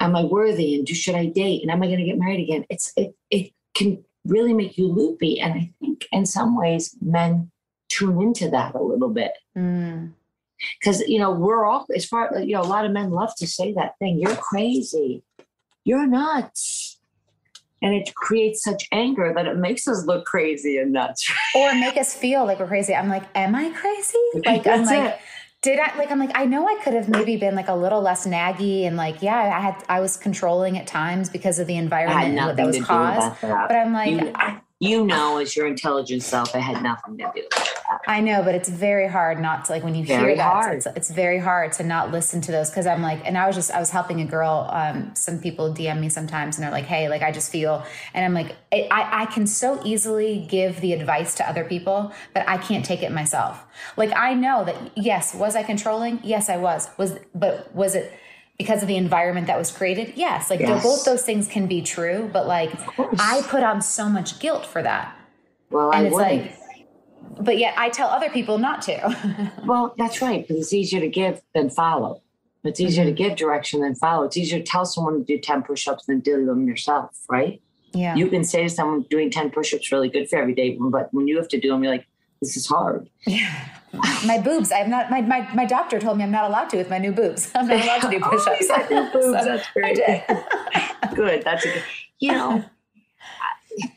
am 0.00 0.16
I 0.16 0.24
worthy 0.24 0.74
and 0.74 0.86
do 0.86 0.94
should 0.94 1.14
I 1.14 1.26
date 1.26 1.62
and 1.62 1.70
am 1.70 1.82
I 1.82 1.86
going 1.86 1.98
to 1.98 2.04
get 2.04 2.18
married 2.18 2.42
again? 2.42 2.64
It's 2.68 2.92
it 2.96 3.14
it 3.30 3.52
can 3.74 4.04
really 4.24 4.52
make 4.52 4.76
you 4.76 4.86
loopy, 4.86 5.40
and 5.40 5.54
I 5.54 5.70
think 5.80 6.06
in 6.12 6.26
some 6.26 6.56
ways 6.56 6.96
men 7.00 7.50
tune 7.88 8.20
into 8.20 8.50
that 8.50 8.74
a 8.74 8.82
little 8.82 9.08
bit. 9.08 9.32
Because 9.54 11.02
mm. 11.02 11.08
you 11.08 11.18
know 11.18 11.30
we're 11.30 11.64
all 11.64 11.86
as 11.94 12.04
far 12.04 12.38
you 12.40 12.54
know 12.54 12.62
a 12.62 12.64
lot 12.64 12.84
of 12.84 12.92
men 12.92 13.10
love 13.10 13.34
to 13.36 13.46
say 13.46 13.72
that 13.74 13.98
thing. 13.98 14.18
You're 14.18 14.36
crazy. 14.36 15.22
You're 15.84 16.06
nuts 16.06 16.79
and 17.82 17.94
it 17.94 18.14
creates 18.14 18.62
such 18.62 18.88
anger 18.92 19.32
that 19.34 19.46
it 19.46 19.56
makes 19.56 19.88
us 19.88 20.04
look 20.06 20.24
crazy 20.24 20.78
and 20.78 20.92
nuts. 20.92 21.30
Or 21.54 21.74
make 21.74 21.96
us 21.96 22.14
feel 22.14 22.44
like 22.44 22.60
we're 22.60 22.66
crazy. 22.66 22.94
I'm 22.94 23.08
like 23.08 23.24
am 23.34 23.54
i 23.54 23.70
crazy? 23.70 24.18
Like 24.46 24.66
i'm 24.66 24.84
like 24.84 25.14
it. 25.14 25.18
did 25.62 25.78
i 25.78 25.96
like 25.96 26.10
i'm 26.10 26.18
like 26.18 26.30
i 26.34 26.44
know 26.44 26.66
i 26.66 26.78
could 26.82 26.94
have 26.94 27.08
maybe 27.08 27.36
been 27.36 27.54
like 27.54 27.68
a 27.68 27.74
little 27.74 28.00
less 28.00 28.26
naggy 28.26 28.86
and 28.86 28.96
like 28.96 29.22
yeah 29.22 29.36
i 29.36 29.60
had 29.60 29.84
i 29.88 30.00
was 30.00 30.16
controlling 30.16 30.78
at 30.78 30.86
times 30.86 31.28
because 31.28 31.58
of 31.58 31.66
the 31.66 31.76
environment 31.76 32.56
that 32.56 32.66
was 32.66 32.82
caused. 32.82 33.40
but 33.40 33.72
i'm 33.72 33.92
like 33.92 34.10
you, 34.10 34.32
you 34.80 35.04
know 35.06 35.38
as 35.38 35.54
your 35.54 35.66
intelligent 35.66 36.22
self 36.22 36.54
it 36.54 36.60
had 36.60 36.82
nothing 36.82 37.16
to 37.16 37.24
do 37.24 37.30
with 37.34 37.50
that 37.50 37.80
I 38.06 38.20
know, 38.20 38.42
but 38.42 38.54
it's 38.54 38.68
very 38.68 39.08
hard 39.08 39.40
not 39.40 39.66
to 39.66 39.72
like 39.72 39.84
when 39.84 39.94
you 39.94 40.04
very 40.04 40.28
hear 40.28 40.36
that. 40.36 40.74
It's, 40.74 40.86
it's, 40.86 41.10
very 41.10 41.38
hard 41.38 41.72
to 41.74 41.82
not 41.82 42.10
listen 42.10 42.40
to 42.42 42.52
those 42.52 42.70
because 42.70 42.86
I'm 42.86 43.02
like, 43.02 43.20
and 43.24 43.36
I 43.36 43.46
was 43.46 43.56
just 43.56 43.70
I 43.70 43.78
was 43.78 43.90
helping 43.90 44.20
a 44.20 44.24
girl. 44.24 44.68
Um, 44.72 45.14
some 45.14 45.38
people 45.38 45.72
DM 45.74 46.00
me 46.00 46.08
sometimes 46.08 46.56
and 46.56 46.64
they're 46.64 46.72
like, 46.72 46.86
"Hey, 46.86 47.08
like 47.08 47.22
I 47.22 47.30
just 47.32 47.50
feel," 47.50 47.84
and 48.14 48.24
I'm 48.24 48.34
like, 48.34 48.56
I 48.72 48.86
I 49.22 49.26
can 49.26 49.46
so 49.46 49.80
easily 49.84 50.46
give 50.48 50.80
the 50.80 50.92
advice 50.92 51.34
to 51.36 51.48
other 51.48 51.64
people, 51.64 52.12
but 52.32 52.48
I 52.48 52.58
can't 52.58 52.84
take 52.84 53.02
it 53.02 53.12
myself. 53.12 53.64
Like 53.96 54.12
I 54.16 54.34
know 54.34 54.64
that 54.64 54.92
yes, 54.96 55.34
was 55.34 55.56
I 55.56 55.62
controlling? 55.62 56.20
Yes, 56.22 56.48
I 56.48 56.56
was. 56.56 56.88
Was 56.96 57.18
but 57.34 57.74
was 57.74 57.94
it? 57.94 58.12
Because 58.60 58.82
of 58.82 58.88
the 58.88 58.96
environment 58.96 59.46
that 59.46 59.56
was 59.56 59.72
created 59.72 60.12
yes 60.16 60.50
like 60.50 60.60
yes. 60.60 60.82
both 60.82 61.04
those 61.06 61.22
things 61.22 61.48
can 61.48 61.66
be 61.66 61.80
true 61.80 62.28
but 62.32 62.46
like 62.46 62.70
i 63.18 63.40
put 63.48 63.62
on 63.62 63.80
so 63.80 64.08
much 64.08 64.38
guilt 64.38 64.66
for 64.66 64.82
that 64.82 65.16
well 65.70 65.90
and 65.90 66.02
I 66.02 66.04
it's 66.04 66.14
wouldn't. 66.14 66.42
like 66.42 66.60
but 67.40 67.58
yet 67.58 67.74
I 67.76 67.88
tell 67.88 68.08
other 68.08 68.30
people 68.30 68.58
not 68.58 68.82
to. 68.82 69.52
well, 69.64 69.94
that's 69.96 70.20
right. 70.20 70.46
Because 70.46 70.62
it's 70.62 70.72
easier 70.72 71.00
to 71.00 71.08
give 71.08 71.40
than 71.54 71.70
follow. 71.70 72.22
It's 72.64 72.80
easier 72.80 73.04
mm-hmm. 73.04 73.14
to 73.14 73.22
give 73.22 73.36
direction 73.36 73.80
than 73.80 73.94
follow. 73.94 74.24
It's 74.24 74.36
easier 74.36 74.58
to 74.58 74.64
tell 74.64 74.84
someone 74.84 75.18
to 75.18 75.24
do 75.24 75.38
10 75.38 75.62
push 75.62 75.88
ups 75.88 76.06
than 76.06 76.20
do 76.20 76.44
them 76.44 76.66
yourself, 76.66 77.16
right? 77.30 77.60
Yeah. 77.92 78.14
You 78.14 78.28
can 78.28 78.44
say 78.44 78.64
to 78.64 78.68
someone 78.68 79.02
doing 79.08 79.30
10 79.30 79.50
push 79.50 79.72
ups 79.72 79.90
really 79.90 80.08
good 80.08 80.28
for 80.28 80.38
every 80.38 80.54
day, 80.54 80.76
but 80.78 81.12
when 81.12 81.26
you 81.26 81.36
have 81.38 81.48
to 81.48 81.60
do 81.60 81.70
them, 81.70 81.82
you're 81.82 81.92
like, 81.92 82.06
this 82.40 82.56
is 82.56 82.66
hard. 82.66 83.08
Yeah. 83.26 83.68
my 84.26 84.38
boobs. 84.38 84.72
I'm 84.72 84.88
not. 84.88 85.10
My, 85.10 85.20
my 85.20 85.52
my 85.54 85.64
doctor 85.64 85.98
told 85.98 86.18
me 86.18 86.24
I'm 86.24 86.30
not 86.30 86.44
allowed 86.44 86.70
to 86.70 86.76
with 86.76 86.90
my 86.90 86.98
new 86.98 87.12
boobs. 87.12 87.50
I'm 87.54 87.66
not 87.66 87.82
allowed 87.82 88.02
to 88.02 88.10
do 88.10 88.20
oh, 88.24 88.30
push-ups. 88.30 88.66
oh, 88.70 88.86
new 88.90 89.12
boobs. 89.12 89.38
so 89.38 89.44
that's 89.44 89.70
great. 89.72 89.96
good. 91.14 91.42
That's 91.42 91.64
a 91.64 91.68
good. 91.68 91.84
You 92.18 92.32
know, 92.32 92.64
I, 93.80 93.92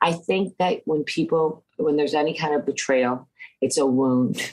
I 0.00 0.12
think 0.12 0.56
that 0.58 0.82
when 0.84 1.04
people 1.04 1.64
when 1.76 1.96
there's 1.96 2.14
any 2.14 2.36
kind 2.36 2.54
of 2.54 2.66
betrayal, 2.66 3.28
it's 3.60 3.78
a 3.78 3.86
wound. 3.86 4.52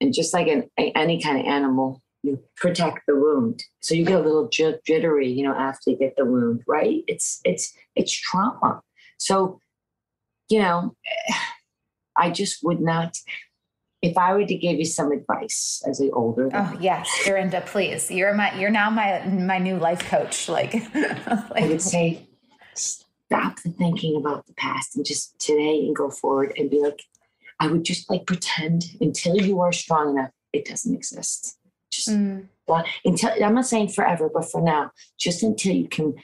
And 0.00 0.12
just 0.12 0.34
like 0.34 0.46
an, 0.48 0.68
any 0.76 1.22
kind 1.22 1.40
of 1.40 1.46
animal, 1.46 2.02
you 2.22 2.38
protect 2.56 3.06
the 3.06 3.16
wound. 3.16 3.62
So 3.80 3.94
you 3.94 4.04
get 4.04 4.20
a 4.20 4.22
little 4.22 4.48
jittery, 4.48 5.28
you 5.28 5.42
know, 5.42 5.54
after 5.54 5.90
you 5.90 5.96
get 5.96 6.16
the 6.16 6.26
wound, 6.26 6.62
right? 6.66 7.02
It's 7.06 7.40
it's 7.44 7.72
it's 7.94 8.12
trauma. 8.12 8.82
So, 9.18 9.60
you 10.50 10.58
know, 10.58 10.94
I 12.16 12.30
just 12.30 12.62
would 12.64 12.80
not. 12.80 13.18
If 14.02 14.16
I 14.18 14.34
were 14.34 14.44
to 14.44 14.54
give 14.54 14.78
you 14.78 14.84
some 14.84 15.10
advice 15.10 15.82
as 15.88 16.00
an 16.00 16.10
older, 16.12 16.50
oh 16.52 16.76
yes, 16.80 17.08
Dorinda, 17.24 17.62
please, 17.62 18.10
you're 18.10 18.34
my 18.34 18.56
you're 18.58 18.70
now 18.70 18.90
my 18.90 19.24
my 19.26 19.58
new 19.58 19.78
life 19.78 20.04
coach. 20.08 20.48
Like, 20.48 20.74
like 20.74 21.52
I 21.56 21.66
would 21.66 21.82
say, 21.82 22.26
stop 22.74 23.62
the 23.62 23.70
thinking 23.70 24.16
about 24.16 24.46
the 24.46 24.54
past 24.54 24.96
and 24.96 25.04
just 25.04 25.38
today 25.38 25.80
and 25.86 25.96
go 25.96 26.10
forward 26.10 26.52
and 26.56 26.70
be 26.70 26.80
like, 26.80 27.02
I 27.58 27.68
would 27.68 27.84
just 27.84 28.10
like 28.10 28.26
pretend 28.26 28.84
until 29.00 29.36
you 29.40 29.60
are 29.60 29.72
strong 29.72 30.10
enough, 30.10 30.30
it 30.52 30.66
doesn't 30.66 30.94
exist. 30.94 31.58
Just 31.90 32.08
mm. 32.08 32.46
until 33.04 33.30
I'm 33.44 33.54
not 33.54 33.66
saying 33.66 33.88
forever, 33.88 34.30
but 34.32 34.50
for 34.50 34.60
now, 34.60 34.90
just 35.18 35.42
until 35.42 35.74
you 35.74 35.88
can, 35.88 36.14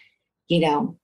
you 0.48 0.60
know, 0.60 0.98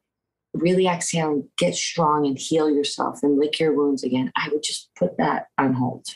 really 0.54 0.86
exhale 0.86 1.30
and 1.30 1.44
get 1.58 1.74
strong 1.74 2.26
and 2.26 2.38
heal 2.38 2.70
yourself 2.70 3.20
and 3.22 3.38
lick 3.38 3.60
your 3.60 3.74
wounds 3.74 4.02
again. 4.02 4.32
I 4.36 4.48
would 4.50 4.62
just 4.62 4.90
put 4.96 5.16
that 5.18 5.46
on 5.58 5.74
hold. 5.74 6.06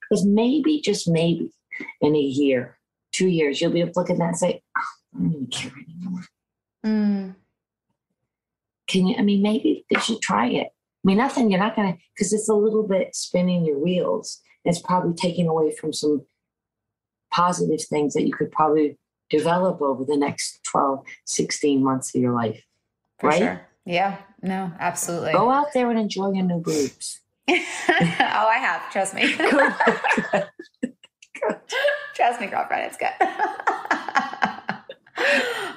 Because 0.00 0.24
maybe, 0.26 0.80
just 0.80 1.08
maybe, 1.08 1.52
in 2.00 2.14
a 2.14 2.20
year, 2.20 2.78
two 3.12 3.28
years, 3.28 3.60
you'll 3.60 3.72
be 3.72 3.80
able 3.80 3.92
to 3.92 4.00
look 4.00 4.10
at 4.10 4.18
that 4.18 4.28
and 4.28 4.38
say, 4.38 4.62
oh, 4.76 4.82
I 5.14 5.18
don't 5.18 5.32
even 5.32 5.46
care 5.46 5.72
anymore. 5.72 6.22
Mm 6.84 7.34
can 8.90 9.06
you, 9.06 9.16
I 9.16 9.22
mean, 9.22 9.40
maybe 9.40 9.86
they 9.88 10.00
should 10.00 10.20
try 10.20 10.48
it. 10.48 10.66
I 10.66 11.04
mean, 11.04 11.16
nothing, 11.16 11.50
you're 11.50 11.60
not 11.60 11.76
going 11.76 11.92
to, 11.92 11.98
because 12.14 12.32
it's 12.32 12.48
a 12.48 12.54
little 12.54 12.86
bit 12.86 13.14
spinning 13.14 13.64
your 13.64 13.78
wheels. 13.78 14.40
It's 14.64 14.80
probably 14.80 15.14
taking 15.14 15.46
away 15.46 15.74
from 15.74 15.92
some 15.92 16.26
positive 17.32 17.80
things 17.86 18.12
that 18.14 18.26
you 18.26 18.32
could 18.32 18.50
probably 18.50 18.98
develop 19.30 19.80
over 19.80 20.04
the 20.04 20.16
next 20.16 20.58
12, 20.70 21.06
16 21.24 21.82
months 21.82 22.14
of 22.14 22.20
your 22.20 22.34
life. 22.34 22.62
For 23.20 23.28
right? 23.28 23.38
Sure. 23.38 23.60
Yeah. 23.84 24.16
No, 24.42 24.72
absolutely. 24.78 25.32
Go 25.32 25.50
out 25.50 25.72
there 25.74 25.90
and 25.90 25.98
enjoy 25.98 26.32
your 26.32 26.44
new 26.44 26.60
boobs. 26.60 27.20
oh, 27.48 27.54
I 27.58 28.58
have. 28.58 28.90
Trust 28.90 29.14
me. 29.14 29.34
Trust 32.14 32.40
me, 32.40 32.46
girlfriend. 32.46 32.86
It's 32.86 32.96
good. 32.96 33.10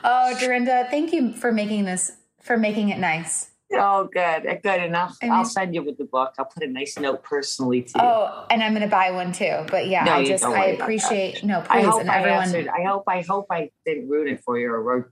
oh, 0.03 0.37
Dorinda, 0.39 0.87
thank 0.89 1.13
you 1.13 1.33
for 1.33 1.51
making 1.51 1.85
this 1.85 2.13
for 2.41 2.57
making 2.57 2.89
it 2.89 2.99
nice. 2.99 3.51
Oh, 3.75 4.07
good, 4.11 4.45
uh, 4.45 4.55
good 4.61 4.83
enough. 4.83 5.17
I 5.21 5.37
will 5.37 5.45
send 5.45 5.73
you 5.73 5.83
with 5.83 5.97
the 5.97 6.05
book. 6.05 6.33
I'll 6.37 6.45
put 6.45 6.63
a 6.63 6.67
nice 6.67 6.99
note 6.99 7.23
personally 7.23 7.81
to 7.81 7.91
you. 7.95 8.01
Oh, 8.01 8.45
and 8.51 8.61
I'm 8.61 8.73
going 8.73 8.83
to 8.83 8.89
buy 8.89 9.11
one 9.11 9.31
too. 9.31 9.65
But 9.69 9.87
yeah, 9.87 10.03
no, 10.03 10.13
I 10.13 10.25
just 10.25 10.43
I 10.43 10.65
appreciate 10.65 11.43
no. 11.43 11.61
Please, 11.61 11.69
I 11.69 11.81
hope 11.81 12.01
and 12.01 12.11
I 12.11 12.19
everyone. 12.19 12.43
Answered. 12.43 12.67
I 12.67 12.83
hope 12.83 13.03
I 13.07 13.21
hope 13.21 13.47
I 13.49 13.71
didn't 13.85 14.09
ruin 14.09 14.27
it 14.27 14.43
for 14.43 14.59
you 14.59 14.71
or 14.71 14.81
wrote. 14.81 15.11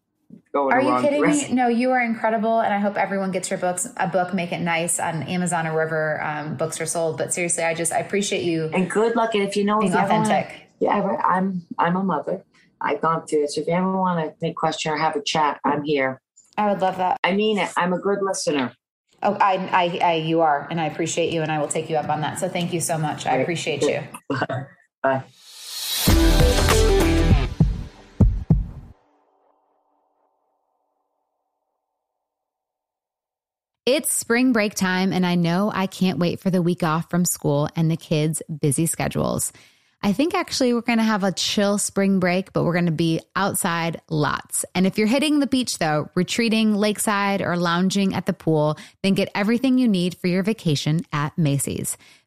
Are 0.53 0.81
you 0.81 1.01
kidding 1.01 1.25
me? 1.25 1.53
No, 1.53 1.67
you 1.67 1.91
are 1.91 2.01
incredible, 2.01 2.59
and 2.59 2.73
I 2.73 2.79
hope 2.79 2.97
everyone 2.97 3.31
gets 3.31 3.49
your 3.49 3.59
books. 3.59 3.87
A 3.97 4.07
book, 4.07 4.33
make 4.33 4.51
it 4.51 4.59
nice 4.59 4.99
on 4.99 5.23
Amazon 5.23 5.65
or 5.65 5.73
wherever 5.73 6.21
um, 6.21 6.57
books 6.57 6.81
are 6.81 6.85
sold. 6.85 7.17
But 7.17 7.33
seriously, 7.33 7.63
I 7.63 7.73
just 7.73 7.93
I 7.93 7.99
appreciate 7.99 8.43
you 8.43 8.69
and 8.73 8.89
good 8.89 9.15
luck. 9.15 9.33
And 9.33 9.43
if 9.43 9.55
you 9.55 9.63
know 9.63 9.79
being 9.79 9.93
if 9.93 9.97
you 9.97 10.03
authentic, 10.03 10.51
ever, 10.53 10.63
yeah, 10.79 10.97
ever, 10.97 11.25
I'm 11.25 11.65
I'm 11.77 11.95
a 11.95 12.03
mother. 12.03 12.43
I've 12.81 13.01
gone 13.01 13.25
through 13.27 13.41
this. 13.41 13.57
If 13.57 13.67
you 13.67 13.73
ever 13.73 13.95
want 13.95 14.19
to 14.19 14.35
make 14.41 14.51
a 14.51 14.55
question 14.55 14.91
or 14.91 14.97
have 14.97 15.15
a 15.15 15.21
chat, 15.23 15.59
I'm 15.63 15.83
here. 15.83 16.21
I 16.57 16.69
would 16.71 16.81
love 16.81 16.97
that. 16.97 17.17
I 17.23 17.33
mean 17.33 17.57
it. 17.57 17.69
I'm 17.77 17.93
a 17.93 17.99
good 17.99 18.19
listener. 18.21 18.73
Oh, 19.23 19.37
I, 19.39 19.57
I, 19.71 19.99
I, 20.03 20.13
you 20.15 20.41
are, 20.41 20.67
and 20.71 20.81
I 20.81 20.87
appreciate 20.87 21.31
you, 21.31 21.43
and 21.43 21.51
I 21.51 21.59
will 21.59 21.67
take 21.67 21.89
you 21.91 21.95
up 21.95 22.09
on 22.09 22.21
that. 22.21 22.39
So 22.39 22.49
thank 22.49 22.73
you 22.73 22.81
so 22.81 22.97
much. 22.97 23.27
I 23.27 23.37
appreciate 23.37 23.83
you. 23.83 24.01
Bye. 25.03 25.23
It's 33.93 34.13
spring 34.13 34.53
break 34.53 34.73
time, 34.73 35.11
and 35.11 35.25
I 35.25 35.35
know 35.35 35.69
I 35.69 35.85
can't 35.85 36.17
wait 36.17 36.39
for 36.39 36.49
the 36.49 36.61
week 36.61 36.81
off 36.81 37.09
from 37.09 37.25
school 37.25 37.67
and 37.75 37.91
the 37.91 37.97
kids' 37.97 38.41
busy 38.61 38.85
schedules. 38.85 39.51
I 40.01 40.13
think 40.13 40.33
actually 40.33 40.73
we're 40.73 40.79
going 40.79 40.99
to 40.99 41.03
have 41.03 41.25
a 41.25 41.33
chill 41.33 41.77
spring 41.77 42.21
break, 42.21 42.53
but 42.53 42.63
we're 42.63 42.71
going 42.71 42.85
to 42.85 42.93
be 42.93 43.19
outside 43.35 43.99
lots. 44.09 44.63
And 44.73 44.87
if 44.87 44.97
you're 44.97 45.07
hitting 45.07 45.39
the 45.39 45.45
beach 45.45 45.77
though, 45.77 46.09
retreating 46.15 46.73
lakeside 46.73 47.41
or 47.41 47.57
lounging 47.57 48.13
at 48.13 48.27
the 48.27 48.33
pool, 48.33 48.77
then 49.03 49.13
get 49.13 49.27
everything 49.35 49.77
you 49.77 49.89
need 49.89 50.15
for 50.15 50.27
your 50.27 50.41
vacation 50.41 51.01
at 51.11 51.37
Macy's. 51.37 51.97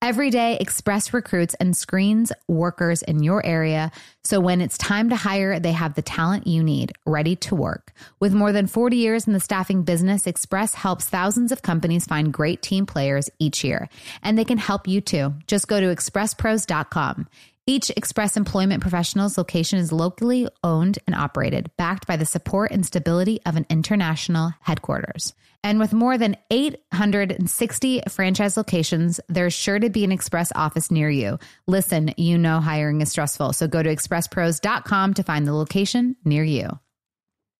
Every 0.00 0.30
day, 0.30 0.56
Express 0.60 1.12
recruits 1.12 1.54
and 1.54 1.76
screens 1.76 2.30
workers 2.46 3.02
in 3.02 3.24
your 3.24 3.44
area. 3.44 3.90
So 4.22 4.38
when 4.38 4.60
it's 4.60 4.78
time 4.78 5.10
to 5.10 5.16
hire, 5.16 5.58
they 5.58 5.72
have 5.72 5.94
the 5.94 6.02
talent 6.02 6.46
you 6.46 6.62
need 6.62 6.92
ready 7.04 7.34
to 7.36 7.56
work. 7.56 7.92
With 8.20 8.32
more 8.32 8.52
than 8.52 8.68
40 8.68 8.96
years 8.96 9.26
in 9.26 9.32
the 9.32 9.40
staffing 9.40 9.82
business, 9.82 10.28
Express 10.28 10.72
helps 10.74 11.08
thousands 11.08 11.50
of 11.50 11.62
companies 11.62 12.06
find 12.06 12.32
great 12.32 12.62
team 12.62 12.86
players 12.86 13.28
each 13.40 13.64
year. 13.64 13.88
And 14.22 14.38
they 14.38 14.44
can 14.44 14.58
help 14.58 14.86
you 14.86 15.00
too. 15.00 15.34
Just 15.48 15.66
go 15.66 15.80
to 15.80 15.86
expresspros.com. 15.86 17.26
Each 17.66 17.90
Express 17.90 18.36
Employment 18.36 18.80
Professionals 18.80 19.36
location 19.36 19.80
is 19.80 19.90
locally 19.90 20.48
owned 20.62 21.00
and 21.08 21.16
operated, 21.16 21.72
backed 21.76 22.06
by 22.06 22.16
the 22.16 22.24
support 22.24 22.70
and 22.70 22.86
stability 22.86 23.40
of 23.44 23.56
an 23.56 23.66
international 23.68 24.54
headquarters. 24.60 25.34
And 25.64 25.78
with 25.78 25.92
more 25.92 26.16
than 26.16 26.36
860 26.50 28.02
franchise 28.08 28.56
locations, 28.56 29.20
there's 29.28 29.54
sure 29.54 29.78
to 29.78 29.90
be 29.90 30.04
an 30.04 30.12
Express 30.12 30.52
office 30.54 30.90
near 30.90 31.10
you. 31.10 31.38
Listen, 31.66 32.14
you 32.16 32.38
know 32.38 32.60
hiring 32.60 33.00
is 33.00 33.10
stressful, 33.10 33.52
so 33.52 33.66
go 33.66 33.82
to 33.82 33.94
expresspros.com 33.94 35.14
to 35.14 35.22
find 35.22 35.46
the 35.46 35.54
location 35.54 36.16
near 36.24 36.44
you. 36.44 36.78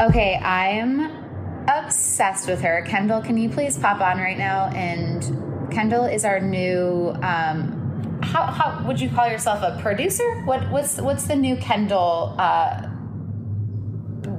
Okay, 0.00 0.34
I'm 0.38 1.68
obsessed 1.68 2.48
with 2.48 2.60
her. 2.62 2.82
Kendall, 2.82 3.22
can 3.22 3.36
you 3.36 3.48
please 3.48 3.78
pop 3.78 4.00
on 4.00 4.18
right 4.18 4.36
now? 4.36 4.66
And 4.74 5.22
Kendall 5.72 6.04
is 6.04 6.24
our 6.24 6.40
new. 6.40 7.14
Um, 7.22 8.18
how, 8.20 8.46
how 8.46 8.84
would 8.88 9.00
you 9.00 9.08
call 9.08 9.28
yourself 9.28 9.62
a 9.62 9.80
producer? 9.80 10.42
What 10.46 10.68
what's 10.72 11.00
what's 11.00 11.28
the 11.28 11.36
new 11.36 11.56
Kendall 11.56 12.34
uh, 12.38 12.88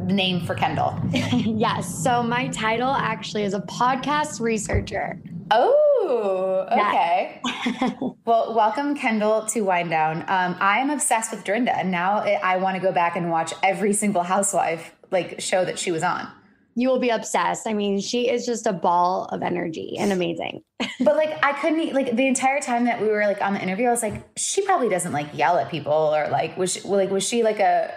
name 0.08 0.45
for 0.45 0.56
Kendall? 0.56 0.99
yes. 1.14 2.03
So 2.03 2.22
my 2.22 2.49
title 2.49 2.89
actually 2.89 3.43
is 3.43 3.53
a 3.53 3.62
podcast 3.62 4.41
researcher. 4.41 5.22
Oh, 5.51 6.68
okay. 6.70 7.39
well, 8.26 8.53
welcome, 8.53 8.93
Kendall, 8.93 9.45
to 9.45 9.62
Whine 9.62 9.89
Down. 9.89 10.22
Um, 10.28 10.58
I 10.60 10.80
am 10.80 10.89
obsessed 10.89 11.32
with 11.32 11.45
Dorinda, 11.45 11.78
and 11.78 11.91
now 11.91 12.18
I 12.18 12.58
want 12.58 12.76
to 12.76 12.82
go 12.82 12.91
back 12.91 13.16
and 13.16 13.30
watch 13.30 13.53
every 13.64 13.93
single 13.93 14.24
housewife 14.24 14.95
like 15.16 15.41
show 15.41 15.66
that 15.66 15.80
she 15.80 15.91
was 15.91 16.03
on. 16.03 16.28
You 16.78 16.89
will 16.89 16.99
be 16.99 17.09
obsessed. 17.09 17.68
I 17.68 17.74
mean, 17.74 18.01
she 18.01 18.30
is 18.30 18.45
just 18.45 18.68
a 18.68 18.74
ball 18.74 19.26
of 19.32 19.41
energy 19.41 19.95
and 19.97 20.11
amazing. 20.11 20.61
but 20.99 21.16
like, 21.16 21.43
I 21.43 21.53
couldn't 21.53 21.93
like 21.93 22.16
the 22.16 22.28
entire 22.28 22.59
time 22.59 22.84
that 22.86 23.01
we 23.01 23.07
were 23.07 23.26
like 23.26 23.41
on 23.41 23.53
the 23.53 23.61
interview. 23.61 23.88
I 23.88 23.91
was 23.91 24.03
like, 24.03 24.28
she 24.38 24.61
probably 24.61 24.89
doesn't 24.89 25.13
like 25.13 25.28
yell 25.34 25.57
at 25.57 25.72
people 25.72 25.93
or 25.93 26.28
like 26.28 26.57
was 26.57 26.74
she, 26.74 26.82
like 26.82 27.09
was 27.09 27.26
she 27.26 27.43
like 27.43 27.59
a 27.59 27.93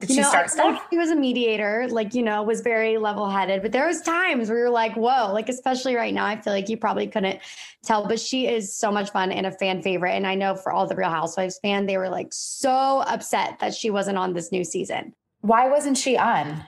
did 0.00 0.08
you 0.08 0.14
she 0.14 0.20
know, 0.22 0.28
start 0.30 0.50
stuff? 0.50 0.82
She 0.90 0.96
was 0.96 1.10
a 1.10 1.14
mediator, 1.14 1.86
like, 1.90 2.14
you 2.14 2.22
know, 2.22 2.42
was 2.42 2.62
very 2.62 2.96
level 2.96 3.28
headed. 3.28 3.60
But 3.60 3.72
there 3.72 3.86
was 3.86 4.00
times 4.00 4.48
where 4.48 4.58
you're 4.58 4.70
like, 4.70 4.94
whoa, 4.94 5.30
like, 5.30 5.50
especially 5.50 5.94
right 5.94 6.14
now, 6.14 6.24
I 6.24 6.40
feel 6.40 6.54
like 6.54 6.70
you 6.70 6.78
probably 6.78 7.06
couldn't 7.06 7.38
tell. 7.84 8.08
But 8.08 8.18
she 8.18 8.48
is 8.48 8.74
so 8.74 8.90
much 8.90 9.10
fun 9.10 9.30
and 9.30 9.44
a 9.44 9.52
fan 9.52 9.82
favorite. 9.82 10.12
And 10.12 10.26
I 10.26 10.34
know 10.36 10.54
for 10.54 10.72
all 10.72 10.86
the 10.86 10.96
Real 10.96 11.10
Housewives 11.10 11.58
fan, 11.60 11.84
they 11.84 11.98
were 11.98 12.08
like 12.08 12.28
so 12.30 13.04
upset 13.06 13.58
that 13.60 13.74
she 13.74 13.90
wasn't 13.90 14.16
on 14.16 14.32
this 14.32 14.50
new 14.50 14.64
season. 14.64 15.14
Why 15.40 15.68
wasn't 15.68 15.98
she 15.98 16.16
on? 16.16 16.64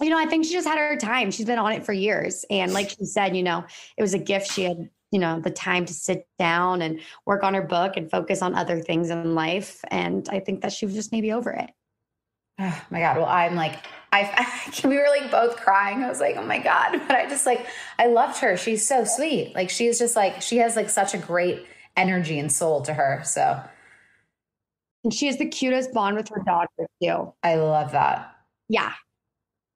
You 0.00 0.10
know, 0.10 0.18
I 0.18 0.26
think 0.26 0.44
she 0.44 0.52
just 0.52 0.68
had 0.68 0.78
her 0.78 0.96
time. 0.96 1.30
She's 1.30 1.46
been 1.46 1.58
on 1.58 1.72
it 1.72 1.84
for 1.84 1.92
years. 1.92 2.44
And 2.50 2.72
like 2.72 2.90
she 2.90 3.04
said, 3.04 3.36
you 3.36 3.42
know, 3.42 3.64
it 3.96 4.02
was 4.02 4.14
a 4.14 4.18
gift. 4.18 4.52
She 4.52 4.64
had, 4.64 4.90
you 5.10 5.18
know, 5.18 5.40
the 5.40 5.50
time 5.50 5.86
to 5.86 5.94
sit 5.94 6.26
down 6.38 6.82
and 6.82 7.00
work 7.24 7.42
on 7.42 7.54
her 7.54 7.62
book 7.62 7.96
and 7.96 8.10
focus 8.10 8.42
on 8.42 8.54
other 8.54 8.80
things 8.80 9.10
in 9.10 9.34
life. 9.34 9.82
And 9.90 10.28
I 10.30 10.40
think 10.40 10.60
that 10.60 10.72
she 10.72 10.84
was 10.84 10.94
just 10.94 11.12
maybe 11.12 11.32
over 11.32 11.50
it. 11.50 11.70
Oh 12.58 12.82
my 12.88 13.00
God. 13.00 13.18
Well, 13.18 13.26
I'm 13.26 13.54
like, 13.54 13.84
I, 14.12 14.72
I, 14.84 14.88
we 14.88 14.96
were 14.96 15.08
like 15.10 15.30
both 15.30 15.56
crying. 15.56 16.02
I 16.02 16.08
was 16.08 16.20
like, 16.20 16.36
oh 16.36 16.44
my 16.44 16.58
God. 16.58 17.02
But 17.06 17.16
I 17.16 17.28
just 17.28 17.44
like, 17.44 17.66
I 17.98 18.06
loved 18.06 18.38
her. 18.38 18.56
She's 18.56 18.86
so 18.86 19.04
sweet. 19.04 19.54
Like, 19.54 19.68
she's 19.68 19.98
just 19.98 20.16
like, 20.16 20.40
she 20.40 20.56
has 20.58 20.74
like 20.74 20.88
such 20.88 21.12
a 21.12 21.18
great 21.18 21.66
energy 21.96 22.38
and 22.38 22.50
soul 22.50 22.80
to 22.82 22.94
her. 22.94 23.22
So, 23.24 23.62
and 25.06 25.14
she 25.14 25.26
has 25.26 25.36
the 25.36 25.46
cutest 25.46 25.92
bond 25.92 26.16
with 26.16 26.28
her 26.30 26.42
daughter 26.44 26.88
too. 27.00 27.32
I 27.44 27.54
love 27.54 27.92
that. 27.92 28.34
Yeah. 28.68 28.92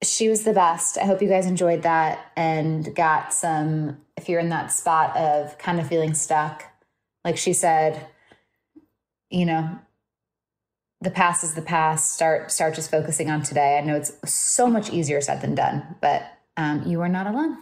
She 0.03 0.29
was 0.29 0.43
the 0.43 0.53
best. 0.53 0.99
I 0.99 1.05
hope 1.05 1.23
you 1.23 1.29
guys 1.29 1.47
enjoyed 1.47 1.83
that 1.83 2.33
and 2.37 2.93
got 2.97 3.33
some, 3.33 3.99
if 4.17 4.29
you're 4.29 4.41
in 4.41 4.49
that 4.49 4.73
spot 4.73 5.17
of 5.17 5.57
kind 5.57 5.79
of 5.79 5.87
feeling 5.87 6.15
stuck, 6.15 6.65
like 7.25 7.37
she 7.37 7.53
said, 7.53 8.09
you 9.31 9.47
know, 9.47 9.79
the 11.01 11.13
past 11.13 11.45
is 11.45 11.55
the 11.55 11.63
past. 11.63 12.13
Start 12.13 12.51
start 12.51 12.75
just 12.75 12.91
focusing 12.91 13.31
on 13.31 13.45
today. 13.45 13.79
I 13.79 13.83
know 13.83 13.95
it's 13.95 14.13
so 14.29 14.67
much 14.67 14.91
easier 14.91 15.21
said 15.21 15.43
than 15.43 15.55
done, 15.55 15.95
but 16.01 16.25
um, 16.57 16.83
you 16.87 17.01
are 17.03 17.09
not 17.09 17.29
alone. 17.29 17.59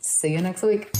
See 0.00 0.32
you 0.32 0.40
next 0.40 0.64
week. 0.64 0.90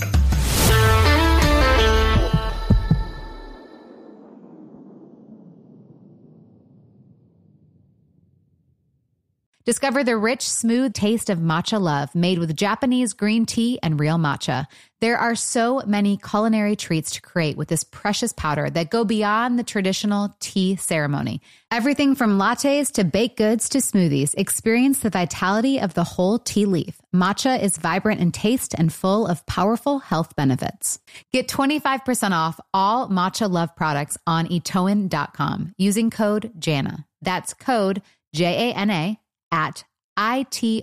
Discover 9.65 10.03
the 10.03 10.17
rich, 10.17 10.41
smooth 10.41 10.93
taste 10.93 11.29
of 11.29 11.39
matcha 11.39 11.79
love 11.79 12.13
made 12.13 12.37
with 12.37 12.53
Japanese 12.53 13.13
green 13.13 13.45
tea 13.45 13.79
and 13.81 13.97
real 13.97 14.17
matcha. 14.17 14.65
There 14.99 15.17
are 15.17 15.35
so 15.35 15.81
many 15.85 16.17
culinary 16.17 16.75
treats 16.75 17.11
to 17.11 17.21
create 17.21 17.55
with 17.55 17.69
this 17.69 17.85
precious 17.85 18.33
powder 18.33 18.69
that 18.71 18.89
go 18.89 19.05
beyond 19.05 19.57
the 19.57 19.63
traditional 19.63 20.35
tea 20.41 20.75
ceremony. 20.75 21.41
Everything 21.71 22.13
from 22.13 22.37
lattes 22.37 22.91
to 22.93 23.05
baked 23.05 23.37
goods 23.37 23.69
to 23.69 23.77
smoothies, 23.77 24.35
experience 24.37 24.99
the 24.99 25.09
vitality 25.09 25.79
of 25.79 25.93
the 25.93 26.03
whole 26.03 26.39
tea 26.39 26.65
leaf. 26.65 26.99
Matcha 27.15 27.61
is 27.63 27.77
vibrant 27.77 28.19
in 28.19 28.33
taste 28.33 28.75
and 28.77 28.91
full 28.91 29.25
of 29.25 29.45
powerful 29.45 29.99
health 29.99 30.35
benefits. 30.35 30.99
Get 31.31 31.47
25% 31.47 32.31
off 32.31 32.59
all 32.73 33.07
Matcha 33.07 33.49
Love 33.49 33.73
products 33.77 34.17
on 34.27 34.47
itoen.com 34.47 35.73
using 35.77 36.09
code 36.09 36.51
JANA. 36.59 37.05
That's 37.21 37.53
code 37.53 38.01
J 38.33 38.71
A 38.71 38.75
N 38.75 38.89
A 38.89 39.19
at 39.53 39.85
itoen.com. 40.17 40.73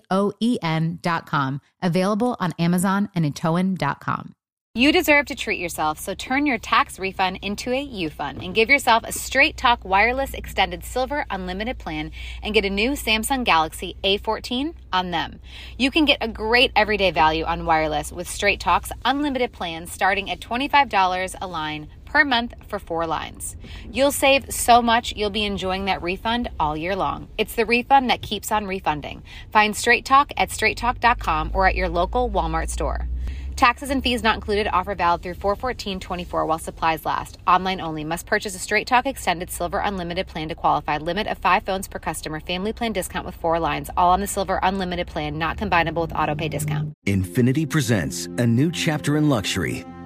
Available 1.82 2.36
on 2.40 2.54
Amazon 2.58 3.10
and 3.14 3.24
itoen.com. 3.24 4.32
You 4.76 4.92
deserve 4.92 5.26
to 5.26 5.34
treat 5.34 5.58
yourself, 5.58 5.98
so 5.98 6.14
turn 6.14 6.46
your 6.46 6.56
tax 6.56 6.96
refund 7.00 7.40
into 7.42 7.72
a 7.72 7.82
U 7.82 8.08
fund 8.08 8.40
and 8.40 8.54
give 8.54 8.70
yourself 8.70 9.02
a 9.04 9.10
straight 9.10 9.56
talk 9.56 9.84
wireless 9.84 10.32
extended 10.32 10.84
silver 10.84 11.26
unlimited 11.28 11.76
plan 11.78 12.12
and 12.40 12.54
get 12.54 12.64
a 12.64 12.70
new 12.70 12.92
Samsung 12.92 13.42
Galaxy 13.42 13.96
A14 14.04 14.74
on 14.92 15.10
them. 15.10 15.40
You 15.76 15.90
can 15.90 16.04
get 16.04 16.18
a 16.20 16.28
great 16.28 16.70
everyday 16.76 17.10
value 17.10 17.42
on 17.42 17.66
wireless 17.66 18.12
with 18.12 18.30
straight 18.30 18.60
talks 18.60 18.92
unlimited 19.04 19.50
plans 19.50 19.90
starting 19.90 20.30
at 20.30 20.38
$25 20.38 21.34
a 21.40 21.46
line 21.48 21.88
per 22.10 22.24
month 22.24 22.54
for 22.66 22.80
four 22.80 23.06
lines. 23.06 23.56
You'll 23.92 24.10
save 24.10 24.52
so 24.52 24.82
much, 24.82 25.14
you'll 25.14 25.30
be 25.30 25.44
enjoying 25.44 25.84
that 25.84 26.02
refund 26.02 26.50
all 26.58 26.76
year 26.76 26.96
long. 26.96 27.28
It's 27.38 27.54
the 27.54 27.64
refund 27.64 28.10
that 28.10 28.20
keeps 28.20 28.50
on 28.50 28.66
refunding. 28.66 29.22
Find 29.52 29.76
Straight 29.76 30.04
Talk 30.04 30.32
at 30.36 30.50
straighttalk.com 30.50 31.52
or 31.54 31.68
at 31.68 31.76
your 31.76 31.88
local 31.88 32.28
Walmart 32.28 32.68
store. 32.68 33.08
Taxes 33.54 33.90
and 33.90 34.02
fees 34.02 34.22
not 34.22 34.36
included. 34.36 34.68
Offer 34.72 34.94
valid 34.94 35.22
through 35.22 35.34
41424 35.34 36.46
while 36.46 36.58
supplies 36.58 37.04
last. 37.04 37.36
Online 37.46 37.80
only. 37.80 38.04
Must 38.04 38.24
purchase 38.24 38.54
a 38.54 38.58
Straight 38.58 38.86
Talk 38.86 39.06
Extended 39.06 39.50
Silver 39.50 39.80
Unlimited 39.80 40.26
plan 40.26 40.48
to 40.48 40.54
qualify. 40.54 40.96
Limit 40.96 41.26
of 41.26 41.36
five 41.38 41.62
phones 41.64 41.86
per 41.86 41.98
customer. 41.98 42.40
Family 42.40 42.72
plan 42.72 42.92
discount 42.92 43.26
with 43.26 43.34
four 43.34 43.60
lines. 43.60 43.90
All 43.98 44.12
on 44.12 44.20
the 44.20 44.26
Silver 44.26 44.58
Unlimited 44.62 45.08
plan. 45.08 45.36
Not 45.36 45.58
combinable 45.58 46.00
with 46.00 46.14
auto 46.14 46.34
pay 46.34 46.48
discount. 46.48 46.94
Infiniti 47.06 47.68
presents 47.68 48.26
a 48.38 48.46
new 48.46 48.72
chapter 48.72 49.18
in 49.18 49.28
luxury. 49.28 49.84